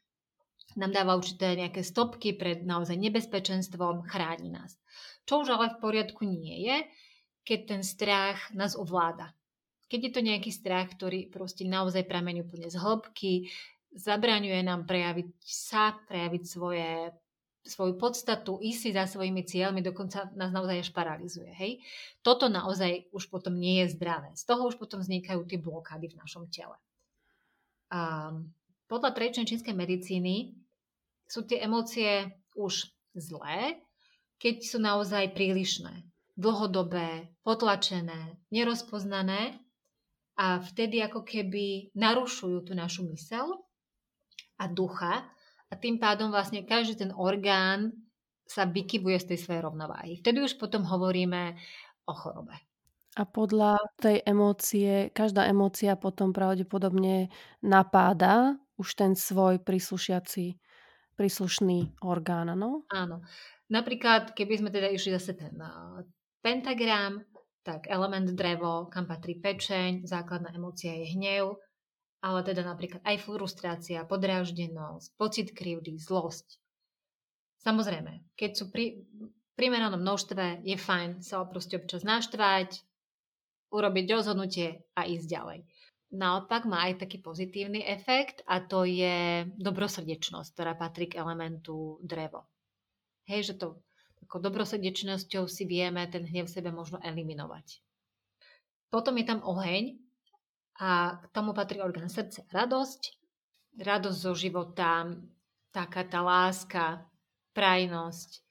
nám 0.79 0.91
dáva 0.95 1.19
určité 1.19 1.51
nejaké 1.51 1.83
stopky 1.83 2.31
pred 2.31 2.63
naozaj 2.63 2.95
nebezpečenstvom, 2.95 4.07
chráni 4.07 4.55
nás. 4.55 4.79
Čo 5.27 5.43
už 5.43 5.51
ale 5.51 5.75
v 5.75 5.81
poriadku 5.83 6.23
nie 6.23 6.63
je, 6.63 6.77
keď 7.43 7.59
ten 7.75 7.81
strach 7.83 8.39
nás 8.55 8.79
ovláda. 8.79 9.35
Keď 9.91 9.99
je 9.99 10.11
to 10.15 10.21
nejaký 10.23 10.51
strach, 10.55 10.95
ktorý 10.95 11.27
proste 11.27 11.67
naozaj 11.67 12.07
pramení 12.07 12.41
úplne 12.41 12.71
z 12.71 12.79
hĺbky, 12.79 13.51
zabraňuje 13.93 14.63
nám 14.63 14.87
prejaviť 14.87 15.29
sa, 15.43 15.95
prejaviť 16.07 16.43
svoje, 16.47 17.11
svoju 17.65 17.97
podstatu, 17.97 18.61
ísť 18.61 18.79
si 18.79 18.89
za 18.93 19.09
svojimi 19.09 19.41
cieľmi, 19.41 19.81
dokonca 19.81 20.29
nás 20.37 20.53
naozaj 20.53 20.85
až 20.85 20.89
paralizuje. 20.93 21.49
Hej? 21.49 21.81
Toto 22.21 22.45
naozaj 22.45 23.09
už 23.09 23.27
potom 23.33 23.57
nie 23.57 23.81
je 23.83 23.97
zdravé. 23.97 24.31
Z 24.37 24.45
toho 24.45 24.69
už 24.69 24.77
potom 24.77 25.01
vznikajú 25.01 25.41
tie 25.49 25.57
blokády 25.57 26.13
v 26.13 26.19
našom 26.21 26.45
tele. 26.53 26.77
A 27.89 28.31
podľa 28.85 29.17
tradičnej 29.17 29.49
čínskej 29.49 29.73
medicíny 29.73 30.53
sú 31.25 31.41
tie 31.49 31.65
emócie 31.65 32.37
už 32.53 32.93
zlé, 33.17 33.81
keď 34.37 34.55
sú 34.61 34.77
naozaj 34.77 35.33
prílišné, 35.33 36.05
dlhodobé, 36.37 37.33
potlačené, 37.41 38.37
nerozpoznané 38.53 39.57
a 40.37 40.61
vtedy 40.61 41.01
ako 41.01 41.25
keby 41.25 41.95
narušujú 41.97 42.69
tú 42.69 42.73
našu 42.77 43.07
mysel 43.09 43.65
a 44.59 44.69
ducha 44.69 45.25
a 45.75 45.79
tým 45.79 45.99
pádom 45.99 46.31
vlastne 46.31 46.63
každý 46.63 46.95
ten 47.03 47.11
orgán 47.11 47.91
sa 48.47 48.63
vykybuje 48.63 49.19
z 49.19 49.27
tej 49.35 49.39
svojej 49.43 49.61
rovnováhy. 49.67 50.23
Vtedy 50.23 50.39
už 50.39 50.55
potom 50.55 50.87
hovoríme 50.87 51.59
o 52.07 52.13
chorobe. 52.15 52.55
A 53.19 53.27
podľa 53.27 53.75
tej 53.99 54.23
emócie, 54.23 55.11
každá 55.11 55.43
emócia 55.51 55.99
potom 55.99 56.31
pravdepodobne 56.31 57.27
napáda 57.59 58.55
už 58.79 58.95
ten 58.95 59.19
svoj 59.19 59.59
príslušiaci, 59.59 60.55
príslušný 61.19 61.99
orgán, 62.03 62.55
no? 62.55 62.87
Áno. 62.91 63.23
Napríklad, 63.67 64.31
keby 64.31 64.63
sme 64.63 64.69
teda 64.71 64.87
išli 64.91 65.11
zase 65.15 65.35
ten 65.35 65.59
pentagram, 66.39 67.23
tak 67.65 67.89
element 67.89 68.29
drevo, 68.31 68.87
kam 68.87 69.09
patrí 69.09 69.41
pečeň, 69.41 70.05
základná 70.05 70.53
emócia 70.53 70.93
je 70.93 71.17
hnev, 71.17 71.57
ale 72.25 72.41
teda 72.41 72.65
napríklad 72.65 73.05
aj 73.05 73.21
frustrácia, 73.21 74.01
podráždenosť, 74.01 75.13
pocit 75.13 75.53
krivdy, 75.53 76.01
zlosť. 76.01 76.57
Samozrejme, 77.61 78.33
keď 78.33 78.51
sú 78.57 78.73
pri 78.73 79.05
primeranom 79.53 80.01
množstve, 80.01 80.65
je 80.65 80.73
fajn 80.73 81.21
sa 81.21 81.45
proste 81.45 81.77
občas 81.77 82.01
naštvať, 82.01 82.81
urobiť 83.69 84.05
rozhodnutie 84.09 84.81
a 84.97 85.05
ísť 85.05 85.27
ďalej. 85.29 85.59
Naopak 86.17 86.65
má 86.65 86.89
aj 86.89 87.05
taký 87.05 87.21
pozitívny 87.21 87.85
efekt 87.85 88.41
a 88.49 88.57
to 88.57 88.89
je 88.89 89.45
dobrosrdečnosť, 89.61 90.49
ktorá 90.49 90.73
patrí 90.73 91.05
k 91.05 91.21
elementu 91.21 92.01
drevo. 92.01 92.49
Hej, 93.29 93.53
že 93.53 93.55
to 93.61 93.67
ako 94.25 94.41
dobrosrdečnosťou 94.41 95.45
si 95.45 95.69
vieme 95.69 96.01
ten 96.09 96.25
hnev 96.25 96.49
v 96.49 96.55
sebe 96.57 96.73
možno 96.73 96.97
eliminovať. 97.05 97.85
Potom 98.89 99.13
je 99.21 99.25
tam 99.29 99.45
oheň 99.45 100.04
a 100.79 101.21
k 101.21 101.25
tomu 101.31 101.55
patrí 101.55 101.79
orgán 101.79 102.11
srdce. 102.11 102.43
Radosť. 102.51 103.01
Radosť 103.75 104.19
zo 104.19 104.33
života, 104.35 105.03
taká 105.75 106.07
tá 106.07 106.23
láska, 106.23 107.03
prajnosť, 107.51 108.43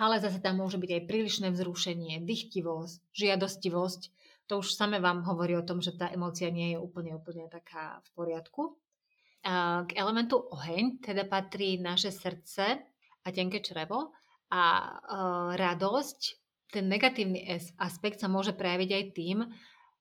ale 0.00 0.20
zase 0.20 0.40
tam 0.40 0.60
môže 0.60 0.76
byť 0.76 0.90
aj 0.90 1.02
prílišné 1.08 1.48
vzrušenie, 1.52 2.24
dychtivosť, 2.24 3.00
žiadostivosť, 3.12 4.02
to 4.44 4.60
už 4.60 4.76
same 4.76 5.00
vám 5.00 5.24
hovorí 5.24 5.56
o 5.56 5.64
tom, 5.64 5.80
že 5.80 5.96
tá 5.96 6.12
emócia 6.12 6.52
nie 6.52 6.76
je 6.76 6.78
úplne, 6.80 7.16
úplne 7.16 7.48
taká 7.48 8.04
v 8.04 8.08
poriadku. 8.12 8.62
K 9.84 9.90
elementu 9.96 10.36
oheň 10.36 11.00
teda 11.00 11.24
patrí 11.24 11.80
naše 11.80 12.12
srdce 12.12 12.84
a 13.24 13.28
tenké 13.32 13.64
črevo. 13.64 14.12
A 14.52 14.92
radosť, 15.56 16.20
ten 16.68 16.88
negatívny 16.92 17.40
aspekt 17.80 18.20
sa 18.20 18.28
môže 18.28 18.52
prejaviť 18.52 18.90
aj 18.92 19.04
tým, 19.16 19.38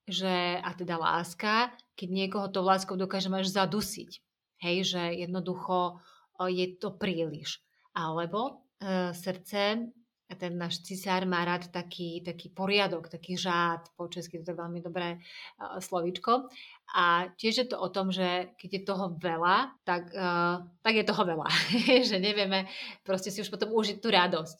že, 0.07 0.59
a 0.59 0.69
teda 0.75 0.99
láska, 0.99 1.71
keď 1.95 2.09
niekoho 2.11 2.47
to 2.51 2.59
láskou 2.59 2.99
dokážeme 2.99 3.39
až 3.39 3.55
zadusiť. 3.55 4.19
Hej, 4.63 4.95
že 4.95 5.03
jednoducho 5.27 5.99
je 6.47 6.75
to 6.79 6.95
príliš. 6.95 7.63
Alebo 7.93 8.63
e, 8.79 9.11
srdce 9.13 9.93
a 10.31 10.33
ten 10.35 10.57
náš 10.57 10.81
cisár 10.81 11.29
má 11.29 11.45
rád 11.45 11.69
taký, 11.69 12.25
taký 12.25 12.49
poriadok, 12.49 13.05
taký 13.05 13.37
žád, 13.37 13.93
po 13.93 14.09
česky 14.09 14.41
to 14.41 14.55
je 14.55 14.57
veľmi 14.57 14.81
dobré 14.81 15.21
uh, 15.21 15.77
slovíčko. 15.77 16.49
A 16.97 17.29
tiež 17.37 17.53
je 17.53 17.67
to 17.69 17.77
o 17.77 17.91
tom, 17.93 18.09
že 18.09 18.55
keď 18.57 18.69
je 18.71 18.81
toho 18.81 19.05
veľa, 19.21 19.77
tak, 19.85 20.09
uh, 20.09 20.65
tak 20.81 20.93
je 20.97 21.05
toho 21.05 21.23
veľa. 21.27 21.47
že 22.09 22.17
nevieme 22.17 22.65
proste 23.05 23.29
si 23.29 23.45
už 23.45 23.53
potom 23.53 23.75
užiť 23.77 24.01
tú 24.01 24.09
radosť. 24.09 24.57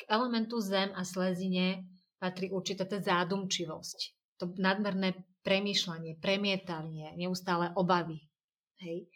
K 0.00 0.02
elementu 0.08 0.56
zem 0.62 0.88
a 0.96 1.04
slezine 1.04 1.84
patrí 2.16 2.48
určitá 2.48 2.88
tá 2.88 2.96
zádumčivosť. 2.96 4.19
To 4.40 4.48
nadmerné 4.56 5.14
premýšľanie, 5.44 6.20
premietanie, 6.20 7.12
neustále 7.16 7.72
obavy. 7.76 8.24
Hej. 8.80 9.08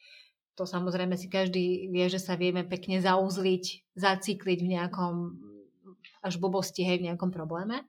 To 0.55 0.69
samozrejme 0.69 1.19
si 1.19 1.27
každý 1.27 1.91
vie, 1.91 2.07
že 2.07 2.23
sa 2.23 2.39
vieme 2.39 2.63
pekne 2.63 3.03
zauzliť, 3.03 3.97
zacikliť 3.99 4.59
v 4.63 4.71
nejakom 4.79 5.15
až 6.25 6.41
blbosti, 6.41 6.85
hej, 6.87 7.03
v 7.03 7.07
nejakom 7.11 7.35
probléme. 7.35 7.85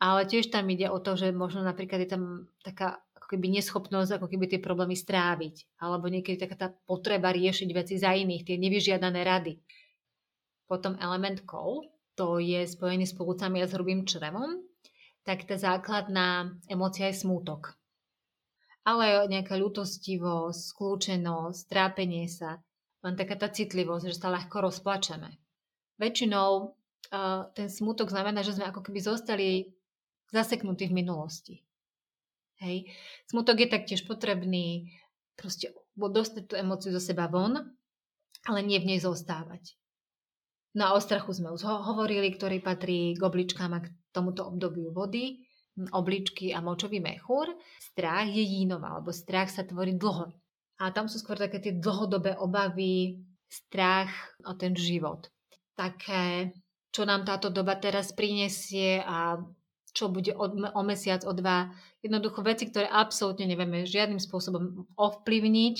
Ale 0.00 0.24
tiež 0.24 0.48
tam 0.48 0.68
ide 0.68 0.88
o 0.88 0.98
to, 1.00 1.16
že 1.16 1.32
možno 1.32 1.64
napríklad 1.64 2.00
je 2.04 2.10
tam 2.10 2.24
taká 2.64 3.00
ako 3.16 3.26
keby 3.36 3.60
neschopnosť, 3.60 4.16
ako 4.16 4.26
keby 4.32 4.44
tie 4.48 4.60
problémy 4.60 4.96
stráviť. 4.96 5.80
Alebo 5.80 6.08
niekedy 6.08 6.40
taká 6.40 6.56
tá 6.56 6.68
potreba 6.88 7.32
riešiť 7.32 7.68
veci 7.72 7.94
za 8.00 8.16
iných, 8.16 8.46
tie 8.46 8.56
nevyžiadané 8.56 9.20
rady. 9.20 9.60
Potom 10.70 10.96
element 11.02 11.44
kov, 11.44 11.84
to 12.16 12.40
je 12.40 12.64
spojený 12.64 13.04
s 13.08 13.16
plúcami 13.16 13.60
a 13.60 13.66
s 13.68 13.74
hrubým 13.74 14.06
črevom, 14.06 14.69
tak 15.24 15.44
tá 15.44 15.56
základná 15.60 16.56
emócia 16.66 17.08
je 17.12 17.20
smútok. 17.20 17.76
Ale 18.84 19.28
nejaká 19.28 19.60
ľutostivosť, 19.60 20.60
skľúčenosť, 20.72 21.60
trápenie 21.68 22.24
sa, 22.26 22.64
len 23.04 23.16
taká 23.16 23.36
tá 23.36 23.48
citlivosť, 23.52 24.08
že 24.08 24.16
sa 24.16 24.32
ľahko 24.32 24.68
rozplačeme. 24.68 25.36
Väčšinou 26.00 26.76
ten 27.52 27.68
smutok 27.68 28.08
znamená, 28.08 28.40
že 28.40 28.56
sme 28.56 28.68
ako 28.68 28.80
keby 28.86 29.00
zostali 29.04 29.68
zaseknutí 30.32 30.88
v 30.88 30.96
minulosti. 30.96 31.54
Hej. 32.60 32.88
Smutok 33.28 33.60
je 33.60 33.68
taktiež 33.72 34.04
potrebný 34.04 34.94
proste 35.36 35.72
dostať 35.96 36.42
tú 36.48 36.54
emociu 36.56 36.92
zo 36.92 37.02
seba 37.02 37.28
von, 37.28 37.56
ale 38.48 38.60
nie 38.64 38.80
v 38.80 38.94
nej 38.94 39.00
zostávať. 39.00 39.76
No 40.76 40.88
a 40.88 40.94
o 40.96 41.00
strachu 41.02 41.34
sme 41.34 41.50
už 41.52 41.66
hovorili, 41.66 42.30
ktorý 42.30 42.62
patrí 42.62 43.18
k 43.18 43.20
obličkám 43.20 43.72
a 43.74 43.80
k 43.84 43.92
tomuto 44.10 44.46
obdobiu 44.50 44.90
vody, 44.94 45.40
obličky 45.94 46.52
a 46.52 46.60
močový 46.60 47.00
mechúr. 47.00 47.50
Strach 47.78 48.28
je 48.28 48.42
jínova, 48.42 48.98
alebo 48.98 49.14
strach 49.14 49.48
sa 49.48 49.64
tvorí 49.64 49.96
dlho. 49.96 50.30
A 50.80 50.90
tam 50.92 51.08
sú 51.08 51.20
skôr 51.20 51.36
také 51.36 51.60
tie 51.60 51.76
dlhodobé 51.76 52.36
obavy, 52.40 53.20
strach 53.50 54.10
o 54.46 54.54
ten 54.56 54.72
život. 54.72 55.28
Také 55.76 56.54
čo 56.90 57.06
nám 57.06 57.22
táto 57.22 57.54
doba 57.54 57.78
teraz 57.78 58.10
prinesie 58.10 58.98
a 59.02 59.38
čo 59.90 60.10
bude 60.10 60.34
o, 60.34 60.46
o 60.50 60.82
mesiac, 60.86 61.22
o 61.26 61.34
dva. 61.34 61.70
Jednoducho 62.02 62.42
veci, 62.46 62.70
ktoré 62.70 62.86
absolútne 62.86 63.46
nevieme 63.46 63.86
žiadnym 63.86 64.22
spôsobom 64.22 64.86
ovplyvniť, 64.94 65.76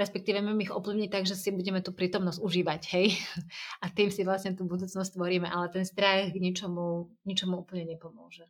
respektíve 0.00 0.40
my 0.40 0.56
ich 0.64 0.72
ovplyvniť 0.72 1.10
tak, 1.12 1.28
že 1.28 1.36
si 1.36 1.52
budeme 1.52 1.84
tú 1.84 1.92
prítomnosť 1.92 2.40
užívať, 2.40 2.80
hej. 2.96 3.12
A 3.84 3.92
tým 3.92 4.08
si 4.08 4.24
vlastne 4.24 4.56
tú 4.56 4.64
budúcnosť 4.64 5.20
tvoríme, 5.20 5.44
ale 5.44 5.68
ten 5.68 5.84
strach 5.84 6.32
ničomu, 6.32 7.12
ničomu 7.28 7.60
úplne 7.60 7.84
nepomôže. 7.84 8.48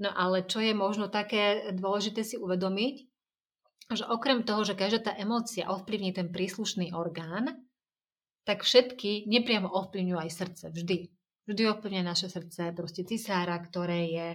No 0.00 0.08
ale 0.16 0.48
čo 0.48 0.64
je 0.64 0.72
možno 0.72 1.12
také 1.12 1.76
dôležité 1.76 2.24
si 2.24 2.40
uvedomiť, 2.40 3.04
že 3.92 4.08
okrem 4.08 4.48
toho, 4.48 4.64
že 4.64 4.72
každá 4.72 5.10
tá 5.10 5.12
emócia 5.12 5.68
ovplyvní 5.68 6.16
ten 6.16 6.32
príslušný 6.32 6.96
orgán, 6.96 7.60
tak 8.48 8.64
všetky 8.64 9.28
nepriamo 9.28 9.68
ovplyvňujú 9.68 10.18
aj 10.18 10.30
srdce. 10.32 10.64
Vždy. 10.72 10.98
Vždy 11.44 11.62
ovplyvňuje 11.76 12.04
naše 12.06 12.32
srdce. 12.32 12.72
Proste 12.72 13.04
cisára, 13.04 13.60
ktoré 13.60 14.00
je 14.08 14.28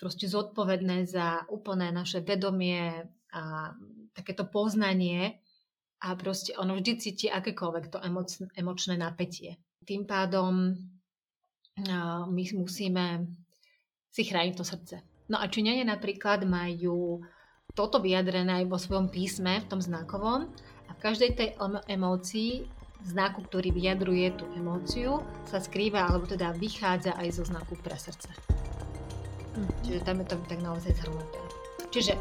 proste 0.00 0.26
zodpovedné 0.26 1.06
za 1.06 1.46
úplné 1.46 1.94
naše 1.94 2.24
vedomie 2.26 3.06
a 3.30 3.70
takéto 4.10 4.50
poznanie 4.50 5.41
a 6.02 6.18
proste 6.18 6.58
ono 6.58 6.74
vždy 6.74 6.92
cíti 6.98 7.26
akékoľvek 7.30 7.84
to 7.94 7.98
emočné 8.58 8.94
napätie. 8.98 9.62
Tým 9.86 10.02
pádom 10.02 10.74
my 12.28 12.42
musíme 12.58 13.26
si 14.12 14.22
chrániť 14.26 14.54
to 14.58 14.64
srdce. 14.66 14.96
No 15.30 15.40
a 15.40 15.48
Číňania 15.48 15.86
napríklad 15.86 16.44
majú 16.44 17.22
toto 17.72 18.02
vyjadrené 18.02 18.62
aj 18.62 18.66
vo 18.68 18.76
svojom 18.76 19.08
písme, 19.08 19.62
v 19.62 19.68
tom 19.70 19.80
znakovom 19.80 20.52
a 20.86 20.90
v 20.92 20.98
každej 21.00 21.30
tej 21.38 21.48
emócii 21.88 22.68
znaku, 23.02 23.42
ktorý 23.48 23.72
vyjadruje 23.72 24.36
tú 24.36 24.44
emóciu, 24.52 25.24
sa 25.48 25.58
skrýva, 25.58 26.06
alebo 26.06 26.28
teda 26.28 26.52
vychádza 26.54 27.16
aj 27.16 27.28
zo 27.34 27.42
znaku 27.48 27.74
pre 27.80 27.96
srdce. 27.96 28.28
Hm. 29.56 29.70
Čiže 29.86 30.00
tam 30.04 30.20
je 30.22 30.26
to 30.28 30.36
tak 30.46 30.60
naozaj 30.60 30.92
zhrnuté. 31.00 31.40
Čiže 31.88 32.12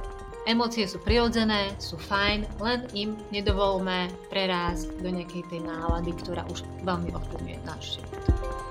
emócie 0.47 0.87
sú 0.89 0.97
prirodzené, 1.01 1.73
sú 1.77 1.97
fajn, 1.99 2.45
len 2.63 2.79
im 2.97 3.09
nedovolme 3.29 4.09
prerásť 4.31 4.89
do 5.01 5.09
nejakej 5.13 5.43
tej 5.51 5.61
nálady, 5.61 6.11
ktorá 6.21 6.45
už 6.49 6.65
veľmi 6.81 7.13
ovplyvňuje 7.13 7.57
náš 7.67 7.99
život. 7.99 8.70